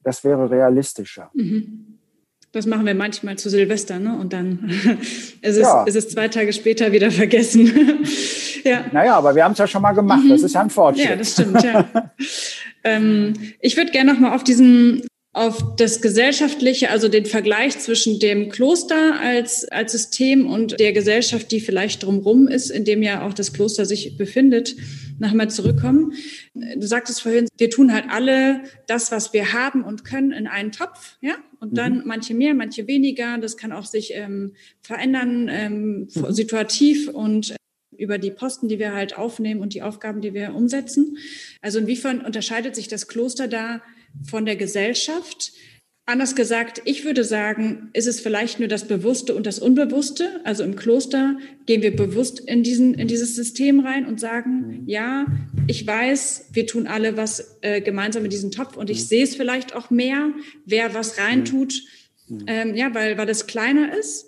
Das 0.03 0.23
wäre 0.23 0.49
realistischer. 0.49 1.29
Mhm. 1.33 1.99
Das 2.51 2.65
machen 2.65 2.85
wir 2.85 2.95
manchmal 2.95 3.37
zu 3.37 3.49
Silvester, 3.49 3.99
ne? 3.99 4.17
Und 4.17 4.33
dann 4.33 4.69
ist, 5.41 5.41
es, 5.41 5.57
ja. 5.57 5.83
ist 5.83 5.95
es 5.95 6.09
zwei 6.09 6.27
Tage 6.27 6.53
später 6.53 6.91
wieder 6.91 7.11
vergessen. 7.11 7.67
ja. 8.67 8.85
Naja, 8.91 9.15
aber 9.15 9.35
wir 9.35 9.43
haben 9.43 9.53
es 9.53 9.57
ja 9.57 9.67
schon 9.67 9.81
mal 9.81 9.93
gemacht. 9.93 10.23
Mhm. 10.23 10.29
Das 10.29 10.43
ist 10.43 10.53
ja 10.53 10.61
ein 10.61 10.69
Fortschritt. 10.69 11.09
Ja, 11.09 11.15
das 11.15 11.31
stimmt, 11.33 11.63
ja. 11.63 11.89
ähm, 12.83 13.33
ich 13.59 13.77
würde 13.77 13.91
gerne 13.91 14.13
nochmal 14.13 14.35
auf 14.35 14.43
diesen 14.43 15.03
auf 15.37 15.75
das 15.75 16.01
Gesellschaftliche, 16.01 16.89
also 16.89 17.09
den 17.09 17.27
Vergleich 17.27 17.77
zwischen 17.77 18.19
dem 18.19 18.49
Kloster 18.49 19.19
als, 19.19 19.65
als 19.65 19.91
System 19.91 20.47
und 20.47 20.79
der 20.79 20.93
Gesellschaft, 20.93 21.51
die 21.51 21.59
vielleicht 21.59 22.01
drumherum 22.01 22.47
ist, 22.47 22.71
in 22.71 22.85
dem 22.85 23.03
ja 23.03 23.23
auch 23.23 23.33
das 23.33 23.53
Kloster 23.53 23.85
sich 23.85 24.17
befindet, 24.17 24.75
nochmal 25.19 25.47
zurückkommen. 25.51 26.13
Du 26.55 26.87
sagtest 26.87 27.21
vorhin, 27.21 27.47
wir 27.55 27.69
tun 27.69 27.93
halt 27.93 28.05
alle 28.09 28.61
das, 28.87 29.11
was 29.11 29.31
wir 29.31 29.53
haben 29.53 29.83
und 29.83 30.03
können, 30.03 30.31
in 30.31 30.47
einen 30.47 30.71
Topf, 30.71 31.17
ja? 31.21 31.35
Und 31.59 31.77
dann 31.77 31.99
mhm. 31.99 32.03
manche 32.05 32.33
mehr, 32.33 32.55
manche 32.55 32.87
weniger. 32.87 33.37
Das 33.37 33.57
kann 33.57 33.71
auch 33.71 33.85
sich 33.85 34.13
ähm, 34.15 34.53
verändern, 34.81 35.49
ähm, 35.51 36.07
mhm. 36.13 36.31
situativ 36.31 37.09
und 37.09 37.55
über 37.97 38.17
die 38.17 38.31
Posten, 38.31 38.67
die 38.67 38.79
wir 38.79 38.93
halt 38.93 39.17
aufnehmen 39.17 39.61
und 39.61 39.73
die 39.73 39.81
Aufgaben, 39.81 40.21
die 40.21 40.33
wir 40.33 40.53
umsetzen. 40.53 41.17
Also 41.61 41.79
inwiefern 41.79 42.21
unterscheidet 42.21 42.75
sich 42.75 42.87
das 42.87 43.07
Kloster 43.07 43.47
da 43.47 43.81
von 44.23 44.45
der 44.45 44.55
Gesellschaft? 44.55 45.53
Anders 46.09 46.35
gesagt, 46.35 46.81
ich 46.85 47.03
würde 47.03 47.25
sagen, 47.25 47.89
ist 47.91 48.07
es 48.07 48.21
vielleicht 48.21 48.59
nur 48.59 48.69
das 48.69 48.87
Bewusste 48.87 49.35
und 49.35 49.45
das 49.45 49.59
Unbewusste. 49.59 50.39
Also 50.45 50.63
im 50.63 50.77
Kloster 50.77 51.37
gehen 51.65 51.81
wir 51.81 51.93
bewusst 51.93 52.39
in, 52.39 52.63
diesen, 52.63 52.93
in 52.93 53.09
dieses 53.09 53.35
System 53.35 53.81
rein 53.81 54.05
und 54.05 54.17
sagen, 54.17 54.67
mhm. 54.67 54.83
ja, 54.87 55.25
ich 55.67 55.85
weiß, 55.85 56.51
wir 56.53 56.65
tun 56.65 56.87
alle 56.87 57.17
was 57.17 57.57
äh, 57.59 57.81
gemeinsam 57.81 58.23
in 58.23 58.29
diesen 58.29 58.51
Topf 58.51 58.77
und 58.77 58.89
ich 58.89 58.99
mhm. 58.99 59.05
sehe 59.05 59.23
es 59.25 59.35
vielleicht 59.35 59.75
auch 59.75 59.89
mehr, 59.89 60.31
wer 60.65 60.93
was 60.93 61.17
reintut, 61.17 61.73
mhm. 62.29 62.45
ähm, 62.47 62.75
ja, 62.75 62.93
weil, 62.93 63.17
weil 63.17 63.27
es 63.27 63.45
kleiner 63.45 63.93
ist. 63.93 64.26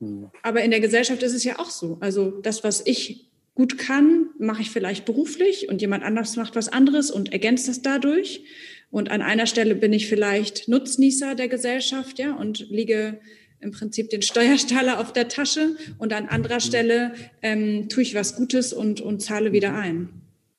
Mhm. 0.00 0.30
Aber 0.42 0.62
in 0.62 0.70
der 0.70 0.80
Gesellschaft 0.80 1.22
ist 1.22 1.34
es 1.34 1.44
ja 1.44 1.58
auch 1.58 1.70
so. 1.70 1.98
Also 2.00 2.30
das, 2.30 2.64
was 2.64 2.82
ich 2.86 3.30
gut 3.54 3.78
kann, 3.78 4.28
mache 4.38 4.62
ich 4.62 4.70
vielleicht 4.70 5.06
beruflich 5.06 5.68
und 5.68 5.80
jemand 5.80 6.04
anders 6.04 6.36
macht 6.36 6.56
was 6.56 6.68
anderes 6.68 7.10
und 7.10 7.32
ergänzt 7.32 7.68
das 7.68 7.82
dadurch. 7.82 8.44
Und 8.90 9.10
an 9.10 9.22
einer 9.22 9.46
Stelle 9.46 9.74
bin 9.74 9.92
ich 9.92 10.08
vielleicht 10.08 10.68
Nutznießer 10.68 11.34
der 11.34 11.48
Gesellschaft, 11.48 12.18
ja, 12.18 12.34
und 12.34 12.70
liege 12.70 13.18
im 13.60 13.72
Prinzip 13.72 14.10
den 14.10 14.22
Steuerstaler 14.22 15.00
auf 15.00 15.12
der 15.12 15.28
Tasche 15.28 15.76
und 15.98 16.12
an 16.12 16.26
anderer 16.26 16.60
Stelle 16.60 17.14
ähm, 17.42 17.88
tue 17.88 18.02
ich 18.02 18.14
was 18.14 18.36
Gutes 18.36 18.72
und, 18.72 19.00
und 19.00 19.22
zahle 19.22 19.52
wieder 19.52 19.74
ein. 19.74 20.10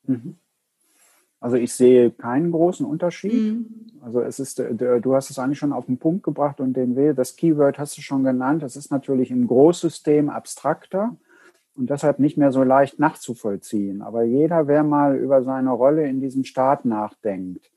Mhm. 0.08 0.36
Also 1.40 1.58
ich 1.58 1.72
sehe 1.74 2.12
keinen 2.12 2.52
großen 2.52 2.86
Unterschied. 2.86 3.34
Mhm. 3.34 3.87
Also 4.08 4.22
es 4.22 4.40
ist, 4.40 4.58
du 4.60 5.16
hast 5.16 5.30
es 5.30 5.38
eigentlich 5.38 5.60
schon 5.60 5.74
auf 5.74 5.88
den 5.88 5.98
Punkt 5.98 6.24
gebracht 6.24 6.62
und 6.62 6.78
den 6.78 6.96
W, 6.96 7.12
das 7.14 7.36
Keyword 7.36 7.78
hast 7.78 7.98
du 7.98 8.02
schon 8.02 8.24
genannt. 8.24 8.64
Das 8.64 8.78
ist 8.78 8.90
natürlich 8.90 9.32
im 9.32 9.48
Großsystem 9.48 10.30
abstrakter 10.30 11.18
und 11.76 11.90
deshalb 11.90 12.18
nicht 12.20 12.38
mehr 12.38 12.54
so 12.54 12.64
leicht 12.64 13.00
nachzuvollziehen. 13.00 14.02
Aber 14.02 14.24
jeder, 14.24 14.66
wer 14.68 14.84
mal 14.84 15.18
über 15.18 15.44
seine 15.44 15.72
Rolle 15.72 16.08
in 16.08 16.22
diesem 16.22 16.46
Staat 16.46 16.86
nachdenkt, 16.86 17.70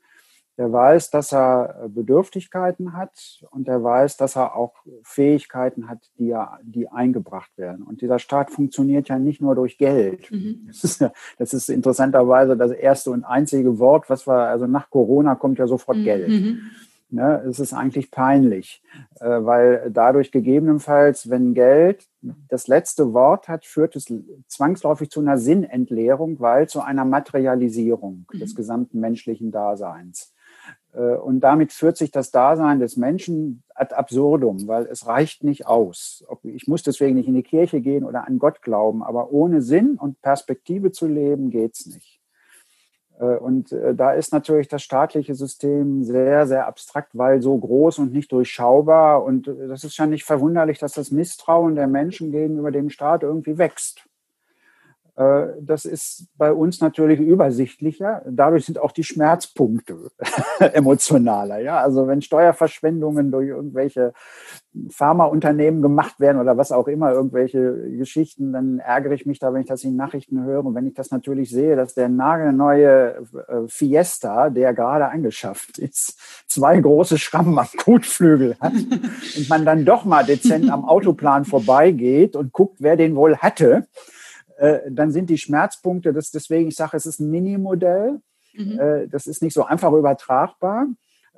der 0.61 0.71
weiß, 0.71 1.09
dass 1.09 1.33
er 1.33 1.85
äh, 1.85 1.89
Bedürftigkeiten 1.89 2.93
hat 2.93 3.43
und 3.49 3.67
der 3.67 3.83
weiß, 3.83 4.17
dass 4.17 4.35
er 4.35 4.55
auch 4.55 4.75
Fähigkeiten 5.01 5.89
hat, 5.89 5.97
die, 6.19 6.27
ja, 6.27 6.59
die 6.61 6.87
eingebracht 6.87 7.49
werden. 7.57 7.81
Und 7.81 8.01
dieser 8.01 8.19
Staat 8.19 8.51
funktioniert 8.51 9.09
ja 9.09 9.17
nicht 9.17 9.41
nur 9.41 9.55
durch 9.55 9.79
Geld. 9.79 10.29
Mhm. 10.29 10.65
Das, 10.67 10.83
ist, 10.83 11.03
das, 11.39 11.53
ist, 11.55 11.69
interessanterweise 11.69 12.55
das 12.55 12.69
erste 12.69 13.09
und 13.09 13.23
einzige 13.23 13.79
Wort, 13.79 14.07
was 14.07 14.27
wir, 14.27 14.35
also 14.35 14.67
nach 14.67 14.91
Corona 14.91 15.33
kommt 15.33 15.57
ja 15.57 15.65
sofort 15.65 15.97
mhm. 15.97 16.03
Geld. 16.03 16.27
Mhm. 16.27 16.59
Ne, 17.09 17.43
es 17.49 17.59
ist 17.59 17.73
eigentlich 17.73 18.11
peinlich, 18.11 18.83
äh, 19.19 19.25
weil 19.25 19.89
dadurch 19.91 20.31
gegebenenfalls, 20.31 21.29
wenn 21.29 21.55
Geld 21.55 22.07
das 22.47 22.67
letzte 22.67 23.13
Wort 23.13 23.47
hat, 23.49 23.65
führt 23.65 23.95
es 23.95 24.13
zwangsläufig 24.47 25.09
zu 25.09 25.21
einer 25.21 25.39
Sinnentleerung, 25.39 26.39
weil 26.39 26.69
zu 26.69 26.81
einer 26.81 27.03
Materialisierung 27.03 28.27
mhm. 28.31 28.39
des 28.39 28.55
gesamten 28.55 28.99
menschlichen 28.99 29.51
Daseins. 29.51 30.33
Äh, 30.93 31.15
und 31.15 31.41
damit 31.41 31.71
führt 31.71 31.97
sich 31.97 32.11
das 32.11 32.31
Dasein 32.31 32.79
des 32.79 32.97
Menschen 32.97 33.63
ad 33.75 33.93
absurdum, 33.95 34.67
weil 34.67 34.85
es 34.85 35.07
reicht 35.07 35.43
nicht 35.43 35.67
aus. 35.67 36.25
Ich 36.43 36.67
muss 36.67 36.83
deswegen 36.83 37.15
nicht 37.15 37.27
in 37.27 37.35
die 37.35 37.43
Kirche 37.43 37.81
gehen 37.81 38.03
oder 38.03 38.27
an 38.27 38.39
Gott 38.39 38.61
glauben, 38.61 39.03
aber 39.03 39.31
ohne 39.31 39.61
Sinn 39.61 39.97
und 39.97 40.21
Perspektive 40.21 40.91
zu 40.91 41.07
leben, 41.07 41.49
geht's 41.49 41.85
nicht. 41.85 42.19
Äh, 43.19 43.37
und 43.37 43.71
äh, 43.71 43.95
da 43.95 44.11
ist 44.13 44.33
natürlich 44.33 44.67
das 44.67 44.83
staatliche 44.83 45.35
System 45.35 46.03
sehr, 46.03 46.47
sehr 46.47 46.67
abstrakt, 46.67 47.17
weil 47.17 47.41
so 47.41 47.57
groß 47.57 47.99
und 47.99 48.11
nicht 48.11 48.31
durchschaubar. 48.31 49.23
Und 49.23 49.47
das 49.47 49.83
ist 49.83 49.97
ja 49.97 50.05
nicht 50.05 50.25
verwunderlich, 50.25 50.79
dass 50.79 50.93
das 50.93 51.11
Misstrauen 51.11 51.75
der 51.75 51.87
Menschen 51.87 52.31
gegenüber 52.31 52.71
dem 52.71 52.89
Staat 52.89 53.23
irgendwie 53.23 53.57
wächst. 53.57 54.05
Äh, 55.15 55.47
das 55.59 55.85
ist 55.85 56.27
bei 56.37 56.51
uns 56.53 56.81
natürlich 56.81 57.19
übersichtlicher. 57.19 58.23
Dadurch 58.29 58.65
sind 58.65 58.79
auch 58.79 58.91
die 58.91 59.03
Schmerzpunkte 59.03 60.11
emotionaler. 60.59 61.59
Ja, 61.59 61.79
also 61.79 62.07
wenn 62.07 62.21
Steuerverschwendungen 62.21 63.31
durch 63.31 63.49
irgendwelche 63.49 64.13
Pharmaunternehmen 64.89 65.81
gemacht 65.81 66.19
werden 66.19 66.39
oder 66.39 66.57
was 66.57 66.71
auch 66.71 66.87
immer, 66.87 67.11
irgendwelche 67.11 67.89
Geschichten, 67.97 68.53
dann 68.53 68.79
ärgere 68.79 69.11
ich 69.11 69.25
mich 69.25 69.39
da, 69.39 69.53
wenn 69.53 69.61
ich 69.61 69.67
das 69.67 69.83
in 69.83 69.97
Nachrichten 69.97 70.43
höre. 70.43 70.65
Und 70.65 70.75
wenn 70.75 70.87
ich 70.87 70.93
das 70.93 71.11
natürlich 71.11 71.49
sehe, 71.49 71.75
dass 71.75 71.93
der 71.93 72.07
nagelneue 72.07 73.17
äh, 73.47 73.67
Fiesta, 73.67 74.49
der 74.49 74.73
gerade 74.73 75.09
angeschafft 75.09 75.77
ist, 75.77 76.17
zwei 76.47 76.79
große 76.79 77.17
Schrammen 77.17 77.57
am 77.59 77.67
Kotflügel 77.77 78.55
hat 78.61 78.73
und 78.73 79.49
man 79.49 79.65
dann 79.65 79.83
doch 79.83 80.05
mal 80.05 80.23
dezent 80.23 80.69
am 80.71 80.85
Autoplan 80.85 81.43
vorbeigeht 81.43 82.37
und 82.37 82.53
guckt, 82.53 82.77
wer 82.79 82.95
den 82.95 83.15
wohl 83.15 83.37
hatte, 83.37 83.87
dann 84.89 85.11
sind 85.11 85.29
die 85.29 85.37
Schmerzpunkte, 85.37 86.13
das, 86.13 86.31
deswegen, 86.31 86.67
ich 86.67 86.75
sage, 86.75 86.95
es 86.97 87.05
ist 87.05 87.19
ein 87.19 87.31
Minimodell. 87.31 88.21
Mhm. 88.53 88.79
Äh, 88.79 89.07
das 89.07 89.27
ist 89.27 89.41
nicht 89.41 89.53
so 89.53 89.63
einfach 89.63 89.91
übertragbar. 89.91 90.87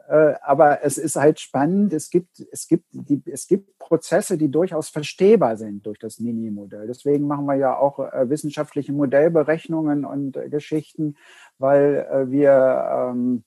Äh, 0.09 0.34
aber 0.41 0.84
es 0.84 0.97
ist 0.97 1.15
halt 1.15 1.39
spannend. 1.39 1.93
Es 1.93 2.09
gibt, 2.09 2.39
es, 2.51 2.67
gibt 2.67 2.86
die, 2.91 3.21
es 3.26 3.47
gibt 3.47 3.78
Prozesse, 3.80 4.38
die 4.38 4.49
durchaus 4.49 4.89
verstehbar 4.89 5.55
sind 5.55 5.86
durch 5.86 5.99
das 5.99 6.19
Mini-Modell. 6.19 6.88
Deswegen 6.88 7.28
machen 7.28 7.45
wir 7.45 7.55
ja 7.55 7.78
auch 7.78 7.99
wissenschaftliche 7.99 8.91
Modellberechnungen 8.91 10.03
und 10.03 10.38
Geschichten, 10.49 11.15
weil 11.57 12.28
wir 12.30 13.11
ähm, 13.11 13.43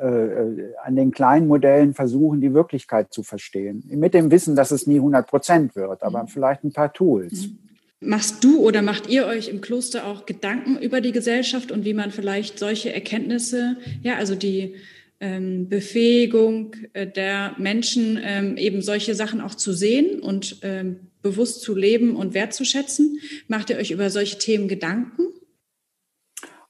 äh, 0.00 0.74
an 0.82 0.96
den 0.96 1.10
kleinen 1.10 1.48
Modellen 1.48 1.92
versuchen, 1.92 2.40
die 2.40 2.54
Wirklichkeit 2.54 3.12
zu 3.12 3.22
verstehen. 3.22 3.82
Mit 3.88 4.14
dem 4.14 4.30
Wissen, 4.30 4.54
dass 4.54 4.70
es 4.70 4.86
nie 4.86 4.96
100 4.96 5.26
Prozent 5.26 5.76
wird, 5.76 6.02
aber 6.02 6.22
mhm. 6.22 6.28
vielleicht 6.28 6.64
ein 6.64 6.72
paar 6.72 6.92
Tools. 6.92 7.48
Mhm. 7.48 7.71
Machst 8.04 8.42
du 8.42 8.58
oder 8.58 8.82
macht 8.82 9.08
ihr 9.08 9.26
euch 9.26 9.48
im 9.48 9.60
Kloster 9.60 10.06
auch 10.06 10.26
Gedanken 10.26 10.76
über 10.76 11.00
die 11.00 11.12
Gesellschaft 11.12 11.70
und 11.70 11.84
wie 11.84 11.94
man 11.94 12.10
vielleicht 12.10 12.58
solche 12.58 12.92
Erkenntnisse, 12.92 13.76
ja, 14.02 14.16
also 14.16 14.34
die 14.34 14.74
ähm, 15.20 15.68
Befähigung 15.68 16.74
äh, 16.94 17.06
der 17.06 17.54
Menschen, 17.58 18.18
ähm, 18.20 18.56
eben 18.56 18.82
solche 18.82 19.14
Sachen 19.14 19.40
auch 19.40 19.54
zu 19.54 19.72
sehen 19.72 20.18
und 20.18 20.56
ähm, 20.62 20.96
bewusst 21.22 21.62
zu 21.62 21.76
leben 21.76 22.16
und 22.16 22.34
wertzuschätzen? 22.34 23.20
Macht 23.46 23.70
ihr 23.70 23.76
euch 23.76 23.92
über 23.92 24.10
solche 24.10 24.38
Themen 24.38 24.66
Gedanken? 24.66 25.22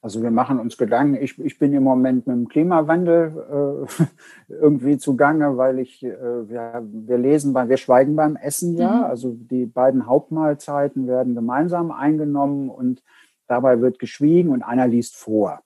Also 0.03 0.21
wir 0.21 0.33
machen 0.33 0.59
uns 0.59 0.77
Gedanken. 0.77 1.15
Ich, 1.23 1.39
ich 1.39 1.61
bin 1.61 1.73
im 1.73 1.85
Moment 1.85 2.27
mit 2.27 2.37
dem 2.37 2.49
Klimawandel 2.49 3.87
äh, 3.89 4.03
irgendwie 4.53 4.99
zugange, 4.99 5.57
weil 5.57 5.79
ich, 5.79 6.03
äh, 6.03 6.49
wir, 6.49 6.83
wir 6.85 7.19
lesen, 7.19 7.53
beim, 7.53 7.69
wir 7.69 7.77
schweigen 7.77 8.17
beim 8.17 8.35
Essen 8.35 8.77
ja. 8.77 8.97
Mhm. 8.97 9.05
Also 9.05 9.31
die 9.33 9.65
beiden 9.65 10.07
Hauptmahlzeiten 10.07 11.07
werden 11.07 11.37
gemeinsam 11.37 11.93
eingenommen 11.93 12.69
und 12.69 13.01
dabei 13.47 13.81
wird 13.81 14.01
geschwiegen 14.01 14.51
und 14.51 14.65
einer 14.65 14.89
liest 14.89 15.15
vor. 15.15 15.61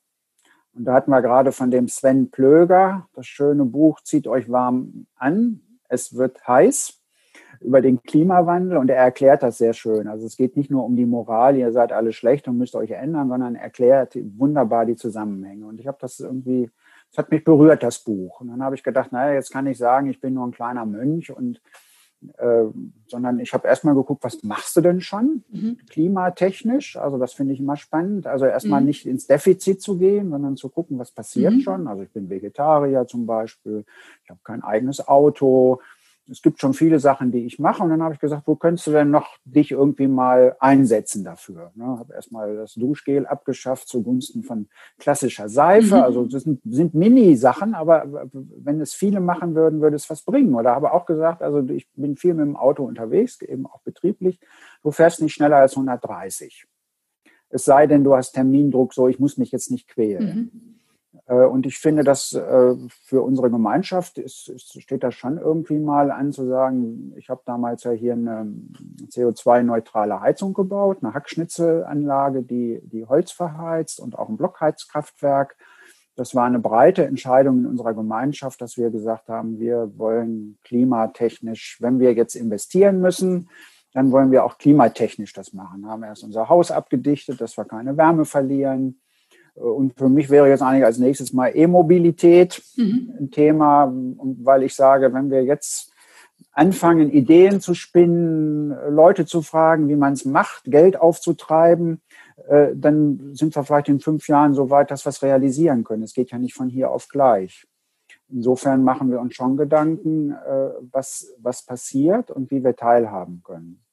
Und 0.75 0.85
da 0.85 0.93
hatten 0.93 1.11
wir 1.11 1.23
gerade 1.23 1.51
von 1.51 1.71
dem 1.71 1.89
Sven 1.89 2.31
Plöger 2.31 3.09
das 3.15 3.27
schöne 3.27 3.65
Buch 3.65 4.03
Zieht 4.03 4.29
euch 4.29 4.51
warm 4.51 5.07
an. 5.17 5.63
Es 5.89 6.15
wird 6.15 6.47
heiß 6.47 6.96
über 7.67 7.81
den 7.81 8.01
Klimawandel 8.03 8.79
und 8.79 8.89
er 8.89 8.97
erklärt 8.97 9.43
das 9.43 9.59
sehr 9.59 9.73
schön. 9.73 10.07
Also 10.07 10.25
es 10.25 10.37
geht 10.37 10.57
nicht 10.57 10.71
nur 10.71 10.85
um 10.85 10.95
die 10.95 11.05
Moral, 11.05 11.57
ihr 11.57 11.73
seid 11.73 11.93
alle 11.93 12.13
schlecht 12.13 12.47
und 12.47 12.59
müsst 12.59 12.77
euch 12.77 12.93
ändern, 12.93 13.29
sondern 13.29 13.57
er 13.57 13.63
erklärt 13.63 14.17
wunderbar 14.39 14.87
die 14.87 14.95
Zusammenhänge. 14.95 15.67
Und 15.67 15.81
ich 15.81 15.89
habe 15.89 15.99
das 16.01 16.21
irgendwie, 16.21 16.71
es 17.11 17.19
hat 17.19 17.33
mich 17.33 17.43
berührt, 17.43 17.83
das 17.83 17.99
Buch. 17.99 18.41
Und 18.41 18.49
dann 18.49 18.63
habe 18.63 18.77
ich 18.77 18.85
gedacht, 18.85 19.11
naja, 19.11 19.35
jetzt 19.35 19.51
kann 19.51 19.67
ich 19.67 19.79
sagen, 19.79 20.09
ich 20.09 20.21
bin 20.21 20.35
nur 20.35 20.47
ein 20.47 20.53
kleiner 20.53 20.87
Mönch 20.87 21.33
und 21.33 21.61
äh, 22.39 22.65
sondern 23.09 23.41
ich 23.41 23.53
habe 23.53 23.69
erstmal 23.69 23.95
geguckt, 23.95 24.25
was 24.25 24.43
machst 24.43 24.77
du 24.77 24.81
denn 24.81 25.01
schon 25.01 25.45
mhm. 25.51 25.79
klimatechnisch? 25.91 26.97
Also 26.97 27.19
das 27.19 27.35
finde 27.35 27.53
ich 27.53 27.61
immer 27.61 27.77
spannend. 27.77 28.27
Also 28.27 28.47
erstmal 28.47 28.81
mhm. 28.81 28.87
nicht 28.87 29.07
ins 29.07 29.27
Defizit 29.27 29.83
zu 29.83 29.99
gehen, 29.99 30.31
sondern 30.31 30.57
zu 30.57 30.69
gucken, 30.69 30.99
was 30.99 31.11
passiert 31.11 31.53
mhm. 31.53 31.61
schon. 31.61 31.89
Also 31.89 32.05
ich 32.05 32.11
bin 32.11 32.31
Vegetarier 32.31 33.07
zum 33.07 33.27
Beispiel, 33.27 33.85
ich 34.25 34.31
habe 34.31 34.41
kein 34.45 34.63
eigenes 34.63 35.07
Auto, 35.07 35.81
es 36.31 36.43
gibt 36.43 36.61
schon 36.61 36.75
viele 36.75 36.99
Sachen, 36.99 37.31
die 37.31 37.47
ich 37.47 37.59
mache. 37.59 37.83
Und 37.83 37.91
dann 37.91 38.03
habe 38.03 38.15
ich 38.15 38.21
gesagt, 38.21 38.47
wo 38.47 38.57
könntest 38.57 38.87
du 38.87 38.93
denn 38.93 39.11
noch 39.11 39.37
dich 39.45 39.71
irgendwie 39.71 40.09
mal 40.09 40.57
einsetzen 40.61 41.25
dafür? 41.25 41.71
Ne, 41.75 41.85
habe 41.85 42.15
erstmal 42.15 42.57
das 42.57 42.75
Duschgel 42.75 43.27
abgeschafft 43.27 43.89
zugunsten 43.89 44.43
von 44.43 44.69
klassischer 44.99 45.49
Seife. 45.49 45.97
Mhm. 45.97 46.03
Also 46.03 46.25
das 46.27 46.43
sind, 46.43 46.61
sind 46.65 46.95
Mini-Sachen, 46.95 47.75
aber 47.75 48.29
wenn 48.33 48.81
es 48.81 48.95
viele 48.95 49.21
machen 49.21 49.55
würden, 49.55 49.81
würde 49.81 49.97
es 49.97 50.11
was 50.11 50.23
bringen. 50.23 50.55
Oder 50.55 50.75
habe 50.75 50.93
auch 50.93 51.07
gesagt, 51.07 51.43
also 51.43 51.63
ich 51.69 51.89
bin 51.95 52.17
viel 52.17 52.35
mit 52.35 52.47
dem 52.47 52.57
Auto 52.57 52.85
unterwegs, 52.85 53.41
eben 53.43 53.67
auch 53.67 53.81
betrieblich. 53.81 54.41
Du 54.83 54.91
fährst 54.91 55.23
nicht 55.23 55.35
schneller 55.35 55.57
als 55.57 55.73
130. 55.73 56.67
Es 57.49 57.65
sei 57.65 57.87
denn, 57.87 58.03
du 58.03 58.17
hast 58.17 58.33
Termindruck, 58.33 58.93
so 58.93 59.09
ich 59.09 59.21
muss 59.21 59.39
mich 59.39 59.53
jetzt 59.53 59.71
nicht 59.71 59.89
quälen. 59.89 60.51
Mhm. 60.53 60.76
Äh, 61.27 61.45
und 61.45 61.67
ich 61.67 61.79
finde, 61.79 62.05
dass 62.05 62.33
äh, 62.33 62.75
für 63.03 63.23
unsere 63.23 63.51
Gemeinschaft 63.51 64.19
ist, 64.19 64.53
steht 64.81 65.03
das 65.03 65.15
schon 65.15 65.39
irgendwie 65.39 65.79
mal 65.79 66.11
an 66.11 66.33
zu 66.33 66.47
sagen, 66.47 67.13
ich 67.17 67.29
habe 67.29 67.43
damals 67.45 67.85
ja 67.85 67.93
hier 67.93 68.13
eine 68.13 68.53
CO2-neutrale 69.09 70.21
Heizung 70.21 70.55
gebaut, 70.55 70.99
eine 71.03 71.15
Hackschnitzelanlage, 71.15 72.43
die, 72.43 72.81
die 72.85 73.05
Holz 73.05 73.33
verheizt 73.33 74.01
und 74.01 74.19
auch 74.19 74.29
ein 74.29 74.37
Blockheizkraftwerk. 74.37 75.57
Das 76.15 76.35
war 76.35 76.47
eine 76.47 76.61
breite 76.61 77.05
Entscheidung 77.05 77.59
in 77.59 77.67
unserer 77.67 77.95
Gemeinschaft, 77.95 78.61
dass 78.61 78.77
wir 78.77 78.91
gesagt 78.91 79.29
haben, 79.29 79.59
wir 79.59 79.93
wollen 79.99 80.59
klimatechnisch, 80.65 81.79
wenn 81.81 81.99
wir 81.99 82.15
jetzt 82.15 82.35
investieren 82.35 83.01
müssen, 83.01 83.51
dann 83.93 84.13
wollen 84.13 84.31
wir 84.31 84.45
auch 84.45 84.59
klimatechnisch 84.59 85.33
das 85.33 85.53
machen. 85.53 85.87
Haben 85.87 86.03
erst 86.05 86.25
unser 86.25 86.49
Haus 86.49 86.71
abgedichtet, 86.71 87.41
dass 87.41 87.57
wir 87.57 87.65
keine 87.65 87.97
Wärme 87.97 88.25
verlieren 88.25 89.01
und 89.57 89.95
für 89.97 90.09
mich 90.09 90.31
wäre 90.31 90.49
jetzt 90.49 90.63
eigentlich 90.63 90.85
als 90.85 90.99
nächstes 90.99 91.33
mal 91.33 91.51
E-Mobilität 91.55 92.63
mhm. 92.77 93.13
ein 93.19 93.31
Thema, 93.31 93.93
weil 94.43 94.63
ich 94.63 94.75
sage, 94.75 95.13
wenn 95.13 95.31
wir 95.31 95.43
jetzt 95.45 95.93
anfangen, 96.53 97.11
Ideen 97.11 97.61
zu 97.61 97.75
spinnen, 97.75 98.75
Leute 98.89 99.27
zu 99.27 99.43
fragen, 99.43 99.89
wie 99.89 99.97
man 99.97 100.15
es 100.15 100.25
macht, 100.25 100.65
Geld 100.65 100.99
aufzutreiben, 100.99 102.01
äh, 102.49 102.69
dann 102.75 103.35
sind 103.35 103.55
wir 103.55 103.65
vielleicht 103.65 103.89
in 103.89 104.01
fünf 104.01 104.29
Jahren 104.29 104.55
so 104.55 104.71
weit, 104.71 104.91
dass 104.91 105.05
wir 105.05 105.11
es 105.11 105.23
realisieren 105.23 105.85
können. 105.85 106.03
Es 106.03 106.15
geht 106.15 106.31
ja 106.31 106.39
nicht 106.39 106.55
von 106.55 106.69
hier 106.69 106.91
auf 106.91 107.09
gleich. 107.09 107.67
Insofern 108.29 108.83
machen 108.83 109.11
wir 109.11 109.21
uns 109.21 109.35
schon 109.35 109.57
Gedanken, 109.57 110.33
äh, 110.33 110.71
was, 110.91 111.33
was 111.39 111.65
passiert 111.65 112.31
und 112.31 112.51
wie 112.51 112.65
wir 112.65 112.75
teilhaben 112.75 113.43
können. 113.45 113.86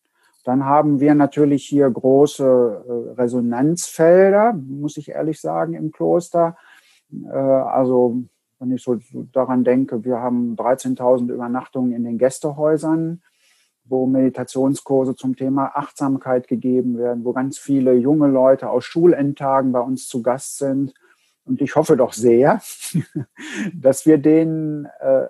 Dann 0.44 0.66
haben 0.66 1.00
wir 1.00 1.16
natürlich 1.16 1.66
hier 1.66 1.90
große 1.90 2.44
äh, 2.46 3.22
Resonanzfelder, 3.22 4.54
muss 4.54 4.98
ich 4.98 5.10
ehrlich 5.10 5.40
sagen, 5.40 5.74
im 5.74 5.92
Kloster. 5.92 6.58
Äh, 7.26 7.38
also 7.38 8.24
wenn 8.60 8.72
ich 8.72 8.84
so 8.84 8.98
daran 9.32 9.64
denke, 9.64 10.04
wir 10.04 10.20
haben 10.20 10.56
13.000 10.56 11.32
Übernachtungen 11.32 11.94
in 11.94 12.04
den 12.04 12.18
Gästehäusern, 12.18 13.22
wo 13.86 14.06
Meditationskurse 14.06 15.16
zum 15.16 15.36
Thema 15.36 15.72
Achtsamkeit 15.76 16.48
gegeben 16.48 16.98
werden, 16.98 17.26
wo 17.26 17.34
ganz 17.34 17.58
viele 17.58 17.94
junge 17.94 18.28
Leute 18.28 18.70
aus 18.70 18.86
Schulendtagen 18.86 19.72
bei 19.72 19.82
uns 19.82 20.08
zu 20.08 20.22
Gast 20.22 20.58
sind. 20.58 20.94
Und 21.46 21.62
ich 21.62 21.76
hoffe 21.76 21.98
doch 21.98 22.14
sehr, 22.14 22.62
dass 23.74 24.06
wir 24.06 24.18
denen 24.18 24.86
äh, 25.00 25.28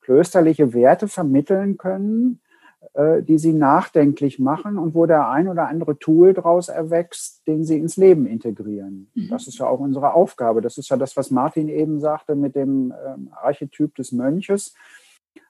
klösterliche 0.00 0.74
Werte 0.74 1.08
vermitteln 1.08 1.76
können, 1.76 2.40
äh, 2.40 2.51
die 2.94 3.38
sie 3.38 3.54
nachdenklich 3.54 4.38
machen 4.38 4.76
und 4.76 4.94
wo 4.94 5.06
der 5.06 5.30
ein 5.30 5.48
oder 5.48 5.68
andere 5.68 5.98
Tool 5.98 6.34
daraus 6.34 6.68
erwächst, 6.68 7.46
den 7.46 7.64
sie 7.64 7.78
ins 7.78 7.96
Leben 7.96 8.26
integrieren. 8.26 9.10
Mhm. 9.14 9.28
Das 9.30 9.48
ist 9.48 9.58
ja 9.58 9.66
auch 9.66 9.80
unsere 9.80 10.12
Aufgabe. 10.12 10.60
Das 10.60 10.76
ist 10.76 10.90
ja 10.90 10.98
das, 10.98 11.16
was 11.16 11.30
Martin 11.30 11.68
eben 11.68 12.00
sagte 12.00 12.34
mit 12.34 12.54
dem 12.54 12.92
ähm, 13.06 13.30
Archetyp 13.32 13.94
des 13.94 14.12
Mönches. 14.12 14.74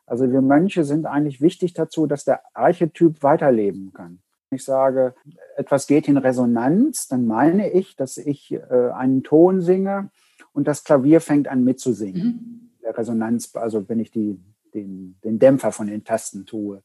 Also 0.07 0.30
wir 0.30 0.40
Mönche 0.40 0.84
sind 0.84 1.07
eigentlich 1.07 1.40
wichtig 1.40 1.72
dazu, 1.72 2.07
dass 2.07 2.24
der 2.24 2.43
Archetyp 2.55 3.22
weiterleben 3.22 3.93
kann. 3.93 4.20
Wenn 4.51 4.57
ich 4.57 4.64
sage, 4.64 5.14
etwas 5.57 5.86
geht 5.86 6.09
in 6.09 6.18
Resonanz, 6.18 7.09
dann 7.09 7.26
meine 7.26 7.70
ich, 7.70 7.97
dass 7.97 8.18
ich 8.18 8.53
äh, 8.53 8.90
einen 8.95 9.22
Ton 9.22 9.62
singe 9.62 10.11
und 10.53 10.68
das 10.68 10.84
Klavier 10.84 11.20
fängt 11.20 11.49
an 11.49 11.64
mitzusingen. 11.64 12.26
Mhm. 12.26 12.70
Der 12.82 12.97
Resonanz, 12.97 13.57
also 13.57 13.88
wenn 13.88 14.01
ich 14.01 14.11
die, 14.11 14.38
den, 14.74 15.16
den 15.24 15.38
Dämpfer 15.38 15.72
von 15.72 15.86
den 15.86 16.05
Tasten 16.05 16.45
tue. 16.45 16.82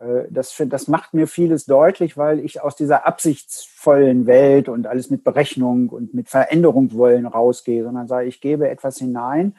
Äh, 0.00 0.24
das, 0.30 0.54
das 0.66 0.88
macht 0.88 1.14
mir 1.14 1.26
vieles 1.26 1.66
deutlich, 1.66 2.16
weil 2.16 2.40
ich 2.40 2.60
aus 2.60 2.76
dieser 2.76 3.06
absichtsvollen 3.06 4.26
Welt 4.26 4.68
und 4.68 4.86
alles 4.86 5.10
mit 5.10 5.24
Berechnung 5.24 5.88
und 5.88 6.14
mit 6.14 6.28
Veränderung 6.28 6.92
wollen 6.92 7.26
rausgehe, 7.26 7.84
sondern 7.84 8.08
sage, 8.08 8.28
ich 8.28 8.40
gebe 8.40 8.68
etwas 8.68 8.98
hinein 8.98 9.56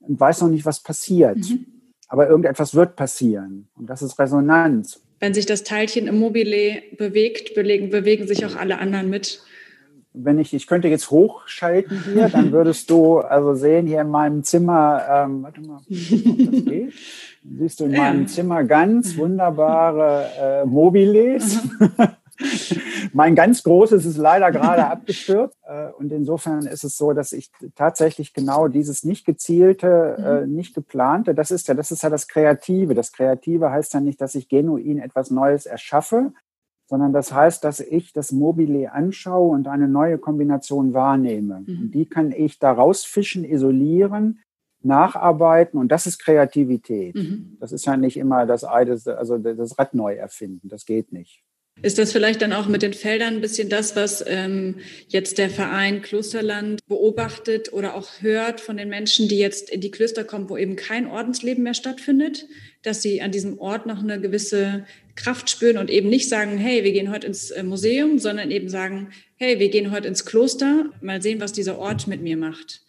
und 0.00 0.18
weiß 0.18 0.42
noch 0.42 0.48
nicht, 0.48 0.66
was 0.66 0.80
passiert. 0.80 1.38
Mhm. 1.38 1.66
Aber 2.08 2.28
irgendetwas 2.28 2.74
wird 2.74 2.96
passieren. 2.96 3.68
Und 3.76 3.90
das 3.90 4.02
ist 4.02 4.18
Resonanz. 4.18 5.02
Wenn 5.20 5.34
sich 5.34 5.46
das 5.46 5.64
Teilchen 5.64 6.06
im 6.06 6.18
Mobile 6.18 6.82
bewegt, 6.96 7.54
bewegen, 7.54 7.90
bewegen 7.90 8.26
sich 8.26 8.46
auch 8.46 8.56
alle 8.56 8.78
anderen 8.78 9.10
mit. 9.10 9.42
Wenn 10.12 10.38
ich, 10.38 10.54
ich 10.54 10.66
könnte 10.66 10.88
jetzt 10.88 11.10
hochschalten 11.10 12.02
hier, 12.04 12.28
dann 12.28 12.52
würdest 12.52 12.90
du 12.90 13.18
also 13.18 13.54
sehen 13.54 13.86
hier 13.86 14.00
in 14.00 14.10
meinem 14.10 14.42
Zimmer, 14.42 15.02
ähm, 15.08 15.42
warte 15.42 15.60
mal, 15.60 15.76
ob 15.76 15.88
das 15.88 16.64
geht. 16.64 16.92
Siehst 17.58 17.80
du 17.80 17.84
in 17.84 17.92
meinem 17.92 18.26
Zimmer 18.26 18.64
ganz 18.64 19.16
wunderbare 19.16 20.26
äh, 20.40 20.64
Mobiles. 20.66 21.60
mein 23.12 23.34
ganz 23.34 23.62
großes 23.62 24.06
ist 24.06 24.16
leider 24.16 24.50
gerade 24.50 24.86
abgestürzt. 24.86 25.56
Äh, 25.66 25.88
und 25.98 26.12
insofern 26.12 26.66
ist 26.66 26.84
es 26.84 26.96
so, 26.96 27.12
dass 27.12 27.32
ich 27.32 27.50
tatsächlich 27.74 28.32
genau 28.32 28.68
dieses 28.68 29.04
nicht 29.04 29.24
gezielte, 29.24 30.16
mhm. 30.18 30.24
Äh, 30.24 30.46
nicht 30.46 30.74
geplante, 30.74 31.34
das 31.34 31.50
ist 31.50 31.68
ja, 31.68 31.74
das 31.74 31.90
ist 31.90 32.02
ja 32.02 32.10
das 32.10 32.28
Kreative. 32.28 32.94
Das 32.94 33.12
Kreative 33.12 33.70
heißt 33.70 33.94
ja 33.94 34.00
nicht, 34.00 34.20
dass 34.20 34.34
ich 34.34 34.48
genuin 34.48 34.98
etwas 34.98 35.30
Neues 35.30 35.66
erschaffe, 35.66 36.32
sondern 36.88 37.12
das 37.12 37.32
heißt, 37.32 37.62
dass 37.64 37.80
ich 37.80 38.12
das 38.12 38.32
Mobile 38.32 38.90
anschaue 38.92 39.50
und 39.50 39.68
eine 39.68 39.88
neue 39.88 40.18
Kombination 40.18 40.94
wahrnehme. 40.94 41.64
Mhm. 41.66 41.80
Und 41.82 41.90
die 41.92 42.06
kann 42.06 42.32
ich 42.32 42.58
da 42.58 42.72
rausfischen, 42.72 43.44
isolieren, 43.44 44.40
nacharbeiten 44.82 45.78
und 45.78 45.88
das 45.88 46.06
ist 46.06 46.18
Kreativität. 46.18 47.14
Mhm. 47.14 47.58
Das 47.60 47.72
ist 47.72 47.84
ja 47.84 47.96
nicht 47.96 48.16
immer 48.16 48.46
das, 48.46 48.64
also 48.64 49.38
das 49.38 49.78
Rad 49.78 49.92
neu 49.94 50.14
erfinden. 50.14 50.68
Das 50.68 50.86
geht 50.86 51.12
nicht. 51.12 51.42
Ist 51.80 51.98
das 51.98 52.10
vielleicht 52.10 52.42
dann 52.42 52.52
auch 52.52 52.66
mit 52.66 52.82
den 52.82 52.92
Feldern 52.92 53.34
ein 53.34 53.40
bisschen 53.40 53.68
das, 53.68 53.94
was 53.94 54.24
ähm, 54.26 54.76
jetzt 55.08 55.38
der 55.38 55.48
Verein 55.48 56.02
Klosterland 56.02 56.80
beobachtet 56.88 57.72
oder 57.72 57.94
auch 57.94 58.08
hört 58.20 58.60
von 58.60 58.76
den 58.76 58.88
Menschen, 58.88 59.28
die 59.28 59.38
jetzt 59.38 59.70
in 59.70 59.80
die 59.80 59.92
Klöster 59.92 60.24
kommen, 60.24 60.50
wo 60.50 60.56
eben 60.56 60.74
kein 60.74 61.06
Ordensleben 61.06 61.62
mehr 61.62 61.74
stattfindet, 61.74 62.46
dass 62.82 63.02
sie 63.02 63.22
an 63.22 63.30
diesem 63.30 63.58
Ort 63.60 63.86
noch 63.86 64.00
eine 64.00 64.20
gewisse 64.20 64.86
Kraft 65.18 65.50
spüren 65.50 65.78
und 65.78 65.90
eben 65.90 66.08
nicht 66.08 66.28
sagen, 66.28 66.56
hey, 66.56 66.84
wir 66.84 66.92
gehen 66.92 67.10
heute 67.10 67.26
ins 67.26 67.50
äh, 67.50 67.62
Museum, 67.62 68.18
sondern 68.18 68.50
eben 68.50 68.68
sagen, 68.68 69.10
hey, 69.36 69.58
wir 69.58 69.68
gehen 69.68 69.90
heute 69.90 70.08
ins 70.08 70.24
Kloster, 70.24 70.86
mal 71.02 71.20
sehen, 71.20 71.40
was 71.40 71.52
dieser 71.52 71.78
Ort 71.78 72.06
mit 72.06 72.22
mir 72.22 72.36
macht. 72.36 72.82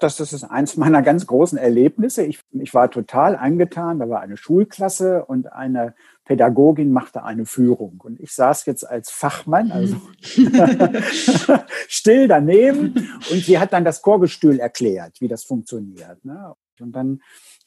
Das, 0.00 0.16
das 0.16 0.32
ist 0.32 0.42
eins 0.42 0.76
meiner 0.76 1.02
ganz 1.02 1.26
großen 1.26 1.58
Erlebnisse. 1.58 2.24
Ich, 2.24 2.40
ich 2.50 2.74
war 2.74 2.90
total 2.90 3.36
angetan. 3.36 4.00
Da 4.00 4.08
war 4.08 4.20
eine 4.20 4.36
Schulklasse 4.36 5.24
und 5.24 5.52
eine 5.52 5.94
Pädagogin 6.24 6.90
machte 6.90 7.22
eine 7.22 7.46
Führung. 7.46 8.00
Und 8.02 8.18
ich 8.18 8.32
saß 8.32 8.66
jetzt 8.66 8.88
als 8.88 9.10
Fachmann, 9.10 9.70
also 9.70 10.00
still 11.88 12.26
daneben. 12.26 13.08
Und 13.30 13.44
sie 13.44 13.60
hat 13.60 13.72
dann 13.72 13.84
das 13.84 14.02
Chorgestühl 14.02 14.58
erklärt, 14.58 15.20
wie 15.20 15.28
das 15.28 15.44
funktioniert. 15.44 16.24
Ne? 16.24 16.54
Und 16.80 16.92
dann 16.92 17.22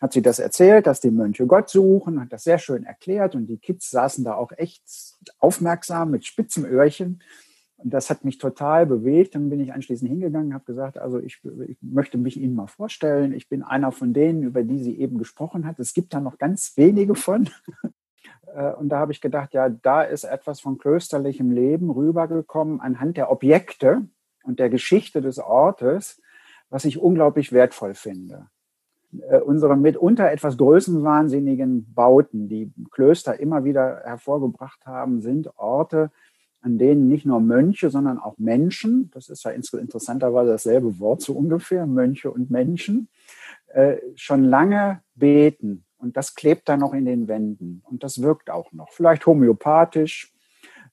hat 0.05 0.13
sie 0.13 0.21
das 0.21 0.37
erzählt, 0.37 0.85
dass 0.85 1.01
die 1.01 1.09
Mönche 1.09 1.47
Gott 1.47 1.69
suchen, 1.69 2.21
hat 2.21 2.31
das 2.31 2.43
sehr 2.43 2.59
schön 2.59 2.83
erklärt. 2.83 3.33
Und 3.33 3.47
die 3.47 3.57
Kids 3.57 3.89
saßen 3.89 4.23
da 4.23 4.35
auch 4.35 4.51
echt 4.55 4.83
aufmerksam 5.39 6.11
mit 6.11 6.25
spitzen 6.25 6.63
Öhrchen. 6.63 7.23
Und 7.77 7.91
das 7.91 8.11
hat 8.11 8.23
mich 8.23 8.37
total 8.37 8.85
bewegt. 8.85 9.33
Dann 9.33 9.49
bin 9.49 9.59
ich 9.59 9.73
anschließend 9.73 10.09
hingegangen, 10.09 10.53
habe 10.53 10.63
gesagt, 10.63 10.99
also 10.99 11.17
ich, 11.17 11.41
ich, 11.67 11.77
möchte 11.81 12.19
mich 12.19 12.39
Ihnen 12.39 12.53
mal 12.53 12.67
vorstellen. 12.67 13.33
Ich 13.33 13.49
bin 13.49 13.63
einer 13.63 13.91
von 13.91 14.13
denen, 14.13 14.43
über 14.43 14.63
die 14.63 14.77
sie 14.77 14.99
eben 14.99 15.17
gesprochen 15.17 15.65
hat. 15.65 15.79
Es 15.79 15.93
gibt 15.95 16.13
da 16.13 16.19
noch 16.19 16.37
ganz 16.37 16.77
wenige 16.77 17.15
von. 17.15 17.49
Äh, 18.47 18.73
und 18.73 18.89
da 18.89 18.97
habe 18.97 19.11
ich 19.11 19.21
gedacht, 19.21 19.53
ja, 19.53 19.69
da 19.69 20.01
ist 20.01 20.23
etwas 20.23 20.59
von 20.59 20.79
klösterlichem 20.79 21.51
Leben 21.51 21.91
rübergekommen 21.91 22.79
anhand 22.79 23.17
der 23.17 23.31
Objekte 23.31 24.07
und 24.43 24.59
der 24.59 24.69
Geschichte 24.69 25.21
des 25.21 25.37
Ortes, 25.37 26.21
was 26.69 26.85
ich 26.85 26.97
unglaublich 26.97 27.51
wertvoll 27.51 27.93
finde. 27.93 28.47
Äh, 29.29 29.39
unsere 29.39 29.77
mitunter 29.77 30.31
etwas 30.31 30.57
größenwahnsinnigen 30.57 31.93
Bauten, 31.93 32.47
die 32.47 32.71
Klöster 32.91 33.39
immer 33.39 33.63
wieder 33.63 34.01
hervorgebracht 34.03 34.85
haben, 34.85 35.21
sind 35.21 35.57
Orte, 35.57 36.11
an 36.61 36.77
denen 36.77 37.07
nicht 37.07 37.25
nur 37.25 37.39
Mönche, 37.39 37.89
sondern 37.91 38.17
auch 38.17 38.37
Menschen, 38.37 39.11
das 39.13 39.29
ist 39.29 39.43
ja 39.43 39.51
interessanterweise 39.51 40.51
dasselbe 40.51 40.99
Wort 40.99 41.21
so 41.21 41.33
ungefähr, 41.33 41.85
Mönche 41.85 42.31
und 42.31 42.49
Menschen, 42.49 43.07
äh, 43.67 43.97
schon 44.15 44.43
lange 44.43 45.01
beten. 45.13 45.85
Und 45.97 46.17
das 46.17 46.33
klebt 46.33 46.67
dann 46.67 46.79
noch 46.79 46.93
in 46.93 47.05
den 47.05 47.27
Wänden. 47.27 47.81
Und 47.85 48.03
das 48.03 48.21
wirkt 48.21 48.49
auch 48.49 48.71
noch. 48.71 48.91
Vielleicht 48.91 49.25
homöopathisch, 49.25 50.33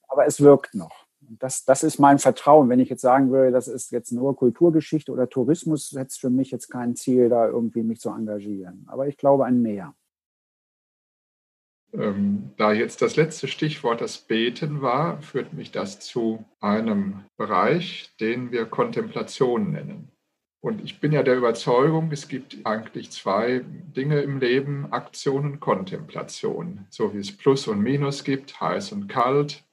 aber 0.07 0.25
es 0.27 0.41
wirkt 0.41 0.75
noch. 0.75 1.02
Das, 1.39 1.65
das 1.65 1.83
ist 1.83 1.99
mein 1.99 2.19
Vertrauen. 2.19 2.69
Wenn 2.69 2.79
ich 2.79 2.89
jetzt 2.89 3.01
sagen 3.01 3.31
würde, 3.31 3.51
das 3.51 3.67
ist 3.67 3.91
jetzt 3.91 4.11
nur 4.11 4.35
Kulturgeschichte 4.35 5.11
oder 5.11 5.29
Tourismus, 5.29 5.89
setzt 5.89 6.19
für 6.19 6.29
mich 6.29 6.51
jetzt 6.51 6.69
kein 6.69 6.95
Ziel, 6.95 7.29
da 7.29 7.47
irgendwie 7.47 7.83
mich 7.83 7.99
zu 7.99 8.09
engagieren. 8.09 8.85
Aber 8.87 9.07
ich 9.07 9.17
glaube 9.17 9.45
an 9.45 9.61
mehr. 9.61 9.93
Ähm, 11.93 12.51
da 12.57 12.73
jetzt 12.73 13.01
das 13.01 13.15
letzte 13.15 13.47
Stichwort 13.47 14.01
das 14.01 14.17
Beten 14.17 14.81
war, 14.81 15.21
führt 15.21 15.53
mich 15.53 15.71
das 15.71 15.99
zu 15.99 16.43
einem 16.59 17.23
Bereich, 17.37 18.15
den 18.19 18.51
wir 18.51 18.65
Kontemplation 18.65 19.71
nennen. 19.71 20.13
Und 20.63 20.81
ich 20.81 21.01
bin 21.01 21.11
ja 21.11 21.23
der 21.23 21.35
Überzeugung, 21.35 22.09
es 22.11 22.29
gibt 22.29 22.65
eigentlich 22.65 23.11
zwei 23.11 23.65
Dinge 23.67 24.21
im 24.21 24.39
Leben, 24.39 24.91
Aktion 24.91 25.43
und 25.45 25.59
Kontemplation. 25.59 26.85
So 26.89 27.13
wie 27.13 27.19
es 27.19 27.35
Plus 27.35 27.67
und 27.67 27.81
Minus 27.81 28.23
gibt, 28.23 28.59
heiß 28.61 28.93
und 28.93 29.07
kalt. 29.07 29.63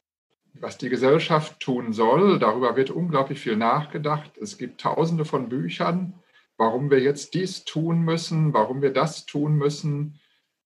Was 0.55 0.78
die 0.78 0.88
Gesellschaft 0.88 1.61
tun 1.61 1.92
soll, 1.92 2.38
darüber 2.38 2.76
wird 2.76 2.90
unglaublich 2.90 3.40
viel 3.40 3.57
nachgedacht. 3.57 4.36
Es 4.38 4.59
gibt 4.59 4.80
tausende 4.80 5.24
von 5.24 5.48
Büchern, 5.48 6.14
warum 6.57 6.90
wir 6.90 7.01
jetzt 7.01 7.34
dies 7.34 7.64
tun 7.64 8.01
müssen, 8.01 8.53
warum 8.53 8.82
wir 8.82 8.92
das 8.92 9.26
tun 9.26 9.57
müssen 9.57 10.20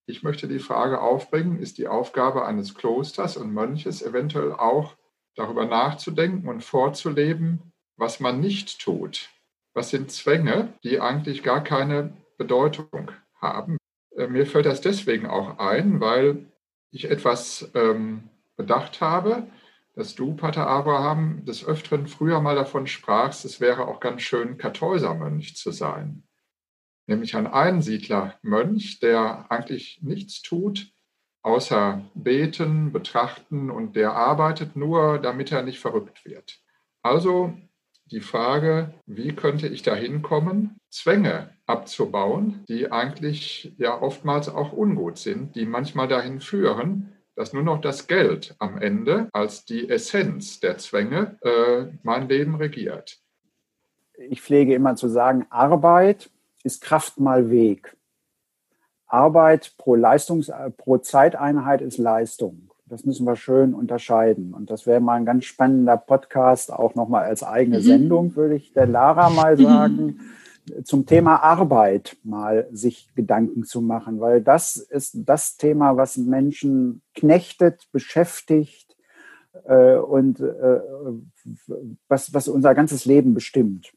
ich 0.07 0.23
möchte 0.23 0.49
die 0.49 0.59
Frage 0.59 1.01
aufbringen, 1.01 1.59
ist 1.59 1.79
die 1.79 1.89
Aufgabe 1.89 2.45
eines 2.45 2.75
Klosters 2.75 3.37
und 3.37 3.55
Mönches 3.55 4.03
eventuell 4.03 4.53
auch 4.53 4.97
darüber 5.35 5.65
nachzudenken 5.65 6.49
und 6.49 6.63
vorzuleben, 6.63 7.73
was 7.97 8.21
man 8.21 8.41
nicht 8.41 8.81
tut. 8.81 9.31
Was 9.73 9.91
sind 9.91 10.11
Zwänge, 10.11 10.75
die 10.85 11.01
eigentlich 11.01 11.43
gar 11.43 11.65
keine 11.65 12.13
Bedeutung 12.37 13.11
haben? 13.41 13.79
Äh, 14.15 14.27
mir 14.27 14.47
fällt 14.47 14.67
das 14.67 14.81
deswegen 14.81 15.27
auch 15.27 15.59
ein, 15.59 16.01
weil 16.01 16.47
ich 16.91 17.11
etwas 17.11 17.71
ähm, 17.75 18.29
bedacht 18.57 19.01
habe, 19.01 19.49
dass 19.95 20.15
du, 20.15 20.35
Pater 20.35 20.67
Abraham, 20.67 21.45
des 21.45 21.65
Öfteren 21.65 22.07
früher 22.07 22.41
mal 22.41 22.57
davon 22.57 22.87
sprachst, 22.87 23.45
es 23.45 23.61
wäre 23.61 23.87
auch 23.89 24.01
ganz 24.01 24.23
schön, 24.23 24.59
Kartäusermönch 24.59 25.57
zu 25.57 25.71
sein 25.71 26.25
nämlich 27.07 27.37
ein 27.37 27.47
Einsiedlermönch, 27.47 29.01
der 29.01 29.51
eigentlich 29.51 30.01
nichts 30.03 30.43
tut, 30.43 30.91
außer 31.43 32.03
beten, 32.15 32.93
betrachten 32.93 33.71
und 33.71 33.97
der 33.97 34.13
arbeitet 34.13 34.77
nur, 34.77 35.19
damit 35.19 35.53
er 35.53 35.63
nicht 35.63 35.79
verrückt 35.79 36.25
wird. 36.25 36.61
Also 37.03 37.55
die 38.07 38.21
Frage, 38.21 38.95
wie 39.07 39.35
könnte 39.35 39.69
ich 39.69 39.83
dahin 39.83 40.23
kommen, 40.23 40.79
Zwänge 40.91 41.51
abzubauen, 41.67 42.65
die 42.69 42.93
eigentlich 42.93 43.75
ja 43.79 44.01
oftmals 44.01 44.49
auch 44.49 44.73
ungut 44.73 45.19
sind, 45.19 45.57
die 45.57 45.67
manchmal 45.67 46.09
dahin 46.09 46.41
führen, 46.41 47.14
dass 47.37 47.53
nur 47.53 47.63
noch 47.63 47.81
das 47.81 48.07
Geld 48.07 48.55
am 48.59 48.79
Ende 48.79 49.29
als 49.33 49.65
die 49.65 49.89
Essenz 49.89 50.61
der 50.61 50.79
Zwänge 50.79 51.39
äh, 51.43 51.87
mein 52.03 52.29
Leben 52.29 52.55
regiert. 52.55 53.19
Ich 54.29 54.43
pflege 54.43 54.75
immer 54.75 54.97
zu 54.97 55.09
sagen, 55.09 55.47
Arbeit 55.51 56.31
ist 56.63 56.81
Kraft 56.81 57.19
mal 57.19 57.51
Weg. 57.51 57.97
Arbeit 59.07 59.75
pro 59.77 59.95
Leistungs, 59.95 60.51
pro 60.77 60.99
Zeiteinheit 60.99 61.83
ist 61.83 61.99
Leistung. 61.99 62.71
Das 62.87 63.05
müssen 63.05 63.27
wir 63.27 63.37
schön 63.37 63.75
unterscheiden. 63.75 64.55
Und 64.55 64.71
das 64.71 64.87
wäre 64.87 65.01
mal 65.01 65.15
ein 65.15 65.25
ganz 65.25 65.45
spannender 65.47 65.97
Podcast, 65.97 66.73
auch 66.73 66.95
nochmal 66.95 67.25
als 67.25 67.43
eigene 67.43 67.79
mhm. 67.79 67.83
Sendung, 67.83 68.37
würde 68.37 68.57
ich 68.57 68.73
der 68.73 68.87
Lara 68.87 69.31
mal 69.31 69.57
sagen, 69.59 70.21
zum 70.85 71.07
Thema 71.07 71.43
Arbeit 71.43 72.17
mal 72.23 72.69
sich 72.73 73.15
Gedanken 73.15 73.65
zu 73.65 73.81
machen, 73.81 74.21
weil 74.21 74.41
das 74.41 74.77
ist 74.77 75.15
das 75.27 75.57
Thema, 75.57 75.97
was 75.97 76.17
Menschen 76.17 77.03
knechtet, 77.15 77.89
beschäftigt 77.93 78.97
äh, 79.65 79.97
und 79.97 80.41
äh, 80.41 80.81
was, 82.09 82.33
was 82.33 82.49
unser 82.49 82.75
ganzes 82.75 83.05
Leben 83.05 83.35
bestimmt. 83.35 83.93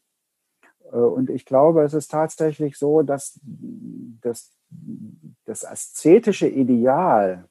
Äh, 0.92 0.98
und 0.98 1.30
ich 1.30 1.46
glaube, 1.46 1.84
es 1.84 1.94
ist 1.94 2.12
tatsächlich 2.12 2.78
so, 2.78 3.02
dass 3.02 3.40
das, 4.22 4.52
das 5.46 5.66
aszetische 5.66 6.48
Ideal, 6.48 7.48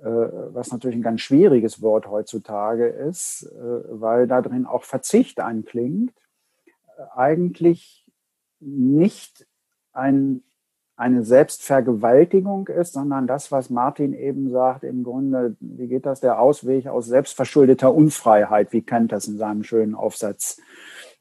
äh, 0.00 0.06
was 0.06 0.72
natürlich 0.72 0.96
ein 0.96 1.02
ganz 1.02 1.20
schwieriges 1.20 1.82
Wort 1.82 2.08
heutzutage 2.08 2.88
ist, 2.88 3.42
äh, 3.42 4.00
weil 4.00 4.26
da 4.26 4.42
drin 4.42 4.66
auch 4.66 4.84
Verzicht 4.84 5.40
anklingt, 5.40 6.12
eigentlich 7.14 8.07
nicht 8.60 9.46
ein, 9.92 10.42
eine 10.96 11.22
Selbstvergewaltigung 11.22 12.68
ist, 12.68 12.94
sondern 12.94 13.26
das, 13.26 13.52
was 13.52 13.70
Martin 13.70 14.12
eben 14.14 14.50
sagt, 14.50 14.84
im 14.84 15.04
Grunde, 15.04 15.56
wie 15.60 15.88
geht 15.88 16.06
das, 16.06 16.20
der 16.20 16.40
Ausweg 16.40 16.86
aus 16.88 17.06
selbstverschuldeter 17.06 17.94
Unfreiheit, 17.94 18.72
wie 18.72 18.82
Kant 18.82 19.12
das 19.12 19.28
in 19.28 19.38
seinem 19.38 19.62
schönen 19.62 19.94
Aufsatz 19.94 20.60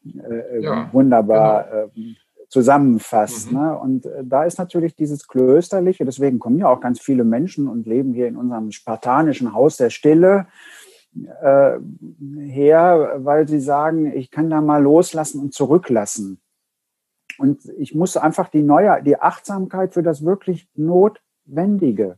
äh, 0.05 0.61
ja, 0.61 0.89
wunderbar 0.91 1.89
genau. 1.93 2.09
äh, 2.09 2.15
zusammenfasst. 2.49 3.51
Mhm. 3.51 3.57
Ne? 3.57 3.77
Und 3.77 4.05
äh, 4.05 4.23
da 4.23 4.43
ist 4.45 4.57
natürlich 4.57 4.95
dieses 4.95 5.27
Klösterliche, 5.27 6.05
deswegen 6.05 6.39
kommen 6.39 6.59
ja 6.59 6.69
auch 6.69 6.81
ganz 6.81 6.99
viele 6.99 7.23
Menschen 7.23 7.67
und 7.67 7.85
leben 7.85 8.13
hier 8.13 8.27
in 8.27 8.37
unserem 8.37 8.71
spartanischen 8.71 9.53
Haus 9.53 9.77
der 9.77 9.89
Stille 9.89 10.47
äh, 11.41 11.77
her, 12.39 13.15
weil 13.17 13.47
sie 13.47 13.59
sagen, 13.59 14.11
ich 14.13 14.31
kann 14.31 14.49
da 14.49 14.61
mal 14.61 14.81
loslassen 14.81 15.41
und 15.41 15.53
zurücklassen. 15.53 16.39
Und 17.37 17.65
ich 17.77 17.93
muss 17.93 18.17
einfach 18.17 18.49
die 18.49 18.63
neue, 18.63 19.01
die 19.03 19.19
Achtsamkeit 19.19 19.93
für 19.93 20.03
das 20.03 20.25
wirklich 20.25 20.67
Notwendige 20.75 22.17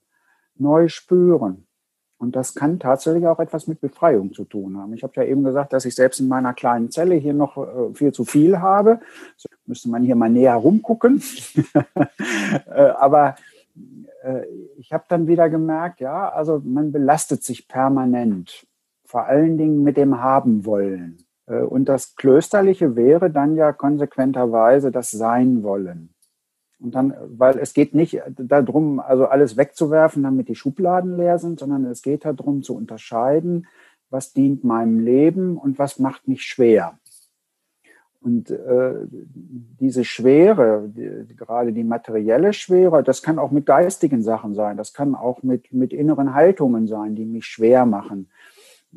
neu 0.55 0.87
spüren. 0.87 1.65
Und 2.19 2.35
das 2.35 2.53
kann 2.53 2.79
tatsächlich 2.79 3.25
auch 3.27 3.39
etwas 3.39 3.67
mit 3.67 3.79
Befreiung 3.79 4.33
zu 4.33 4.43
tun 4.43 4.77
haben. 4.77 4.93
Ich 4.93 5.03
habe 5.03 5.13
ja 5.15 5.23
eben 5.23 5.41
gesagt, 5.43 5.71
dass 5.71 5.85
ich 5.85 5.95
selbst 5.95 6.19
in 6.19 6.27
meiner 6.27 6.53
kleinen 6.53 6.91
Zelle 6.91 7.15
hier 7.15 7.33
noch 7.33 7.55
äh, 7.57 7.93
viel 7.93 8.11
zu 8.11 8.25
viel 8.25 8.59
habe. 8.59 8.99
So 9.37 9.47
müsste 9.65 9.89
man 9.89 10.03
hier 10.03 10.15
mal 10.15 10.29
näher 10.29 10.55
rumgucken. 10.55 11.21
Äh, 12.65 12.93
aber 12.97 13.35
äh, 14.23 14.41
ich 14.77 14.91
habe 14.91 15.03
dann 15.07 15.27
wieder 15.27 15.49
gemerkt, 15.49 15.99
ja, 15.99 16.29
also 16.29 16.61
man 16.63 16.91
belastet 16.91 17.43
sich 17.43 17.67
permanent, 17.67 18.65
vor 19.05 19.25
allen 19.25 19.57
Dingen 19.57 19.83
mit 19.83 19.97
dem 19.97 20.19
Haben 20.19 20.65
wollen. 20.65 21.17
Und 21.55 21.85
das 21.85 22.15
Klösterliche 22.15 22.95
wäre 22.95 23.31
dann 23.31 23.55
ja 23.55 23.73
konsequenterweise 23.73 24.91
das 24.91 25.09
Sein 25.09 25.63
wollen. 25.63 26.13
Und 26.79 26.95
dann, 26.95 27.13
weil 27.27 27.57
es 27.57 27.73
geht 27.73 27.93
nicht 27.93 28.21
darum, 28.37 28.99
also 28.99 29.25
alles 29.25 29.57
wegzuwerfen, 29.57 30.23
damit 30.23 30.47
die 30.47 30.55
Schubladen 30.55 31.17
leer 31.17 31.37
sind, 31.39 31.59
sondern 31.59 31.85
es 31.85 32.01
geht 32.01 32.23
darum 32.23 32.63
zu 32.63 32.75
unterscheiden, 32.75 33.67
was 34.09 34.33
dient 34.33 34.63
meinem 34.63 34.99
Leben 34.99 35.57
und 35.57 35.77
was 35.77 35.99
macht 35.99 36.27
mich 36.27 36.43
schwer. 36.43 36.97
Und 38.21 38.49
äh, 38.51 38.95
diese 39.09 40.03
Schwere, 40.03 40.89
die, 40.89 41.35
gerade 41.35 41.71
die 41.71 41.83
materielle 41.83 42.51
Schwere, 42.53 43.01
das 43.01 43.21
kann 43.21 43.39
auch 43.39 43.51
mit 43.51 43.65
geistigen 43.65 44.23
Sachen 44.23 44.55
sein, 44.55 44.75
das 44.75 44.93
kann 44.93 45.15
auch 45.15 45.41
mit, 45.41 45.71
mit 45.71 45.93
inneren 45.93 46.33
Haltungen 46.33 46.87
sein, 46.87 47.15
die 47.15 47.25
mich 47.25 47.45
schwer 47.45 47.85
machen. 47.85 48.29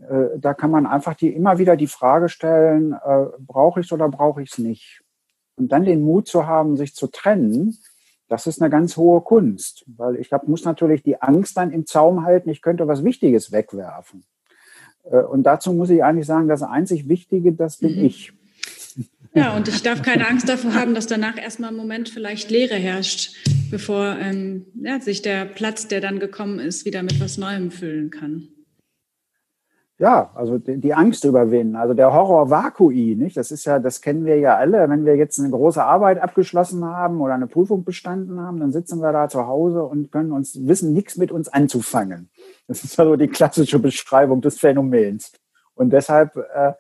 Äh, 0.01 0.38
da 0.38 0.55
kann 0.55 0.70
man 0.70 0.86
einfach 0.86 1.14
die, 1.14 1.28
immer 1.28 1.59
wieder 1.59 1.76
die 1.76 1.86
Frage 1.86 2.28
stellen, 2.28 2.93
äh, 2.93 3.26
brauche 3.38 3.80
ich 3.80 3.86
es 3.86 3.93
oder 3.93 4.09
brauche 4.09 4.43
ich 4.43 4.53
es 4.53 4.59
nicht? 4.59 5.03
Und 5.57 5.70
dann 5.70 5.84
den 5.84 6.03
Mut 6.03 6.28
zu 6.28 6.47
haben, 6.47 6.76
sich 6.76 6.95
zu 6.95 7.09
trennen, 7.09 7.78
das 8.28 8.47
ist 8.47 8.62
eine 8.62 8.70
ganz 8.70 8.97
hohe 8.97 9.20
Kunst, 9.20 9.84
weil 9.86 10.16
ich 10.16 10.32
hab, 10.32 10.49
muss 10.49 10.64
natürlich 10.64 11.03
die 11.03 11.20
Angst 11.20 11.57
dann 11.57 11.70
im 11.70 11.86
Zaum 11.86 12.24
halten, 12.24 12.49
ich 12.49 12.62
könnte 12.62 12.88
was 12.88 13.05
Wichtiges 13.05 13.53
wegwerfen. 13.53 14.24
Äh, 15.05 15.18
und 15.18 15.43
dazu 15.43 15.72
muss 15.74 15.90
ich 15.90 16.03
eigentlich 16.03 16.26
sagen, 16.26 16.49
das 16.49 16.62
einzig 16.62 17.09
Wichtige, 17.09 17.53
das 17.53 17.78
bin 17.78 17.99
mhm. 17.99 18.05
ich. 18.07 18.32
Ja, 19.34 19.57
und 19.57 19.66
ich 19.66 19.82
darf 19.82 20.03
keine 20.03 20.28
Angst 20.28 20.47
davor 20.47 20.74
haben, 20.74 20.95
dass 20.95 21.07
danach 21.07 21.38
erstmal 21.38 21.70
im 21.70 21.76
Moment 21.76 22.11
vielleicht 22.11 22.51
Leere 22.51 22.74
herrscht, 22.74 23.34
bevor 23.70 24.18
ähm, 24.18 24.66
ja, 24.74 25.01
sich 25.01 25.22
der 25.22 25.47
Platz, 25.47 25.88
der 25.88 26.03
dann 26.03 26.18
gekommen 26.18 26.59
ist, 26.59 26.84
wieder 26.84 27.03
mit 27.03 27.18
was 27.18 27.38
Neuem 27.38 27.70
füllen 27.70 28.11
kann 28.11 28.49
ja, 30.03 30.32
also 30.34 30.59
die, 30.59 30.94
Angst 30.94 31.24
überwinden, 31.24 31.76
also 31.76 31.94
der 31.94 32.12
Horror 32.12 32.50
Vakui, 32.50 33.14
nicht? 33.14 33.36
Das 33.36 33.53
ist 33.53 33.64
ja, 33.66 33.78
das 33.78 34.00
kennen 34.00 34.24
wir 34.24 34.36
ja 34.36 34.57
alle. 34.57 34.90
Wenn 34.90 35.05
wir 35.05 35.14
jetzt 35.14 35.38
eine 35.38 35.50
große 35.50 35.80
Arbeit 35.80 36.20
abgeschlossen 36.20 36.84
haben 36.84 37.20
oder 37.20 37.34
eine 37.34 37.46
Prüfung 37.46 37.84
bestanden 37.84 38.40
haben, 38.40 38.59
dann 38.59 38.72
sitzen 38.72 38.98
wir 38.98 39.12
da 39.12 39.28
zu 39.28 39.46
Hause 39.46 39.84
und 39.84 40.11
können 40.11 40.32
uns 40.32 40.66
wissen 40.66 40.92
nichts 40.92 41.16
mit 41.18 41.30
uns 41.30 41.48
anzufangen. 41.48 42.30
Das 42.66 42.82
ist 42.82 42.98
also 42.98 43.14
die 43.14 43.28
klassische 43.28 43.78
Beschreibung 43.78 44.40
des 44.40 44.59
Phänomens. 44.59 45.30
Und 45.74 45.92
deshalb, 45.92 46.36
äh, 46.36 46.72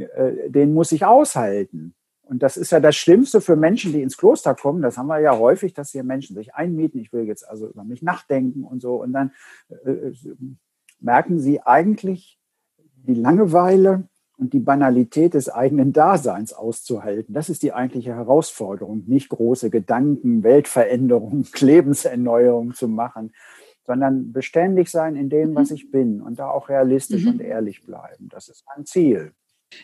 äh, 0.00 0.50
den 0.50 0.74
muss 0.74 0.90
ich 0.90 1.04
aushalten. 1.04 1.94
Und 2.22 2.42
das 2.42 2.56
ist 2.56 2.72
ja 2.72 2.80
das 2.80 2.96
Schlimmste 2.96 3.40
für 3.40 3.54
Menschen, 3.54 3.92
die 3.92 4.02
ins 4.02 4.16
Kloster 4.16 4.56
kommen. 4.56 4.82
Das 4.82 4.98
haben 4.98 5.06
wir 5.06 5.20
ja 5.20 5.38
häufig, 5.38 5.74
dass 5.74 5.92
hier 5.92 6.02
Menschen 6.02 6.34
sich 6.34 6.56
einmieten. 6.56 6.98
Ich 6.98 7.12
will 7.12 7.22
jetzt 7.22 7.48
also 7.48 7.68
über 7.68 7.84
mich 7.84 8.02
nachdenken 8.02 8.64
und 8.64 8.82
so. 8.82 8.96
Und 8.96 9.12
dann 9.12 9.30
äh, 9.68 9.90
äh 9.90 10.14
merken 11.00 11.38
sie 11.38 11.60
eigentlich, 11.60 12.38
die 13.08 13.14
Langeweile 13.14 14.04
und 14.36 14.52
die 14.52 14.60
Banalität 14.60 15.34
des 15.34 15.48
eigenen 15.48 15.92
Daseins 15.92 16.52
auszuhalten. 16.52 17.34
Das 17.34 17.48
ist 17.48 17.62
die 17.62 17.72
eigentliche 17.72 18.14
Herausforderung, 18.14 19.02
nicht 19.06 19.30
große 19.30 19.70
Gedanken, 19.70 20.44
Weltveränderung, 20.44 21.46
Lebenserneuerung 21.58 22.74
zu 22.74 22.86
machen, 22.86 23.32
sondern 23.86 24.32
beständig 24.32 24.90
sein 24.90 25.16
in 25.16 25.28
dem, 25.28 25.54
was 25.54 25.70
mhm. 25.70 25.76
ich 25.76 25.90
bin 25.90 26.20
und 26.20 26.38
da 26.38 26.50
auch 26.50 26.68
realistisch 26.68 27.24
mhm. 27.24 27.30
und 27.30 27.40
ehrlich 27.40 27.82
bleiben. 27.82 28.28
Das 28.28 28.48
ist 28.48 28.64
mein 28.66 28.86
Ziel. 28.86 29.32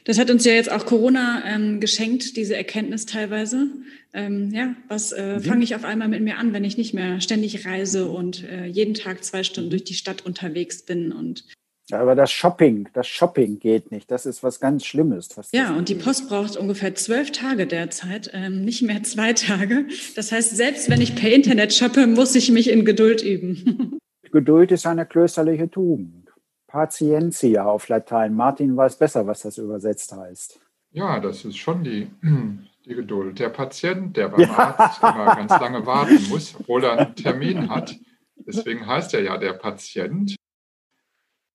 Das 0.05 0.19
hat 0.19 0.31
uns 0.31 0.45
ja 0.45 0.53
jetzt 0.53 0.71
auch 0.71 0.87
Corona 0.87 1.43
ähm, 1.47 1.81
geschenkt, 1.81 2.37
diese 2.37 2.57
Erkenntnis 2.57 3.05
teilweise. 3.07 3.67
Ähm, 4.15 4.51
ja, 4.51 4.75
was 4.89 5.13
äh, 5.13 5.37
mhm. 5.37 5.41
fange 5.41 5.65
ich 5.65 5.75
auf 5.75 5.85
einmal 5.85 6.09
mit 6.09 6.23
mir 6.23 6.39
an, 6.39 6.53
wenn 6.53 6.65
ich 6.65 6.79
nicht 6.79 6.95
mehr 6.95 7.21
ständig 7.21 7.67
reise 7.67 8.09
und 8.09 8.45
äh, 8.45 8.67
jeden 8.67 8.95
Tag 8.95 9.25
zwei 9.25 9.43
Stunden 9.43 9.71
durch 9.71 9.85
die 9.85 9.95
Stadt 9.95 10.25
unterwegs 10.25 10.85
bin 10.85 11.13
und 11.13 11.45
ja, 11.91 12.01
aber 12.01 12.15
das 12.15 12.33
Shopping, 12.33 12.89
das 12.95 13.07
Shopping 13.07 13.59
geht 13.59 13.91
nicht. 13.91 14.11
Das 14.11 14.25
ist 14.25 14.43
was 14.43 14.59
ganz 14.59 14.87
Schlimmes. 14.87 15.29
ja, 15.53 15.77
und 15.77 15.91
die 15.91 15.95
Post 15.95 16.29
braucht 16.29 16.57
ungefähr 16.57 16.95
zwölf 16.95 17.31
Tage 17.31 17.67
derzeit, 17.67 18.31
ähm, 18.33 18.65
nicht 18.65 18.83
mehr 18.83 19.03
zwei 19.03 19.35
Tage. 19.35 19.87
Das 20.17 20.33
heißt, 20.33 20.57
selbst 20.57 20.89
wenn 20.89 21.03
ich 21.03 21.15
per 21.15 21.31
Internet 21.31 21.75
shoppe, 21.75 22.07
muss 22.07 22.35
ich 22.35 22.51
mich 22.51 22.71
in 22.71 22.87
Geduld 22.87 23.23
üben. 23.23 23.99
Geduld 24.33 24.73
ist 24.73 24.87
eine 24.87 25.05
klösterliche 25.05 25.71
Tugend. 25.71 26.33
Patientia 26.67 27.65
auf 27.65 27.87
Latein. 27.89 28.35
Martin 28.35 28.77
weiß 28.77 28.97
besser, 28.97 29.27
was 29.27 29.43
das 29.43 29.59
übersetzt 29.59 30.13
heißt. 30.13 30.59
Ja, 30.91 31.21
das 31.21 31.45
ist 31.45 31.59
schon 31.59 31.85
die, 31.85 32.09
die 32.87 32.95
Geduld. 32.95 33.39
Der 33.39 33.51
Patient, 33.51 34.17
der 34.17 34.29
beim 34.31 34.41
ja. 34.41 34.77
Arzt 34.77 35.03
immer 35.03 35.27
ganz 35.37 35.51
lange 35.51 35.85
warten 35.85 36.29
muss, 36.31 36.55
obwohl 36.59 36.85
er 36.85 36.99
einen 36.99 37.15
Termin 37.15 37.69
hat. 37.69 37.95
Deswegen 38.37 38.87
heißt 38.87 39.13
er 39.15 39.23
ja 39.23 39.37
der 39.37 39.53
Patient. 39.53 40.35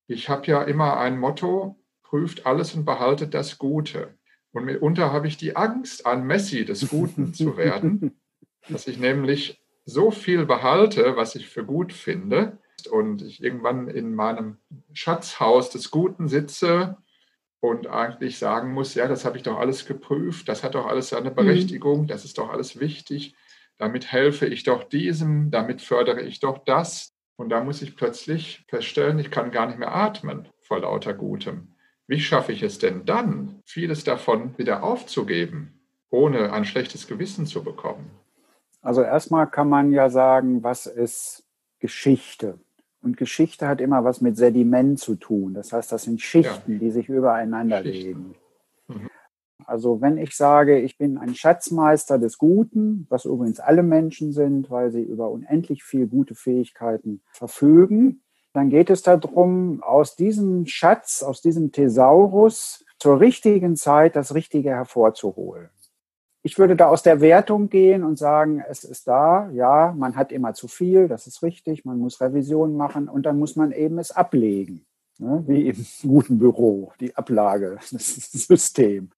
Ich 0.10 0.28
habe 0.28 0.47
ja 0.47 0.64
immer 0.64 0.97
ein 0.97 1.20
Motto, 1.20 1.80
prüft 2.01 2.47
alles 2.47 2.74
und 2.74 2.84
behaltet 2.84 3.36
das 3.36 3.60
Gute. 3.60 4.18
Und 4.51 4.66
mitunter 4.66 5.14
habe 5.14 5.28
ich 5.28 5.38
die 5.38 5.55
Angst, 5.55 6.07
ein 6.07 6.26
Messi 6.26 6.66
des 6.66 6.89
Guten 6.89 7.34
zu 7.36 7.57
werden, 7.57 8.20
dass 8.70 8.88
ich 8.88 8.97
nämlich 8.97 9.62
so 9.86 10.10
viel 10.10 10.47
behalte, 10.47 11.16
was 11.16 11.36
ich 11.36 11.47
für 11.47 11.64
gut 11.64 11.93
finde, 11.93 12.57
und 12.88 13.22
ich 13.22 13.43
irgendwann 13.43 13.88
in 13.88 14.16
meinem 14.16 14.57
Schatzhaus 14.93 15.70
des 15.70 15.91
Guten 15.91 16.28
sitze 16.28 16.97
und 17.60 17.88
eigentlich 17.88 18.39
sagen 18.39 18.74
muss, 18.74 18.95
ja, 18.95 19.07
das 19.07 19.26
habe 19.26 19.38
ich 19.38 19.43
doch 19.43 19.60
alles 19.60 19.86
geprüft, 19.86 20.49
das 20.49 20.64
hat 20.64 20.74
doch 20.74 20.88
alles 20.88 21.10
seine 21.10 21.30
mhm. 21.30 21.36
Berechtigung, 21.36 22.07
das 22.07 22.26
ist 22.26 22.38
doch 22.38 22.49
alles 22.49 22.80
wichtig, 22.80 23.36
damit 23.78 24.12
helfe 24.12 24.47
ich 24.47 24.64
doch 24.64 24.86
diesem, 24.86 25.51
damit 25.51 25.82
fördere 25.82 26.22
ich 26.22 26.39
doch 26.39 26.57
das. 26.60 27.14
Und 27.40 27.48
da 27.48 27.64
muss 27.64 27.82
ich 27.82 27.96
plötzlich 27.96 28.66
feststellen, 28.68 29.18
ich 29.18 29.32
kann 29.32 29.50
gar 29.50 29.66
nicht 29.66 29.80
mehr 29.80 29.96
atmen 29.96 30.50
vor 30.60 30.80
lauter 30.82 31.14
Gutem. 31.14 31.70
Wie 32.06 32.20
schaffe 32.20 32.52
ich 32.52 32.64
es 32.64 32.80
denn 32.80 33.06
dann, 33.06 33.62
vieles 33.64 34.04
davon 34.04 34.58
wieder 34.58 34.84
aufzugeben, 34.84 35.80
ohne 36.10 36.52
ein 36.52 36.66
schlechtes 36.66 37.08
Gewissen 37.08 37.46
zu 37.46 37.64
bekommen? 37.64 38.12
Also 38.82 39.04
erstmal 39.04 39.48
kann 39.48 39.70
man 39.70 39.94
ja 39.94 40.10
sagen, 40.10 40.64
was 40.64 40.86
ist 40.86 41.46
Geschichte? 41.80 42.60
Und 43.02 43.16
Geschichte 43.16 43.70
hat 43.70 43.80
immer 43.80 44.04
was 44.04 44.20
mit 44.20 44.36
Sediment 44.36 45.00
zu 45.00 45.16
tun. 45.16 45.54
Das 45.54 45.72
heißt, 45.72 45.94
das 45.94 46.04
sind 46.04 46.20
Schichten, 46.20 46.74
ja. 46.74 46.80
die 46.80 46.92
sich 46.92 47.08
übereinander 47.08 47.80
legen. 47.80 48.36
Mhm. 48.90 49.10
Also 49.70 50.01
wenn 50.01 50.17
ich 50.17 50.36
sage, 50.36 50.80
ich 50.80 50.97
bin 50.97 51.20
ein 51.20 51.36
Schatzmeister 51.36 52.17
des 52.17 52.39
Guten, 52.39 53.05
was 53.09 53.26
übrigens 53.26 53.59
alle 53.59 53.84
Menschen 53.84 54.34
sind, 54.34 54.72
weil 54.72 54.89
sie 54.89 55.03
über 55.03 55.30
unendlich 55.30 55.84
viel 55.84 56.07
gute 56.07 56.34
Fähigkeiten 56.34 57.22
verfügen, 57.32 58.24
dann 58.51 58.72
geht 58.72 58.89
es 58.89 59.03
darum, 59.03 59.84
aus 59.84 60.15
diesem 60.15 60.65
Schatz, 60.65 61.22
aus 61.22 61.41
diesem 61.41 61.72
Thesaurus 61.72 62.84
zur 62.97 63.20
richtigen 63.20 63.76
Zeit 63.76 64.15
das 64.15 64.34
Richtige 64.34 64.72
hervorzuholen. 64.72 65.70
Ich 66.41 66.57
würde 66.57 66.76
da 66.76 66.88
aus 66.88 67.03
der 67.03 67.22
Wertung 67.22 67.70
gehen 67.70 68.03
und 68.03 68.17
sagen, 68.17 68.63
es 68.67 68.84
ist 68.84 69.07
da, 69.07 69.51
ja, 69.51 69.93
man 69.95 70.15
hat 70.15 70.32
immer 70.32 70.55
zu 70.55 70.67
viel, 70.67 71.07
das 71.07 71.28
ist 71.28 71.43
richtig, 71.43 71.86
man 71.86 71.99
muss 71.99 72.22
Revision 72.22 72.76
machen 72.76 73.07
und 73.07 73.28
dann 73.28 73.38
muss 73.38 73.55
man 73.55 73.72
eben 73.72 73.99
es 73.99 74.09
ablegen, 74.09 74.84
ne, 75.20 75.43
wie 75.45 75.67
im 75.67 75.86
guten 76.01 76.39
Büro, 76.39 76.91
die 76.99 77.15
Ablage, 77.15 77.78
das 77.91 78.15
System. 78.32 79.11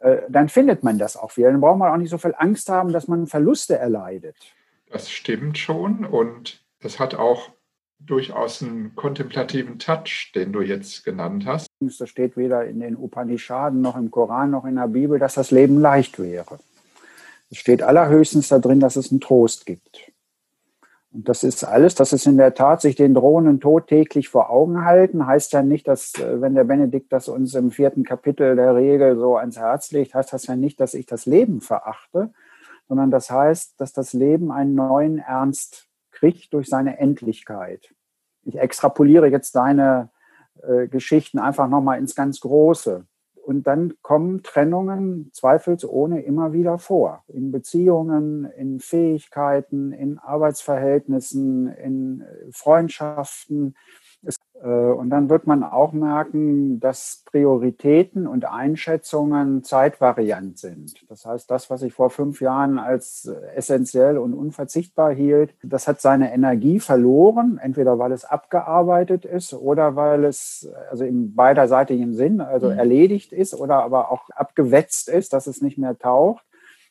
Äh, 0.00 0.22
dann 0.28 0.48
findet 0.48 0.82
man 0.82 0.98
das 0.98 1.16
auch 1.16 1.36
wieder. 1.36 1.50
Dann 1.50 1.60
braucht 1.60 1.78
man 1.78 1.92
auch 1.92 1.96
nicht 1.96 2.10
so 2.10 2.18
viel 2.18 2.34
Angst 2.36 2.68
haben, 2.68 2.92
dass 2.92 3.08
man 3.08 3.26
Verluste 3.26 3.76
erleidet. 3.76 4.36
Das 4.90 5.10
stimmt 5.10 5.58
schon 5.58 6.04
und 6.04 6.64
es 6.80 6.98
hat 6.98 7.14
auch 7.14 7.50
durchaus 7.98 8.62
einen 8.62 8.94
kontemplativen 8.94 9.78
Touch, 9.78 10.32
den 10.34 10.52
du 10.52 10.60
jetzt 10.60 11.04
genannt 11.04 11.46
hast. 11.46 11.66
Das 11.80 12.08
steht 12.08 12.36
weder 12.36 12.64
in 12.66 12.80
den 12.80 12.96
Upanishaden 12.96 13.80
noch 13.80 13.96
im 13.96 14.10
Koran 14.10 14.50
noch 14.50 14.64
in 14.64 14.76
der 14.76 14.88
Bibel, 14.88 15.18
dass 15.18 15.34
das 15.34 15.50
Leben 15.50 15.80
leicht 15.80 16.18
wäre. 16.18 16.58
Es 17.50 17.58
steht 17.58 17.82
allerhöchstens 17.82 18.48
da 18.48 18.58
drin, 18.58 18.80
dass 18.80 18.96
es 18.96 19.10
einen 19.10 19.20
Trost 19.20 19.66
gibt. 19.66 20.12
Und 21.16 21.30
das 21.30 21.44
ist 21.44 21.64
alles, 21.64 21.94
das 21.94 22.12
ist 22.12 22.26
in 22.26 22.36
der 22.36 22.52
Tat, 22.52 22.82
sich 22.82 22.94
den 22.94 23.14
drohenden 23.14 23.58
Tod 23.58 23.86
täglich 23.86 24.28
vor 24.28 24.50
Augen 24.50 24.84
halten, 24.84 25.26
heißt 25.26 25.54
ja 25.54 25.62
nicht, 25.62 25.88
dass, 25.88 26.12
äh, 26.16 26.42
wenn 26.42 26.54
der 26.54 26.64
Benedikt 26.64 27.10
das 27.10 27.28
uns 27.28 27.54
im 27.54 27.70
vierten 27.70 28.04
Kapitel 28.04 28.54
der 28.54 28.74
Regel 28.74 29.16
so 29.16 29.36
ans 29.38 29.56
Herz 29.56 29.92
legt, 29.92 30.14
heißt 30.14 30.34
das 30.34 30.46
ja 30.46 30.56
nicht, 30.56 30.78
dass 30.78 30.92
ich 30.92 31.06
das 31.06 31.24
Leben 31.24 31.62
verachte, 31.62 32.34
sondern 32.86 33.10
das 33.10 33.30
heißt, 33.30 33.80
dass 33.80 33.94
das 33.94 34.12
Leben 34.12 34.52
einen 34.52 34.74
neuen 34.74 35.16
Ernst 35.16 35.88
kriegt 36.10 36.52
durch 36.52 36.68
seine 36.68 36.98
Endlichkeit. 36.98 37.94
Ich 38.42 38.58
extrapoliere 38.58 39.28
jetzt 39.28 39.56
deine 39.56 40.10
äh, 40.62 40.86
Geschichten 40.86 41.38
einfach 41.38 41.66
nochmal 41.66 41.98
ins 41.98 42.14
ganz 42.14 42.40
Große. 42.40 43.06
Und 43.46 43.68
dann 43.68 43.94
kommen 44.02 44.42
Trennungen 44.42 45.30
zweifelsohne 45.32 46.20
immer 46.22 46.52
wieder 46.52 46.78
vor. 46.78 47.22
In 47.28 47.52
Beziehungen, 47.52 48.44
in 48.44 48.80
Fähigkeiten, 48.80 49.92
in 49.92 50.18
Arbeitsverhältnissen, 50.18 51.68
in 51.68 52.24
Freundschaften, 52.50 53.76
Äh, 54.62 54.68
und 54.68 55.10
dann 55.10 55.28
wird 55.28 55.46
man 55.46 55.62
auch 55.62 55.92
merken, 55.92 56.80
dass 56.80 57.22
Prioritäten 57.26 58.26
und 58.26 58.44
Einschätzungen 58.44 59.62
zeitvariant 59.62 60.58
sind. 60.58 61.08
Das 61.08 61.24
heißt, 61.24 61.50
das, 61.50 61.70
was 61.70 61.82
ich 61.82 61.92
vor 61.92 62.10
fünf 62.10 62.40
Jahren 62.40 62.78
als 62.78 63.30
essentiell 63.54 64.18
und 64.18 64.34
unverzichtbar 64.34 65.12
hielt, 65.12 65.54
das 65.62 65.86
hat 65.86 66.00
seine 66.00 66.32
Energie 66.32 66.80
verloren, 66.80 67.58
entweder 67.62 67.98
weil 67.98 68.12
es 68.12 68.24
abgearbeitet 68.24 69.24
ist 69.24 69.54
oder 69.54 69.96
weil 69.96 70.24
es 70.24 70.68
also 70.90 71.04
im 71.04 71.34
beiderseitigen 71.34 72.14
Sinn, 72.14 72.40
also 72.40 72.70
mhm. 72.70 72.78
erledigt 72.78 73.32
ist 73.32 73.54
oder 73.54 73.82
aber 73.82 74.10
auch 74.10 74.30
abgewetzt 74.30 75.08
ist, 75.08 75.32
dass 75.32 75.46
es 75.46 75.62
nicht 75.62 75.78
mehr 75.78 75.98
taucht 75.98 76.44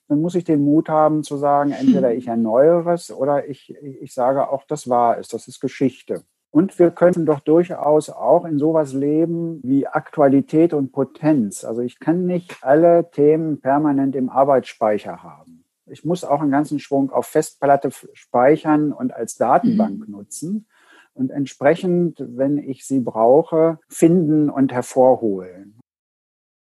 dann 0.08 0.22
muss 0.22 0.36
ich 0.36 0.44
den 0.44 0.64
Mut 0.64 0.88
haben 0.88 1.24
zu 1.24 1.36
sagen, 1.38 1.72
entweder 1.80 2.14
ich 2.14 2.28
erneuere 2.28 2.94
es 2.94 3.12
oder 3.12 3.48
ich, 3.48 3.74
ich 3.82 4.14
sage 4.14 4.50
auch, 4.50 4.64
das 4.68 4.88
war 4.88 5.18
es, 5.18 5.28
das 5.30 5.48
ist 5.48 5.60
Geschichte. 5.60 6.24
Und 6.56 6.80
wir 6.80 6.90
können 6.90 7.26
doch 7.26 7.42
durchaus 7.42 8.10
auch 8.10 8.46
in 8.46 8.60
sowas 8.60 8.94
leben 8.94 9.60
wie 9.62 9.88
Aktualität 9.88 10.74
und 10.74 10.94
Potenz. 10.94 11.66
Also 11.66 11.82
ich 11.82 12.00
kann 12.00 12.26
nicht 12.26 12.60
alle 12.62 13.12
Themen 13.12 13.60
permanent 13.60 14.16
im 14.16 14.30
Arbeitsspeicher 14.30 15.22
haben. 15.22 15.66
Ich 15.86 16.06
muss 16.06 16.24
auch 16.24 16.40
einen 16.40 16.52
ganzen 16.52 16.80
Schwung 16.80 17.12
auf 17.12 17.26
Festplatte 17.26 17.90
speichern 18.14 18.94
und 18.94 19.14
als 19.14 19.36
Datenbank 19.36 20.08
mhm. 20.08 20.12
nutzen 20.14 20.66
und 21.14 21.30
entsprechend, 21.30 22.24
wenn 22.26 22.58
ich 22.58 22.86
sie 22.86 23.02
brauche, 23.02 23.80
finden 23.90 24.50
und 24.50 24.72
hervorholen. 24.72 25.78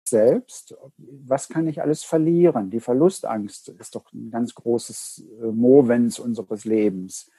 Selbst, 0.07 0.73
was 0.97 1.49
kann 1.49 1.67
ich 1.67 1.81
alles 1.81 2.05
verlieren? 2.05 2.69
Die 2.69 2.79
Verlustangst 2.79 3.67
ist 3.67 3.95
doch 3.95 4.13
ein 4.13 4.31
ganz 4.31 4.55
großes 4.55 5.25
äh, 5.41 5.47
Movens 5.47 6.17
unseres 6.17 6.63
Lebens. 6.63 7.29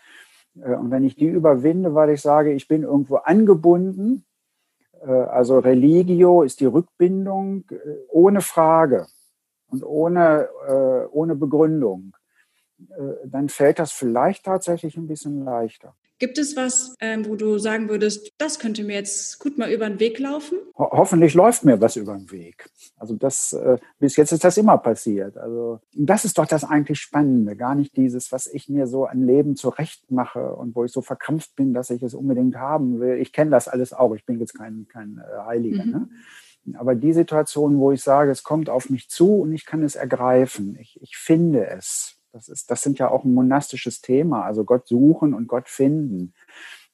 Äh, 0.60 0.74
und 0.74 0.90
wenn 0.90 1.04
ich 1.04 1.16
die 1.16 1.26
überwinde, 1.26 1.94
weil 1.94 2.10
ich 2.10 2.20
sage, 2.20 2.52
ich 2.52 2.68
bin 2.68 2.82
irgendwo 2.82 3.16
angebunden, 3.16 4.24
äh, 5.00 5.10
also 5.10 5.58
Religio 5.58 6.42
ist 6.42 6.60
die 6.60 6.66
Rückbindung 6.66 7.64
äh, 7.70 7.76
ohne 8.08 8.40
Frage 8.40 9.06
und 9.68 9.82
ohne, 9.84 10.50
ohne 11.12 11.34
Begründung, 11.34 12.14
dann 13.24 13.48
fällt 13.48 13.78
das 13.78 13.90
vielleicht 13.90 14.44
tatsächlich 14.44 14.98
ein 14.98 15.06
bisschen 15.06 15.46
leichter. 15.46 15.94
Gibt 16.22 16.38
es 16.38 16.54
was, 16.54 16.94
ähm, 17.00 17.26
wo 17.26 17.34
du 17.34 17.58
sagen 17.58 17.88
würdest, 17.88 18.30
das 18.38 18.60
könnte 18.60 18.84
mir 18.84 18.94
jetzt 18.94 19.40
gut 19.40 19.58
mal 19.58 19.72
über 19.72 19.90
den 19.90 19.98
Weg 19.98 20.20
laufen? 20.20 20.56
Ho 20.78 20.88
hoffentlich 20.92 21.34
läuft 21.34 21.64
mir 21.64 21.80
was 21.80 21.96
über 21.96 22.16
den 22.16 22.30
Weg. 22.30 22.70
Also 22.96 23.16
das, 23.16 23.52
äh, 23.52 23.78
bis 23.98 24.14
jetzt 24.14 24.30
ist 24.30 24.44
das 24.44 24.56
immer 24.56 24.78
passiert. 24.78 25.36
Also 25.36 25.80
das 25.92 26.24
ist 26.24 26.38
doch 26.38 26.46
das 26.46 26.62
eigentlich 26.62 27.00
Spannende. 27.00 27.56
Gar 27.56 27.74
nicht 27.74 27.96
dieses, 27.96 28.30
was 28.30 28.46
ich 28.46 28.68
mir 28.68 28.86
so 28.86 29.04
an 29.06 29.26
Leben 29.26 29.56
zurecht 29.56 30.12
mache 30.12 30.54
und 30.54 30.76
wo 30.76 30.84
ich 30.84 30.92
so 30.92 31.02
verkrampft 31.02 31.56
bin, 31.56 31.74
dass 31.74 31.90
ich 31.90 32.04
es 32.04 32.14
unbedingt 32.14 32.54
haben 32.54 33.00
will. 33.00 33.16
Ich 33.16 33.32
kenne 33.32 33.50
das 33.50 33.66
alles 33.66 33.92
auch. 33.92 34.14
Ich 34.14 34.24
bin 34.24 34.38
jetzt 34.38 34.54
kein, 34.54 34.86
kein 34.86 35.18
äh, 35.18 35.44
Heiliger. 35.44 35.84
Mhm. 35.84 35.90
Ne? 35.90 36.08
Aber 36.78 36.94
die 36.94 37.14
Situation, 37.14 37.80
wo 37.80 37.90
ich 37.90 38.00
sage, 38.00 38.30
es 38.30 38.44
kommt 38.44 38.70
auf 38.70 38.90
mich 38.90 39.08
zu 39.08 39.40
und 39.40 39.52
ich 39.52 39.66
kann 39.66 39.82
es 39.82 39.96
ergreifen, 39.96 40.78
ich, 40.80 41.00
ich 41.02 41.16
finde 41.16 41.66
es, 41.66 42.21
das, 42.32 42.48
ist, 42.48 42.70
das 42.70 42.82
sind 42.82 42.98
ja 42.98 43.10
auch 43.10 43.24
ein 43.24 43.34
monastisches 43.34 44.00
Thema, 44.00 44.42
also 44.44 44.64
Gott 44.64 44.88
suchen 44.88 45.34
und 45.34 45.46
Gott 45.46 45.68
finden. 45.68 46.34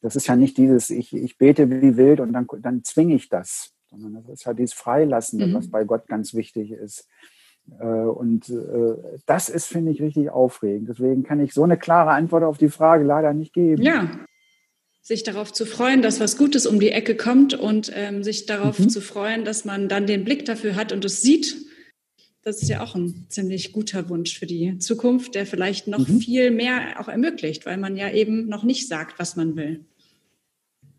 Das 0.01 0.17
ist 0.17 0.27
ja 0.27 0.37
nicht 0.37 0.57
dieses, 0.57 0.91
ich, 0.91 1.15
ich 1.15 1.39
bete 1.39 1.71
wie 1.71 1.97
wild 1.97 2.21
und 2.21 2.33
dann, 2.33 2.47
dann 2.61 2.85
zwinge 2.85 3.15
ich 3.15 3.29
das, 3.29 3.73
sondern 3.91 4.15
das 4.15 4.29
ist 4.29 4.45
ja 4.45 4.55
dieses 4.55 4.75
Freilassende, 4.75 5.47
mhm. 5.47 5.55
was 5.55 5.71
bei 5.71 5.85
Gott 5.85 6.07
ganz 6.07 6.35
wichtig 6.35 6.71
ist. 6.73 7.09
Äh, 7.81 7.85
und 7.85 8.49
äh, 8.49 9.21
das 9.27 9.49
ist, 9.49 9.67
finde 9.67 9.93
ich, 9.93 10.01
richtig 10.01 10.31
aufregend. 10.31 10.89
Deswegen 10.89 11.23
kann 11.23 11.41
ich 11.41 11.53
so 11.53 11.65
eine 11.65 11.77
klare 11.77 12.11
Antwort 12.11 12.45
auf 12.45 12.59
die 12.59 12.71
Frage 12.71 13.05
leider 13.05 13.33
nicht 13.33 13.53
geben. 13.53 13.83
Ja, 13.83 14.09
sich 15.09 15.23
darauf 15.23 15.53
zu 15.53 15.65
freuen, 15.65 16.03
dass 16.03 16.21
was 16.21 16.37
Gutes 16.37 16.67
um 16.67 16.79
die 16.79 16.91
Ecke 16.91 17.17
kommt 17.17 17.55
und 17.55 17.91
ähm, 17.95 18.23
sich 18.23 18.45
darauf 18.45 18.79
mhm. 18.79 18.91
zu 18.91 19.01
freuen, 19.01 19.45
dass 19.45 19.65
man 19.65 19.89
dann 19.89 20.07
den 20.07 20.23
Blick 20.23 20.45
dafür 20.45 20.77
hat 20.77 20.93
und 20.93 21.05
es 21.05 21.23
sieht 21.23 21.68
das 22.49 22.63
ist 22.63 22.69
ja 22.71 22.83
auch 22.83 22.95
ein 22.95 23.27
ziemlich 23.29 23.73
guter 23.73 24.09
Wunsch 24.09 24.39
für 24.39 24.47
die 24.47 24.79
Zukunft, 24.79 25.35
der 25.35 25.45
vielleicht 25.45 25.87
noch 25.87 26.09
mhm. 26.09 26.21
viel 26.21 26.51
mehr 26.51 26.99
auch 26.99 27.09
ermöglicht, 27.09 27.67
weil 27.67 27.77
man 27.77 27.97
ja 27.97 28.11
eben 28.11 28.49
noch 28.49 28.65
nicht 28.65 28.89
sagt, 28.89 29.19
was 29.19 29.37
man 29.37 29.55
will. 29.55 29.85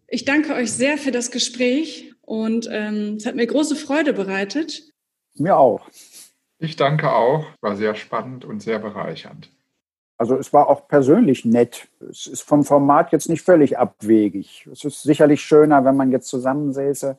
Ich 0.08 0.26
danke 0.26 0.54
euch 0.54 0.72
sehr 0.72 0.98
für 1.00 1.12
das 1.12 1.32
Gespräch 1.32 2.14
und 2.22 2.70
ähm, 2.72 3.16
es 3.18 3.26
hat 3.26 3.36
mir 3.36 3.48
große 3.48 3.76
Freude 3.76 4.14
bereitet. 4.14 4.84
Mir 5.36 5.58
auch. 5.58 5.90
Ich 6.60 6.76
danke 6.76 7.12
auch, 7.12 7.46
war 7.62 7.76
sehr 7.76 7.96
spannend 7.96 8.46
und 8.46 8.62
sehr 8.62 8.78
bereichernd. 8.78 9.50
Also 10.18 10.36
es 10.36 10.54
war 10.54 10.68
auch 10.68 10.88
persönlich 10.88 11.46
nett. 11.46 11.88
Es 12.12 12.28
ist 12.28 12.42
vom 12.42 12.64
Format 12.64 13.12
jetzt 13.12 13.30
nicht 13.30 13.42
völlig 13.42 13.78
abwegig. 13.78 14.68
Es 14.72 14.84
ist 14.84 15.02
sicherlich 15.02 15.42
schöner, 15.42 15.84
wenn 15.84 15.96
man 15.96 16.12
jetzt 16.12 16.28
zusammensäße 16.28 17.18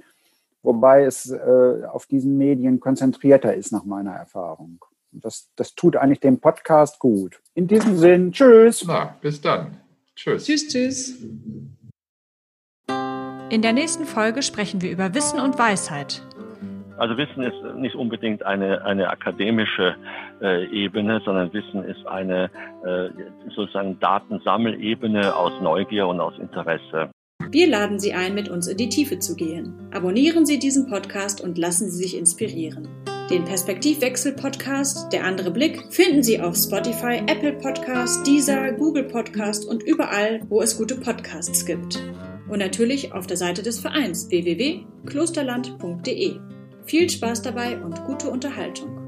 wobei 0.62 1.04
es 1.04 1.30
äh, 1.30 1.84
auf 1.90 2.06
diesen 2.06 2.36
Medien 2.36 2.80
konzentrierter 2.80 3.54
ist, 3.54 3.72
nach 3.72 3.84
meiner 3.84 4.12
Erfahrung. 4.12 4.84
Das, 5.12 5.50
das 5.56 5.74
tut 5.74 5.96
eigentlich 5.96 6.20
dem 6.20 6.40
Podcast 6.40 6.98
gut. 6.98 7.40
In 7.54 7.66
diesem 7.66 7.96
Sinn, 7.96 8.32
tschüss. 8.32 8.84
Na, 8.86 9.16
bis 9.20 9.40
dann. 9.40 9.78
Tschüss. 10.14 10.44
Tschüss, 10.44 10.68
tschüss. 10.68 11.22
In 13.50 13.62
der 13.62 13.72
nächsten 13.72 14.04
Folge 14.04 14.42
sprechen 14.42 14.80
wir 14.80 14.92
über 14.92 15.12
Wissen 15.14 15.40
und 15.40 15.58
Weisheit. 15.58 16.22
Also 17.00 17.16
Wissen 17.16 17.42
ist 17.42 17.56
nicht 17.76 17.94
unbedingt 17.94 18.44
eine, 18.44 18.84
eine 18.84 19.08
akademische 19.08 19.96
äh, 20.42 20.66
Ebene, 20.66 21.20
sondern 21.24 21.52
Wissen 21.52 21.82
ist 21.82 22.06
eine 22.06 22.50
äh, 22.84 23.08
sozusagen 23.56 23.98
Datensammelebene 23.98 25.34
aus 25.34 25.52
Neugier 25.62 26.06
und 26.06 26.20
aus 26.20 26.38
Interesse. 26.38 27.11
Wir 27.49 27.66
laden 27.66 27.99
Sie 27.99 28.12
ein, 28.12 28.34
mit 28.34 28.49
uns 28.49 28.66
in 28.66 28.76
die 28.76 28.88
Tiefe 28.88 29.18
zu 29.18 29.34
gehen. 29.34 29.74
Abonnieren 29.91 30.47
Sie 30.47 30.59
diesen 30.59 30.86
Podcast 30.86 31.41
und 31.41 31.59
lassen 31.59 31.91
Sie 31.91 31.97
sich 31.97 32.16
inspirieren. 32.16 32.88
Den 33.30 33.45
Perspektivwechsel-Podcast 33.45 35.12
Der 35.12 35.24
andere 35.24 35.51
Blick 35.51 35.84
finden 35.91 36.22
Sie 36.22 36.41
auf 36.41 36.57
Spotify, 36.57 37.22
Apple 37.26 37.55
Podcast, 37.55 38.26
Deezer, 38.26 38.72
Google 38.72 39.05
Podcast 39.05 39.64
und 39.64 39.82
überall, 39.82 40.43
wo 40.49 40.62
es 40.62 40.76
gute 40.76 40.97
Podcasts 40.97 41.64
gibt. 41.64 42.03
Und 42.49 42.59
natürlich 42.59 43.12
auf 43.12 43.26
der 43.26 43.36
Seite 43.36 43.62
des 43.62 43.80
Vereins 43.80 44.28
www.klosterland.de. 44.28 46.36
Viel 46.84 47.09
Spaß 47.09 47.43
dabei 47.43 47.80
und 47.80 48.05
gute 48.05 48.30
Unterhaltung. 48.30 48.99